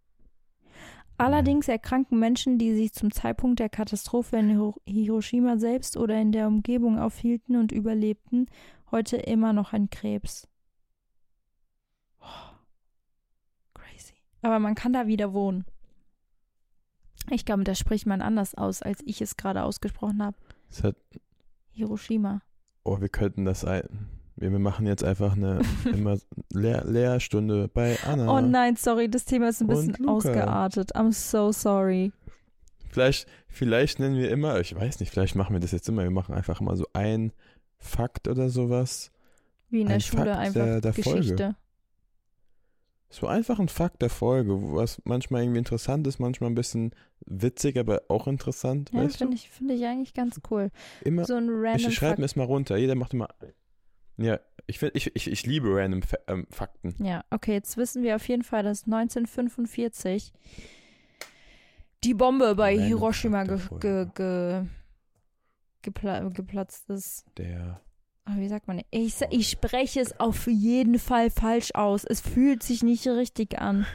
Allerdings 1.17 1.69
erkranken 1.69 2.19
Menschen, 2.19 2.59
die 2.59 2.75
sich 2.75 2.93
zum 2.93 3.13
Zeitpunkt 3.13 3.61
der 3.61 3.69
Katastrophe 3.69 4.37
in 4.37 4.49
Hiro- 4.51 4.81
Hiroshima 4.85 5.59
selbst 5.59 5.97
oder 5.97 6.21
in 6.21 6.33
der 6.33 6.49
Umgebung 6.49 6.99
aufhielten 6.99 7.57
und 7.57 7.71
überlebten, 7.73 8.47
heute 8.91 9.17
immer 9.17 9.53
noch 9.53 9.73
an 9.73 9.91
Krebs. 9.91 10.49
Oh, 12.21 12.27
crazy. 13.75 14.15
Aber 14.43 14.59
man 14.59 14.75
kann 14.75 14.93
da 14.93 15.07
wieder 15.07 15.33
wohnen. 15.33 15.65
Ich 17.31 17.45
glaube, 17.45 17.65
da 17.65 17.75
spricht 17.75 18.07
man 18.07 18.21
anders 18.21 18.55
aus, 18.55 18.83
als 18.83 19.01
ich 19.07 19.23
es 19.23 19.37
gerade 19.37 19.63
ausgesprochen 19.63 20.23
habe. 20.23 20.37
Hiroshima. 21.71 22.43
oh, 22.83 23.01
wir 23.01 23.09
könnten 23.09 23.45
das 23.45 23.65
ein. 23.65 24.11
Wir, 24.37 24.51
wir 24.51 24.59
machen 24.59 24.87
jetzt 24.87 25.05
einfach 25.05 25.35
eine 25.37 25.61
immer 25.93 26.19
Lehr 26.53 26.85
Lehrstunde 26.85 27.69
bei 27.69 27.97
Anna. 28.05 28.29
Oh 28.37 28.41
nein, 28.41 28.77
sorry, 28.77 29.09
das 29.09 29.25
Thema 29.25 29.49
ist 29.49 29.61
ein 29.61 29.69
bisschen 29.69 30.09
ausgeartet. 30.09 30.95
I'm 30.97 31.13
so 31.13 31.53
sorry. 31.53 32.13
Vielleicht, 32.91 33.27
vielleicht 33.49 33.99
nennen 33.99 34.17
wir 34.17 34.31
immer, 34.31 34.61
ich 34.61 34.75
weiß 34.75 35.01
nicht, 35.01 35.11
vielleicht 35.11 35.35
machen 35.35 35.53
wir 35.55 35.61
das 35.61 35.73
jetzt 35.73 35.89
immer, 35.89 36.03
wir 36.05 36.11
machen 36.11 36.35
einfach 36.35 36.61
immer 36.61 36.77
so 36.77 36.87
ein 36.93 37.33
Fakt 37.79 38.29
oder 38.29 38.49
sowas. 38.51 39.11
Wie 39.71 39.81
in 39.81 39.87
der 39.89 39.97
Ein 39.97 40.01
Schule 40.01 40.25
Fakt 40.27 40.37
einfach 40.39 40.53
der- 40.65 40.81
der 40.81 40.93
Folge. 40.95 41.21
Geschichte. 41.21 41.57
So 43.11 43.29
einfach 43.29 43.61
ein 43.61 43.69
Fakt 43.69 44.03
der 44.03 44.11
Folge, 44.11 44.55
was 44.75 45.01
manchmal 45.05 45.43
irgendwie 45.43 45.59
interessant 45.59 46.05
ist, 46.09 46.19
manchmal 46.19 46.51
ein 46.51 46.55
bisschen 46.57 46.93
witzig, 47.27 47.79
aber 47.79 48.03
auch 48.09 48.27
interessant, 48.27 48.91
Ja, 48.93 49.09
finde 49.09 49.37
ich, 49.37 49.49
finde 49.51 49.75
ich 49.75 49.85
eigentlich 49.85 50.15
ganz 50.15 50.41
cool. 50.51 50.71
Immer, 51.05 51.25
So 51.25 51.35
ein 51.35 51.49
random 51.49 51.89
ich 51.91 51.95
schreibe 51.95 52.21
mir 52.21 52.25
es 52.27 52.35
mal 52.35 52.45
runter, 52.45 52.77
jeder 52.77 52.97
macht 52.97 53.15
immer. 53.15 53.29
Ja, 54.17 54.41
ich, 54.67 54.79
find, 54.79 54.95
ich, 54.95 55.15
ich, 55.15 55.31
ich 55.31 55.47
liebe 55.47 55.75
random 55.75 56.03
Fa 56.03 56.17
ähm, 56.29 56.47
Fakten. 56.51 56.95
Ja, 57.05 57.25
okay, 57.31 57.53
jetzt 57.53 57.77
wissen 57.77 58.03
wir 58.03 58.17
auf 58.17 58.27
jeden 58.29 58.45
Fall, 58.45 58.63
dass 58.63 58.85
1945 58.85 60.33
die 62.05 62.15
Bombe 62.15 62.55
bei 62.55 62.73
Random 62.73 62.87
Hiroshima 62.87 63.45
ge 63.45 63.59
ge 63.81 64.07
ge 64.15 64.67
gepla 65.83 66.29
geplatzt 66.29 66.89
ist. 66.91 67.25
Der. 67.37 67.81
Aber 68.25 68.41
wie 68.41 68.49
sagt 68.49 68.69
man? 68.69 68.81
Ich, 68.91 69.21
ich 69.31 69.51
spreche 69.51 70.01
es 70.01 70.19
auf 70.19 70.47
jeden 70.47 70.99
Fall 70.99 71.31
falsch 71.31 71.73
aus. 71.75 72.05
Es 72.05 72.21
fühlt 72.21 72.63
sich 72.63 72.83
nicht 72.83 73.07
richtig 73.07 73.59
an. 73.59 73.87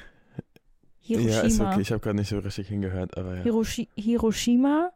Hiroshima. 0.99 1.32
Ja, 1.36 1.41
ist 1.41 1.59
okay, 1.59 1.82
ich 1.82 1.91
habe 1.91 2.01
gerade 2.01 2.17
nicht 2.17 2.30
so 2.30 2.38
richtig 2.38 2.67
hingehört, 2.67 3.17
aber 3.17 3.38
ja. 3.38 3.43
Hiroshi 3.43 3.89
Hiroshima? 3.95 4.91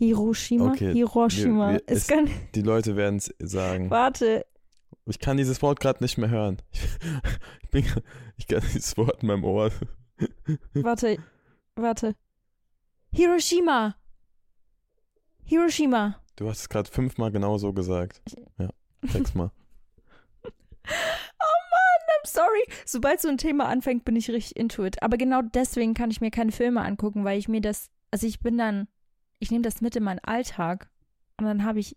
Hiroshima? 0.00 0.72
Okay, 0.72 0.92
Hiroshima. 0.94 1.72
wir- 1.72 1.74
wir- 1.74 1.82
es 1.86 2.06
kann, 2.06 2.28
Die 2.54 2.62
Leute 2.62 2.96
werden 2.96 3.16
es 3.18 3.32
sagen. 3.38 3.90
warte, 3.90 4.46
Ich 5.06 5.18
kann 5.18 5.36
dieses 5.36 5.60
Wort 5.62 5.78
gerade 5.80 6.02
nicht 6.02 6.16
mehr 6.18 6.30
hören. 6.30 6.56
Ich, 7.62 7.70
bin, 7.70 7.84
ich 8.36 8.46
kann 8.48 8.62
dieses 8.72 8.96
Wort 8.96 9.22
in 9.22 9.28
meinem 9.28 9.44
Ohr. 9.44 9.70
warte, 10.74 11.18
warte. 11.76 12.16
Hiroshima. 13.12 13.94
Hiroshima. 15.44 16.20
Du 16.36 16.48
hast 16.48 16.60
es 16.62 16.68
gerade 16.68 16.90
fünfmal 16.90 17.30
genau 17.30 17.58
so 17.58 17.72
gesagt. 17.72 18.22
Ja, 18.58 18.70
sechsmal. 19.02 19.50
Oh 20.42 21.60
Mann, 21.70 22.24
I'm 22.24 22.26
sorry. 22.26 22.64
Sobald 22.86 23.20
so 23.20 23.28
ein 23.28 23.38
Thema 23.38 23.66
anfängt, 23.68 24.04
bin 24.04 24.16
ich 24.16 24.28
richtig 24.30 24.56
into 24.56 24.84
it. 24.84 25.02
Aber 25.02 25.16
genau 25.16 25.42
deswegen 25.42 25.94
kann 25.94 26.10
ich 26.10 26.20
mir 26.20 26.30
keine 26.32 26.50
Filme 26.52 26.80
angucken, 26.82 27.24
weil 27.24 27.38
ich 27.38 27.48
mir 27.48 27.60
das, 27.60 27.90
also 28.10 28.26
ich 28.26 28.40
bin 28.40 28.58
dann, 28.58 28.88
ich 29.40 29.50
nehme 29.50 29.62
das 29.62 29.80
mit 29.80 29.96
in 29.96 30.04
meinen 30.04 30.20
Alltag 30.20 30.88
und 31.38 31.46
dann 31.46 31.64
habe 31.64 31.80
ich, 31.80 31.96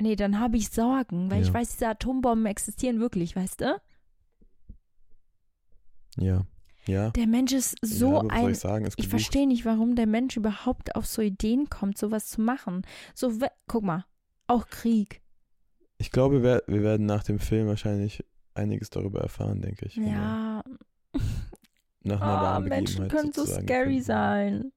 nee, 0.00 0.16
dann 0.16 0.40
habe 0.40 0.56
ich 0.56 0.70
Sorgen, 0.70 1.30
weil 1.30 1.42
ich 1.42 1.48
Ja. 1.48 1.54
weiß, 1.54 1.70
diese 1.72 1.88
Atombomben 1.88 2.46
existieren 2.46 2.98
wirklich, 2.98 3.36
weißt 3.36 3.60
du? 3.60 3.80
Ja. 6.16 6.46
Ja. 6.86 7.10
Der 7.10 7.26
Mensch 7.26 7.52
ist 7.52 7.76
so 7.80 8.14
ja, 8.22 8.28
ein, 8.28 8.50
ich 8.50 8.58
sagen? 8.58 8.88
Ich 8.96 9.08
verstehe 9.08 9.46
nicht, 9.46 9.64
warum 9.64 9.94
der 9.96 10.06
Mensch 10.06 10.36
überhaupt 10.36 10.96
auf 10.96 11.06
so 11.06 11.22
Ideen 11.22 11.70
kommt, 11.70 11.96
sowas 11.96 12.26
zu 12.28 12.42
machen. 12.42 12.82
So, 13.14 13.32
guck 13.66 13.84
mal, 13.84 14.04
auch 14.48 14.66
Krieg. 14.66 15.22
Ich 15.96 16.10
glaube, 16.10 16.42
wir, 16.42 16.62
wir 16.66 16.82
werden 16.82 17.06
nach 17.06 17.22
dem 17.22 17.38
Film 17.38 17.68
wahrscheinlich 17.68 18.22
einiges 18.52 18.90
darüber 18.90 19.20
erfahren, 19.20 19.62
denke 19.62 19.86
ich. 19.86 19.96
Ja, 19.96 20.62
Nach 22.02 22.20
einer 22.20 22.58
oh, 22.58 22.68
Menschen 22.68 23.08
können 23.08 23.32
so 23.32 23.46
scary 23.46 23.84
finden. 23.86 24.02
sein. 24.02 24.72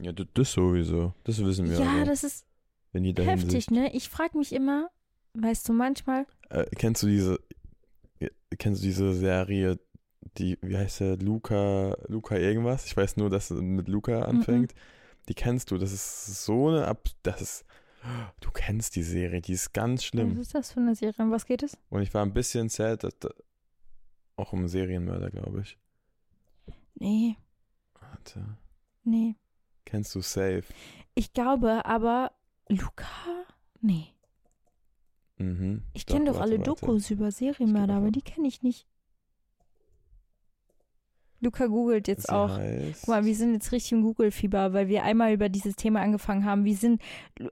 Ja, 0.00 0.12
das, 0.12 0.26
das 0.34 0.52
sowieso. 0.52 1.14
Das 1.24 1.42
wissen 1.44 1.68
wir. 1.68 1.78
Ja, 1.78 1.90
aber 1.90 2.04
das 2.04 2.24
ist 2.24 2.46
heftig, 2.92 3.24
Hinsicht. 3.26 3.70
ne? 3.70 3.94
Ich 3.94 4.08
frage 4.08 4.36
mich 4.38 4.52
immer, 4.52 4.90
weißt 5.34 5.68
du, 5.68 5.72
manchmal, 5.72 6.26
Äh, 6.48 6.64
kennst 6.76 7.02
du 7.02 7.06
diese, 7.06 7.38
ja, 8.18 8.28
kennst 8.58 8.82
du 8.82 8.86
diese 8.86 9.12
Serie, 9.14 9.78
die, 10.38 10.58
wie 10.62 10.76
heißt 10.76 11.00
der, 11.00 11.16
Luca, 11.18 11.96
Luca 12.08 12.36
irgendwas? 12.36 12.86
Ich 12.86 12.96
weiß 12.96 13.16
nur, 13.16 13.30
dass 13.30 13.50
es 13.50 13.60
mit 13.60 13.88
Luca 13.88 14.22
anfängt. 14.22 14.74
Die 15.28 15.34
kennst 15.34 15.70
du, 15.70 15.78
das 15.78 15.92
ist 15.92 16.44
so 16.44 16.68
eine, 16.68 16.86
Ab 16.88 17.08
das 17.22 17.40
ist, 17.42 17.64
du 18.40 18.50
kennst 18.50 18.96
die 18.96 19.02
Serie, 19.02 19.40
die 19.40 19.52
ist 19.52 19.72
ganz 19.72 20.00
was 20.00 20.04
schlimm. 20.06 20.40
ist 20.40 20.54
das 20.54 20.72
für 20.72 20.80
eine 20.80 20.94
Serie? 20.94 21.14
Um 21.22 21.30
was 21.30 21.44
geht 21.46 21.62
es? 21.62 21.76
Und 21.90 22.02
ich 22.02 22.12
war 22.14 22.22
ein 22.24 22.32
bisschen 22.32 22.68
sad, 22.68 23.04
dass, 23.04 23.18
da- 23.18 23.30
auch 24.36 24.52
um 24.54 24.66
Serienmörder, 24.68 25.30
glaube 25.30 25.60
ich. 25.60 25.78
Nee, 26.94 27.36
Warte, 28.00 28.56
nee. 29.04 29.36
Kennst 29.84 30.14
du 30.14 30.20
Safe? 30.20 30.64
Ich 31.14 31.32
glaube 31.32 31.84
aber, 31.84 32.32
Luca? 32.68 33.06
Nee. 33.80 34.08
Mhm. 35.38 35.82
Ich 35.94 36.06
kenne 36.06 36.26
doch 36.26 36.34
warte, 36.34 36.42
alle 36.42 36.58
warte. 36.58 36.70
Dokus 36.70 37.10
über 37.10 37.30
Serienmörder, 37.30 37.94
aber 37.94 38.10
die 38.10 38.22
kenne 38.22 38.46
ich 38.46 38.62
nicht. 38.62 38.86
Luca 41.40 41.66
googelt 41.66 42.06
jetzt 42.06 42.26
Sie 42.26 42.32
auch. 42.32 42.58
Guck 43.00 43.08
mal, 43.08 43.24
wir 43.24 43.34
sind 43.34 43.54
jetzt 43.54 43.72
richtig 43.72 43.92
im 43.92 44.02
Google-Fieber, 44.02 44.74
weil 44.74 44.88
wir 44.88 45.04
einmal 45.04 45.32
über 45.32 45.48
dieses 45.48 45.74
Thema 45.74 46.00
angefangen 46.00 46.44
haben. 46.44 46.66
Wir 46.66 46.76
sind, 46.76 47.00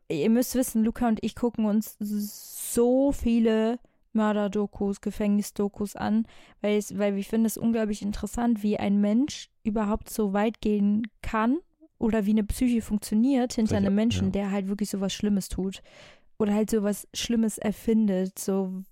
ihr 0.09 0.29
müsst 0.29 0.55
wissen, 0.55 0.85
Luca 0.85 1.09
und 1.09 1.25
ich 1.25 1.35
gucken 1.35 1.65
uns 1.65 1.97
so 1.99 3.13
viele 3.13 3.79
Mörder-Dokus, 4.13 5.01
Gefängnis-Dokus 5.01 5.97
an, 5.97 6.27
weil, 6.61 6.77
es, 6.77 6.99
weil 6.99 7.17
wir 7.17 7.25
finden 7.25 7.47
es 7.47 7.57
unglaublich 7.57 8.03
interessant, 8.03 8.63
wie 8.63 8.79
ein 8.79 9.01
Mensch 9.01 9.49
überhaupt 9.63 10.11
so 10.11 10.35
weit 10.35 10.61
gehen 10.61 11.07
kann 11.23 11.59
oder 11.99 12.27
wie 12.27 12.31
eine 12.31 12.45
Psyche 12.45 12.81
funktioniert 12.83 13.55
hinter 13.55 13.71
Sicher, 13.71 13.79
einem 13.79 13.95
Menschen, 13.95 14.27
ja. 14.27 14.31
der 14.33 14.51
halt 14.51 14.69
wirklich 14.69 14.91
sowas 14.91 15.13
Schlimmes 15.13 15.49
tut. 15.49 15.83
Oder 16.39 16.55
halt 16.55 16.71
sowas 16.71 17.09
Schlimmes 17.15 17.59
erfindet. 17.59 18.39
So, 18.39 18.83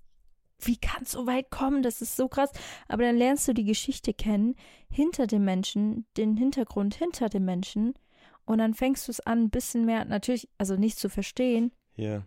wie 0.61 0.77
kann 0.77 1.05
es 1.05 1.13
so 1.13 1.27
weit 1.27 1.51
kommen? 1.51 1.83
Das 1.83 2.03
ist 2.03 2.17
so 2.17 2.27
krass. 2.29 2.51
Aber 2.89 3.05
dann 3.05 3.17
lernst 3.17 3.47
du 3.47 3.53
die 3.53 3.65
Geschichte 3.65 4.13
kennen, 4.13 4.57
hinter 4.91 5.27
dem 5.29 5.45
Menschen, 5.45 6.07
den 6.17 6.37
Hintergrund 6.37 6.95
hinter 6.97 7.29
dem 7.29 7.45
Menschen. 7.45 7.95
Und 8.45 8.59
dann 8.59 8.75
fängst 8.75 9.07
du 9.07 9.13
es 9.13 9.21
an, 9.21 9.43
ein 9.45 9.51
bisschen 9.51 9.85
mehr, 9.85 10.05
natürlich, 10.05 10.49
also 10.59 10.77
nicht 10.77 10.99
zu 10.99 11.09
verstehen, 11.09 11.73
ja. 11.97 12.23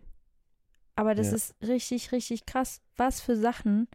aber 0.96 1.16
das 1.16 1.28
Ja. 1.28 1.36
ist 1.36 1.56
richtig, 1.62 2.12
richtig 2.12 2.46
krass, 2.46 2.82
was 2.98 3.22
für 3.22 3.38
Sachen 3.38 3.88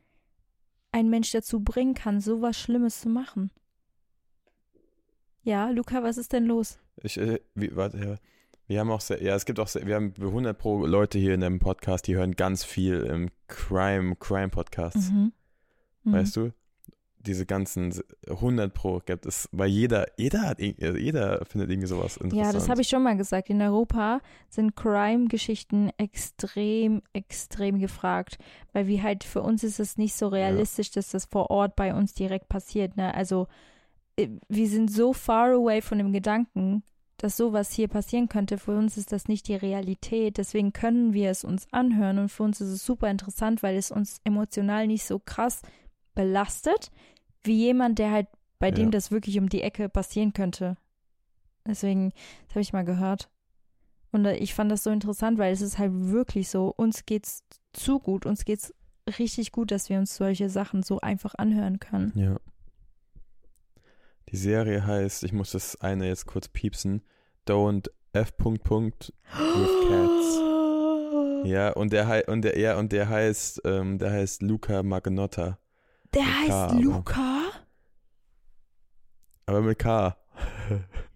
ein 0.91 1.11
Mensch 1.11 1.33
dazu 1.33 1.61
bringen 1.61 1.93
kann, 1.93 2.21
sowas 2.23 2.59
Schlimmes 2.59 3.03
zu 3.03 3.11
machen. 3.11 3.51
Ja, 5.45 5.69
Luca, 5.71 6.03
was 6.03 6.17
ist 6.17 6.33
denn 6.33 6.47
los? 6.47 6.79
Ich, 7.03 7.19
äh, 7.19 7.39
wie, 7.55 7.75
warte, 7.77 7.99
ja. 7.99 8.15
Wir 8.67 8.81
haben 8.81 8.91
auch 8.91 9.03
sehr, 9.03 9.23
ja, 9.23 9.35
es 9.35 9.45
gibt 9.45 9.61
auch 9.61 9.69
sehr, 9.69 9.87
wir 9.87 9.95
haben 9.95 10.15
100 10.19 10.57
pro 10.57 10.87
Leute 10.87 11.19
hier 11.19 11.35
in 11.35 11.41
dem 11.43 11.59
Podcast, 11.59 12.07
die 12.07 12.17
hören 12.17 12.33
ganz 12.33 12.65
viel 12.65 13.01
im 13.03 13.29
Crime, 13.47 14.17
Crime 14.17 14.49
Podcasts, 14.49 15.11
Mhm. 15.11 15.33
Mhm. 16.05 16.13
weißt 16.13 16.37
du? 16.37 16.51
Diese 17.19 17.45
ganzen 17.47 17.93
100 18.29 18.73
pro 18.73 19.01
gibt 19.05 19.25
es, 19.27 19.49
weil 19.53 19.69
jeder, 19.69 20.07
jeder 20.19 20.43
hat, 20.43 20.61
also 20.61 20.99
jeder 20.99 21.43
findet 21.47 21.71
irgendwie 21.71 21.89
sowas 21.89 22.17
interessant. 22.19 22.47
Ja, 22.47 22.53
das 22.53 22.69
habe 22.69 22.83
ich 22.83 22.89
schon 22.89 23.03
mal 23.03 23.17
gesagt. 23.17 23.49
In 23.49 23.63
Europa 23.63 24.21
sind 24.51 24.77
Crime-Geschichten 24.77 25.91
extrem, 25.97 27.01
extrem 27.15 27.79
gefragt, 27.79 28.39
weil 28.75 28.87
wir 28.87 29.03
halt, 29.03 29.25
für 29.25 29.41
uns 29.43 29.65
ist 29.65 29.81
es 29.81 29.97
nicht 29.97 30.15
so 30.15 30.29
realistisch, 30.29 30.91
dass 30.91 31.11
das 31.11 31.25
vor 31.27 31.51
Ort 31.51 31.77
bei 31.77 31.95
uns 31.95 32.13
direkt 32.13 32.49
passiert. 32.51 32.97
Ne? 32.99 33.15
Also 33.15 33.47
wir 34.17 34.69
sind 34.69 34.91
so 34.91 35.13
far 35.13 35.53
away 35.53 35.83
von 35.83 35.99
dem 35.99 36.13
Gedanken, 36.13 36.83
dass 37.17 37.37
sowas 37.37 37.73
hier 37.73 37.89
passieren 37.89 38.29
könnte. 38.29 38.59
Für 38.59 38.77
uns 38.77 38.97
ist 38.97 39.13
das 39.13 39.29
nicht 39.29 39.49
die 39.49 39.55
Realität. 39.55 40.37
Deswegen 40.37 40.73
können 40.73 41.13
wir 41.13 41.31
es 41.31 41.45
uns 41.45 41.67
anhören 41.73 42.19
und 42.19 42.29
für 42.29 42.43
uns 42.43 42.61
ist 42.61 42.69
es 42.71 42.85
super 42.85 43.11
interessant, 43.11 43.63
weil 43.63 43.77
es 43.77 43.91
uns 43.91 44.21
emotional 44.25 44.87
nicht 44.87 45.05
so 45.05 45.19
krass 45.19 45.63
belastet, 46.15 46.91
wie 47.43 47.57
jemand, 47.57 47.99
der 47.99 48.11
halt 48.11 48.29
bei 48.59 48.69
Ja. 48.69 48.75
dem 48.75 48.91
das 48.91 49.11
wirklich 49.11 49.39
um 49.39 49.49
die 49.49 49.63
Ecke 49.63 49.89
passieren 49.89 50.33
könnte. 50.33 50.77
Deswegen, 51.67 52.13
das 52.47 52.51
habe 52.57 52.61
ich 52.61 52.73
mal 52.73 52.85
gehört. 52.85 53.31
Und 54.13 54.27
äh, 54.27 54.37
ich 54.37 54.55
fand 54.55 54.71
das 54.71 54.85
so 54.85 54.91
interessant, 54.91 55.39
weil 55.39 55.53
es 55.53 55.61
ist 55.61 55.79
halt 55.79 55.93
wirklich 55.93 56.49
so, 56.49 56.73
uns 56.77 57.05
geht's 57.07 57.43
zu 57.73 57.99
gut, 57.99 58.27
uns 58.27 58.45
geht's 58.45 58.73
richtig 59.19 59.51
gut, 59.51 59.71
dass 59.71 59.89
wir 59.89 59.99
uns 59.99 60.15
solche 60.17 60.49
Sachen 60.49 60.83
so 60.83 61.01
einfach 61.01 61.35
anhören 61.37 61.81
können. 61.81 62.13
Ja. 62.15 62.37
Die 64.35 64.41
Serie 64.41 64.85
heißt, 64.85 65.23
ich 65.23 65.33
muss 65.33 65.53
das 65.53 65.81
eine 65.81 66.09
jetzt 66.09 66.27
kurz 66.27 66.49
piepsen, 66.49 67.03
Don't 67.47 67.89
F. 68.15 68.37
Punkt 68.37 68.65
Punkt 68.65 69.13
with 69.33 69.89
Cats. 69.89 70.41
Ja, 71.49 71.71
und 71.75 71.93
der 71.93 72.25
und 72.29 72.43
der 72.43 72.59
ja 72.59 72.77
und 72.77 72.91
der 72.91 73.09
heißt 73.09 73.61
ähm, 73.65 73.99
der 73.99 74.11
heißt 74.11 74.43
Luca 74.43 74.83
Magnotta, 74.83 75.59
Der 76.15 76.23
Mit 76.23 76.33
K, 76.33 76.41
heißt 76.41 76.51
aber- 76.51 76.81
Luca? 76.81 77.43
aber 79.47 79.61
mit 79.61 79.79
K. 79.79 80.17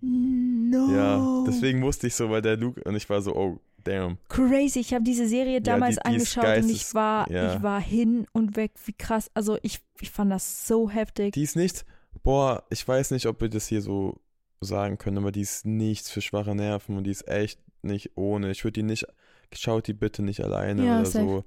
No. 0.01 0.89
Ja, 0.93 1.45
deswegen 1.45 1.83
wusste 1.83 2.07
ich 2.07 2.15
so, 2.15 2.31
weil 2.31 2.43
der 2.43 2.57
Luke 2.57 2.81
und 2.85 2.95
ich 2.95 3.11
war 3.11 3.21
so, 3.21 3.35
oh, 3.35 3.59
damn. 3.83 4.19
Crazy. 4.29 4.79
Ich 4.79 4.95
habe 4.95 5.03
diese 5.03 5.27
Serie 5.27 5.61
damals 5.61 5.97
die- 5.97 6.03
die 6.03 6.09
angeschaut 6.09 6.57
und 6.59 6.71
ich 6.71 6.95
war, 6.95 7.29
ja. 7.29 7.57
ich 7.57 7.63
war 7.65 7.81
hin 7.81 8.29
und 8.31 8.55
weg, 8.55 8.75
wie 8.85 8.93
krass. 8.93 9.29
Also 9.35 9.59
ich, 9.63 9.81
ich 10.01 10.13
fand 10.13 10.31
das 10.31 10.69
so 10.69 10.89
heftig. 10.89 11.33
Die 11.33 11.43
ist 11.43 11.57
nicht, 11.57 11.85
Boah, 12.23 12.65
ich 12.71 12.87
weiß 12.87 13.11
nicht, 13.13 13.27
ob 13.27 13.41
wir 13.41 13.49
das 13.49 13.67
hier 13.67 13.83
so 13.83 14.21
sagen 14.61 14.99
können, 14.99 15.19
aber 15.19 15.33
die 15.33 15.41
ist 15.41 15.67
nichts 15.67 16.11
für 16.11 16.21
schwache 16.21 16.55
Nerven 16.55 16.97
und 16.97 17.05
die 17.05 17.11
ist 17.11 17.29
echt 17.29 17.61
nicht 17.83 18.17
ohne. 18.17 18.51
Ich 18.51 18.65
würde 18.65 18.81
die 18.81 18.83
nicht, 18.83 19.07
schaut 19.53 19.87
die 19.87 19.95
bitte 19.95 20.23
nicht 20.23 20.43
alleine 20.43 20.85
ja, 20.85 20.97
oder 20.97 21.07
safe. 21.07 21.25
so. 21.25 21.45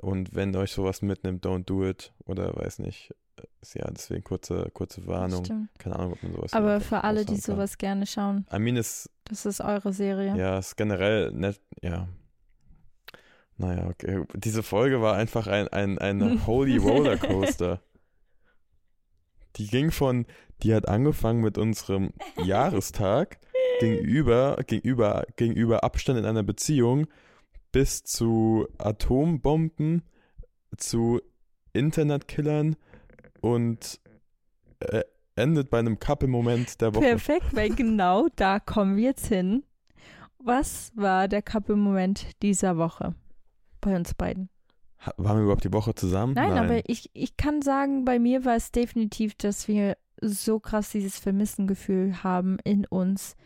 Und 0.00 0.34
wenn 0.34 0.54
euch 0.54 0.72
sowas 0.72 1.02
mitnimmt, 1.02 1.44
don't 1.44 1.64
do 1.64 1.86
it. 1.86 2.12
Oder 2.26 2.54
weiß 2.54 2.78
nicht. 2.80 3.14
Ja, 3.74 3.88
deswegen 3.90 4.24
kurze, 4.24 4.68
kurze 4.72 5.06
Warnung. 5.06 5.68
Keine 5.78 5.96
Ahnung, 5.96 6.12
ob 6.12 6.22
man 6.22 6.32
sowas 6.32 6.52
Aber 6.52 6.80
für 6.80 7.04
alle, 7.04 7.24
die 7.24 7.36
sowas 7.36 7.78
kann. 7.78 7.88
gerne 7.88 8.06
schauen. 8.06 8.46
I 8.52 8.58
mean, 8.58 8.76
ist, 8.76 9.10
das 9.24 9.46
ist 9.46 9.60
eure 9.60 9.92
Serie. 9.92 10.36
Ja, 10.36 10.58
ist 10.58 10.76
generell 10.76 11.32
nett, 11.32 11.60
ja. 11.82 12.08
Naja, 13.56 13.88
okay. 13.88 14.24
Diese 14.34 14.62
Folge 14.62 15.00
war 15.02 15.14
einfach 15.14 15.46
ein, 15.46 15.68
ein, 15.68 15.98
ein 15.98 16.40
Holy 16.46 16.76
Rollercoaster. 16.76 17.80
Die 19.58 19.66
ging 19.66 19.90
von, 19.90 20.26
die 20.62 20.74
hat 20.74 20.88
angefangen 20.88 21.40
mit 21.40 21.58
unserem 21.58 22.12
Jahrestag 22.44 23.38
gegenüber, 23.80 24.56
gegenüber, 24.66 25.24
gegenüber 25.36 25.84
Abstand 25.84 26.18
in 26.18 26.24
einer 26.24 26.42
Beziehung 26.42 27.06
bis 27.72 28.02
zu 28.02 28.66
Atombomben, 28.78 30.02
zu 30.76 31.20
Internetkillern 31.72 32.76
und 33.40 34.00
äh, 34.80 35.02
endet 35.36 35.70
bei 35.70 35.78
einem 35.78 35.98
Couple-Moment 35.98 36.80
der 36.80 36.94
Woche. 36.94 37.04
Perfekt, 37.04 37.54
weil 37.54 37.74
genau 37.74 38.28
da 38.36 38.58
kommen 38.58 38.96
wir 38.96 39.04
jetzt 39.04 39.26
hin. 39.26 39.64
Was 40.38 40.92
war 40.94 41.28
der 41.28 41.42
Couple-Moment 41.42 42.42
dieser 42.42 42.76
Woche 42.76 43.14
bei 43.80 43.94
uns 43.94 44.14
beiden? 44.14 44.48
Waren 45.16 45.36
wir 45.36 45.44
überhaupt 45.44 45.64
die 45.64 45.72
Woche 45.72 45.94
zusammen? 45.94 46.34
Nein, 46.34 46.50
Nein, 46.50 46.64
aber 46.64 46.88
ich, 46.88 47.10
ich 47.14 47.36
kann 47.36 47.62
sagen, 47.62 48.04
bei 48.04 48.18
mir 48.18 48.44
war 48.44 48.56
es 48.56 48.72
definitiv, 48.72 49.34
dass 49.36 49.68
wir 49.68 49.96
so 50.20 50.58
krass 50.58 50.90
dieses 50.90 51.18
Vermissengefühl 51.18 52.22
haben 52.22 52.58
in 52.64 52.84
uns. 52.86 53.36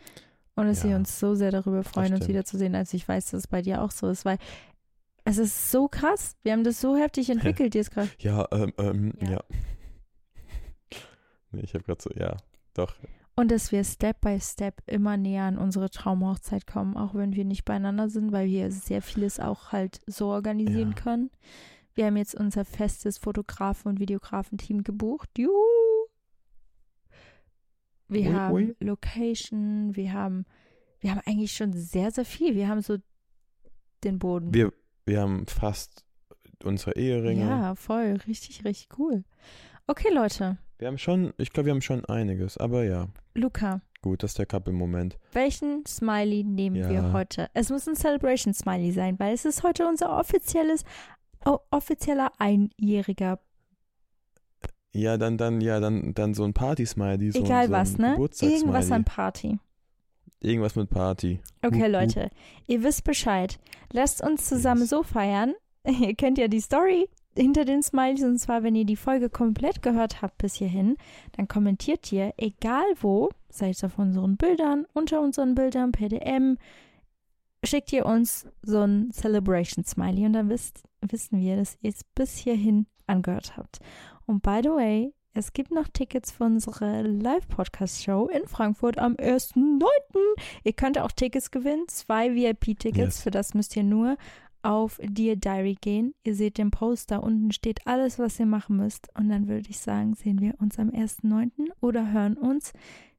Und 0.55 0.67
dass 0.67 0.83
ja, 0.83 0.89
wir 0.89 0.95
uns 0.97 1.19
so 1.19 1.35
sehr 1.35 1.51
darüber 1.51 1.83
freuen, 1.83 2.13
uns 2.13 2.27
wiederzusehen, 2.27 2.75
als 2.75 2.93
ich 2.93 3.07
weiß, 3.07 3.31
dass 3.31 3.39
es 3.41 3.47
bei 3.47 3.61
dir 3.61 3.81
auch 3.81 3.91
so 3.91 4.07
ist, 4.09 4.25
weil 4.25 4.37
es 5.25 5.37
ist 5.37 5.71
so 5.71 5.87
krass. 5.87 6.35
Wir 6.43 6.51
haben 6.51 6.63
das 6.63 6.79
so 6.81 6.95
heftig 6.95 7.29
entwickelt 7.31 7.75
jetzt 7.75 7.91
gerade. 7.91 8.09
Ja, 8.19 8.47
ähm, 8.51 8.73
ähm, 8.77 9.13
ja. 9.21 9.31
ja. 9.31 9.39
nee, 11.51 11.61
ich 11.61 11.73
habe 11.73 11.83
gerade 11.83 12.01
so, 12.01 12.09
ja, 12.15 12.37
doch. 12.73 12.95
Und 13.35 13.49
dass 13.49 13.71
wir 13.71 13.83
Step 13.83 14.21
by 14.21 14.39
Step 14.39 14.81
immer 14.85 15.17
näher 15.17 15.45
an 15.45 15.57
unsere 15.57 15.89
Traumhochzeit 15.89 16.67
kommen, 16.67 16.95
auch 16.95 17.15
wenn 17.15 17.33
wir 17.33 17.45
nicht 17.45 17.65
beieinander 17.65 18.09
sind, 18.09 18.31
weil 18.31 18.47
wir 18.47 18.71
sehr 18.71 19.01
vieles 19.01 19.39
auch 19.39 19.71
halt 19.71 20.01
so 20.05 20.27
organisieren 20.27 20.93
ja. 20.95 21.01
können. 21.01 21.31
Wir 21.95 22.05
haben 22.05 22.17
jetzt 22.17 22.35
unser 22.35 22.63
festes 22.63 23.17
Fotografen- 23.17 23.89
und 23.89 23.99
Videografenteam 23.99 24.83
gebucht. 24.83 25.29
Juhu! 25.37 25.51
Wir 28.07 28.29
ui, 28.29 28.33
haben 28.33 28.53
ui. 28.53 28.75
Location, 28.79 29.95
wir 29.95 30.13
haben, 30.13 30.45
wir 30.99 31.11
haben 31.11 31.21
eigentlich 31.25 31.53
schon 31.53 31.73
sehr, 31.73 32.11
sehr 32.11 32.25
viel. 32.25 32.55
Wir 32.55 32.67
haben 32.67 32.81
so 32.81 32.97
den 34.03 34.19
Boden. 34.19 34.53
Wir, 34.53 34.71
wir 35.05 35.21
haben 35.21 35.47
fast 35.47 36.05
unsere 36.63 36.95
Eheringe. 36.95 37.41
Ja, 37.41 37.75
voll. 37.75 38.19
Richtig, 38.27 38.63
richtig 38.63 38.89
cool. 38.99 39.23
Okay, 39.87 40.13
Leute. 40.13 40.57
Wir 40.77 40.87
haben 40.87 40.97
schon, 40.97 41.33
ich 41.37 41.51
glaube, 41.51 41.67
wir 41.67 41.73
haben 41.73 41.81
schon 41.81 42.03
einiges, 42.05 42.57
aber 42.57 42.83
ja. 42.83 43.07
Luca. 43.35 43.81
Gut, 44.01 44.21
das 44.21 44.31
ist 44.31 44.39
der 44.39 44.45
Couple-Moment. 44.45 45.17
Welchen 45.31 45.85
Smiley 45.85 46.43
nehmen 46.43 46.75
ja. 46.75 46.89
wir 46.89 47.13
heute? 47.13 47.49
Es 47.53 47.69
muss 47.69 47.87
ein 47.87 47.95
Celebration-Smiley 47.95 48.91
sein, 48.91 49.17
weil 49.17 49.33
es 49.33 49.45
ist 49.45 49.63
heute 49.63 49.87
unser 49.87 50.17
offizielles, 50.19 50.83
offizieller 51.71 52.31
einjähriger 52.37 53.39
ja, 54.95 55.17
dann, 55.17 55.37
dann, 55.37 55.59
ja, 55.59 55.79
dann, 55.79 56.13
dann 56.13 56.35
so 56.35 56.43
ein 56.43 56.53
Party-Smiley. 56.53 57.31
So 57.31 57.39
Egal 57.39 57.67
so 57.67 57.73
was, 57.73 57.97
ne? 57.97 58.15
Irgendwas 58.41 58.91
an 58.91 59.03
Party. 59.03 59.57
Irgendwas 60.39 60.75
mit 60.75 60.89
Party. 60.89 61.39
Okay, 61.63 61.87
Leute, 61.87 62.29
ihr 62.67 62.83
wisst 62.83 63.03
Bescheid. 63.03 63.59
Lasst 63.91 64.21
uns 64.21 64.47
zusammen 64.47 64.81
yes. 64.81 64.89
so 64.91 65.01
feiern. 65.01 65.55
ihr 65.87 66.15
kennt 66.15 66.37
ja 66.37 66.47
die 66.47 66.59
Story 66.59 67.09
hinter 67.35 67.65
den 67.65 67.83
Smileys. 67.83 68.23
Und 68.23 68.37
zwar, 68.39 68.63
wenn 68.63 68.75
ihr 68.75 68.85
die 68.85 68.95
Folge 68.95 69.29
komplett 69.29 69.81
gehört 69.81 70.21
habt 70.21 70.37
bis 70.37 70.55
hierhin, 70.55 70.97
dann 71.35 71.47
kommentiert 71.47 72.11
ihr, 72.11 72.33
egal 72.37 72.85
wo, 72.99 73.29
sei 73.49 73.69
es 73.69 73.83
auf 73.83 73.97
unseren 73.97 74.37
Bildern, 74.37 74.85
unter 74.93 75.21
unseren 75.21 75.55
Bildern, 75.55 75.91
per 75.91 76.09
DM, 76.09 76.57
schickt 77.63 77.93
ihr 77.93 78.05
uns 78.05 78.47
so 78.61 78.81
ein 78.81 79.11
Celebration 79.11 79.85
Smiley 79.85 80.25
und 80.25 80.33
dann 80.33 80.49
wisst, 80.49 80.83
wissen 81.01 81.39
wir, 81.39 81.55
dass 81.55 81.77
ihr 81.81 81.89
es 81.89 82.03
bis 82.15 82.37
hierhin 82.37 82.87
angehört 83.07 83.57
habt. 83.57 83.79
Und 84.25 84.43
by 84.43 84.59
the 84.63 84.69
way, 84.69 85.13
es 85.35 85.51
gibt 85.51 85.71
noch 85.71 85.87
Tickets 85.87 86.31
für 86.31 86.43
unsere 86.43 87.01
Live-Podcast-Show 87.01 88.27
in 88.27 88.47
Frankfurt 88.47 88.99
am 88.99 89.13
1.9. 89.15 89.83
Ihr 90.63 90.73
könnt 90.73 90.99
auch 90.99 91.11
Tickets 91.11 91.49
gewinnen, 91.49 91.87
zwei 91.87 92.35
VIP-Tickets. 92.35 92.97
Yes. 92.97 93.21
Für 93.23 93.31
das 93.31 93.55
müsst 93.55 93.75
ihr 93.75 93.83
nur 93.83 94.17
auf 94.63 94.99
Dear 95.03 95.35
Diary 95.35 95.77
gehen. 95.79 96.13
Ihr 96.23 96.35
seht 96.35 96.57
den 96.57 96.71
Poster, 96.71 97.21
unten 97.21 97.51
steht 97.51 97.85
alles, 97.85 98.19
was 98.19 98.39
ihr 98.39 98.45
machen 98.45 98.77
müsst. 98.77 99.09
Und 99.15 99.29
dann 99.29 99.47
würde 99.47 99.69
ich 99.69 99.79
sagen, 99.79 100.15
sehen 100.15 100.41
wir 100.41 100.55
uns 100.59 100.79
am 100.79 100.89
1.9. 100.89 101.51
oder 101.81 102.11
hören 102.11 102.37
uns 102.37 102.73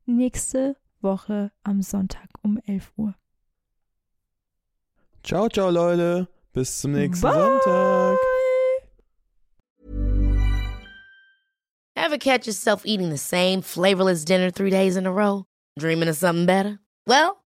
nächste 0.06 0.76
Woche 1.00 1.52
am 1.62 1.82
Sonntag 1.82 2.28
um 2.42 2.58
11 2.66 2.92
Uhr. 2.96 3.14
Ciao, 5.22 5.48
ciao, 5.48 5.70
Leute. 5.70 6.28
Bis 6.52 6.80
zum 6.80 6.92
nächsten 6.92 7.22
Bye. 7.22 7.32
Sonntag. 7.34 8.18
Ever 11.96 12.18
catch 12.18 12.46
yourself 12.46 12.84
eating 12.84 13.10
the 13.10 13.16
same 13.16 13.62
flavorless 13.62 14.24
dinner 14.24 14.50
three 14.50 14.70
days 14.70 14.96
in 14.96 15.06
a 15.06 15.12
row? 15.12 15.46
Dreaming 15.78 16.08
of 16.08 16.16
something 16.16 16.46
better? 16.46 16.78
Well, 17.06 17.43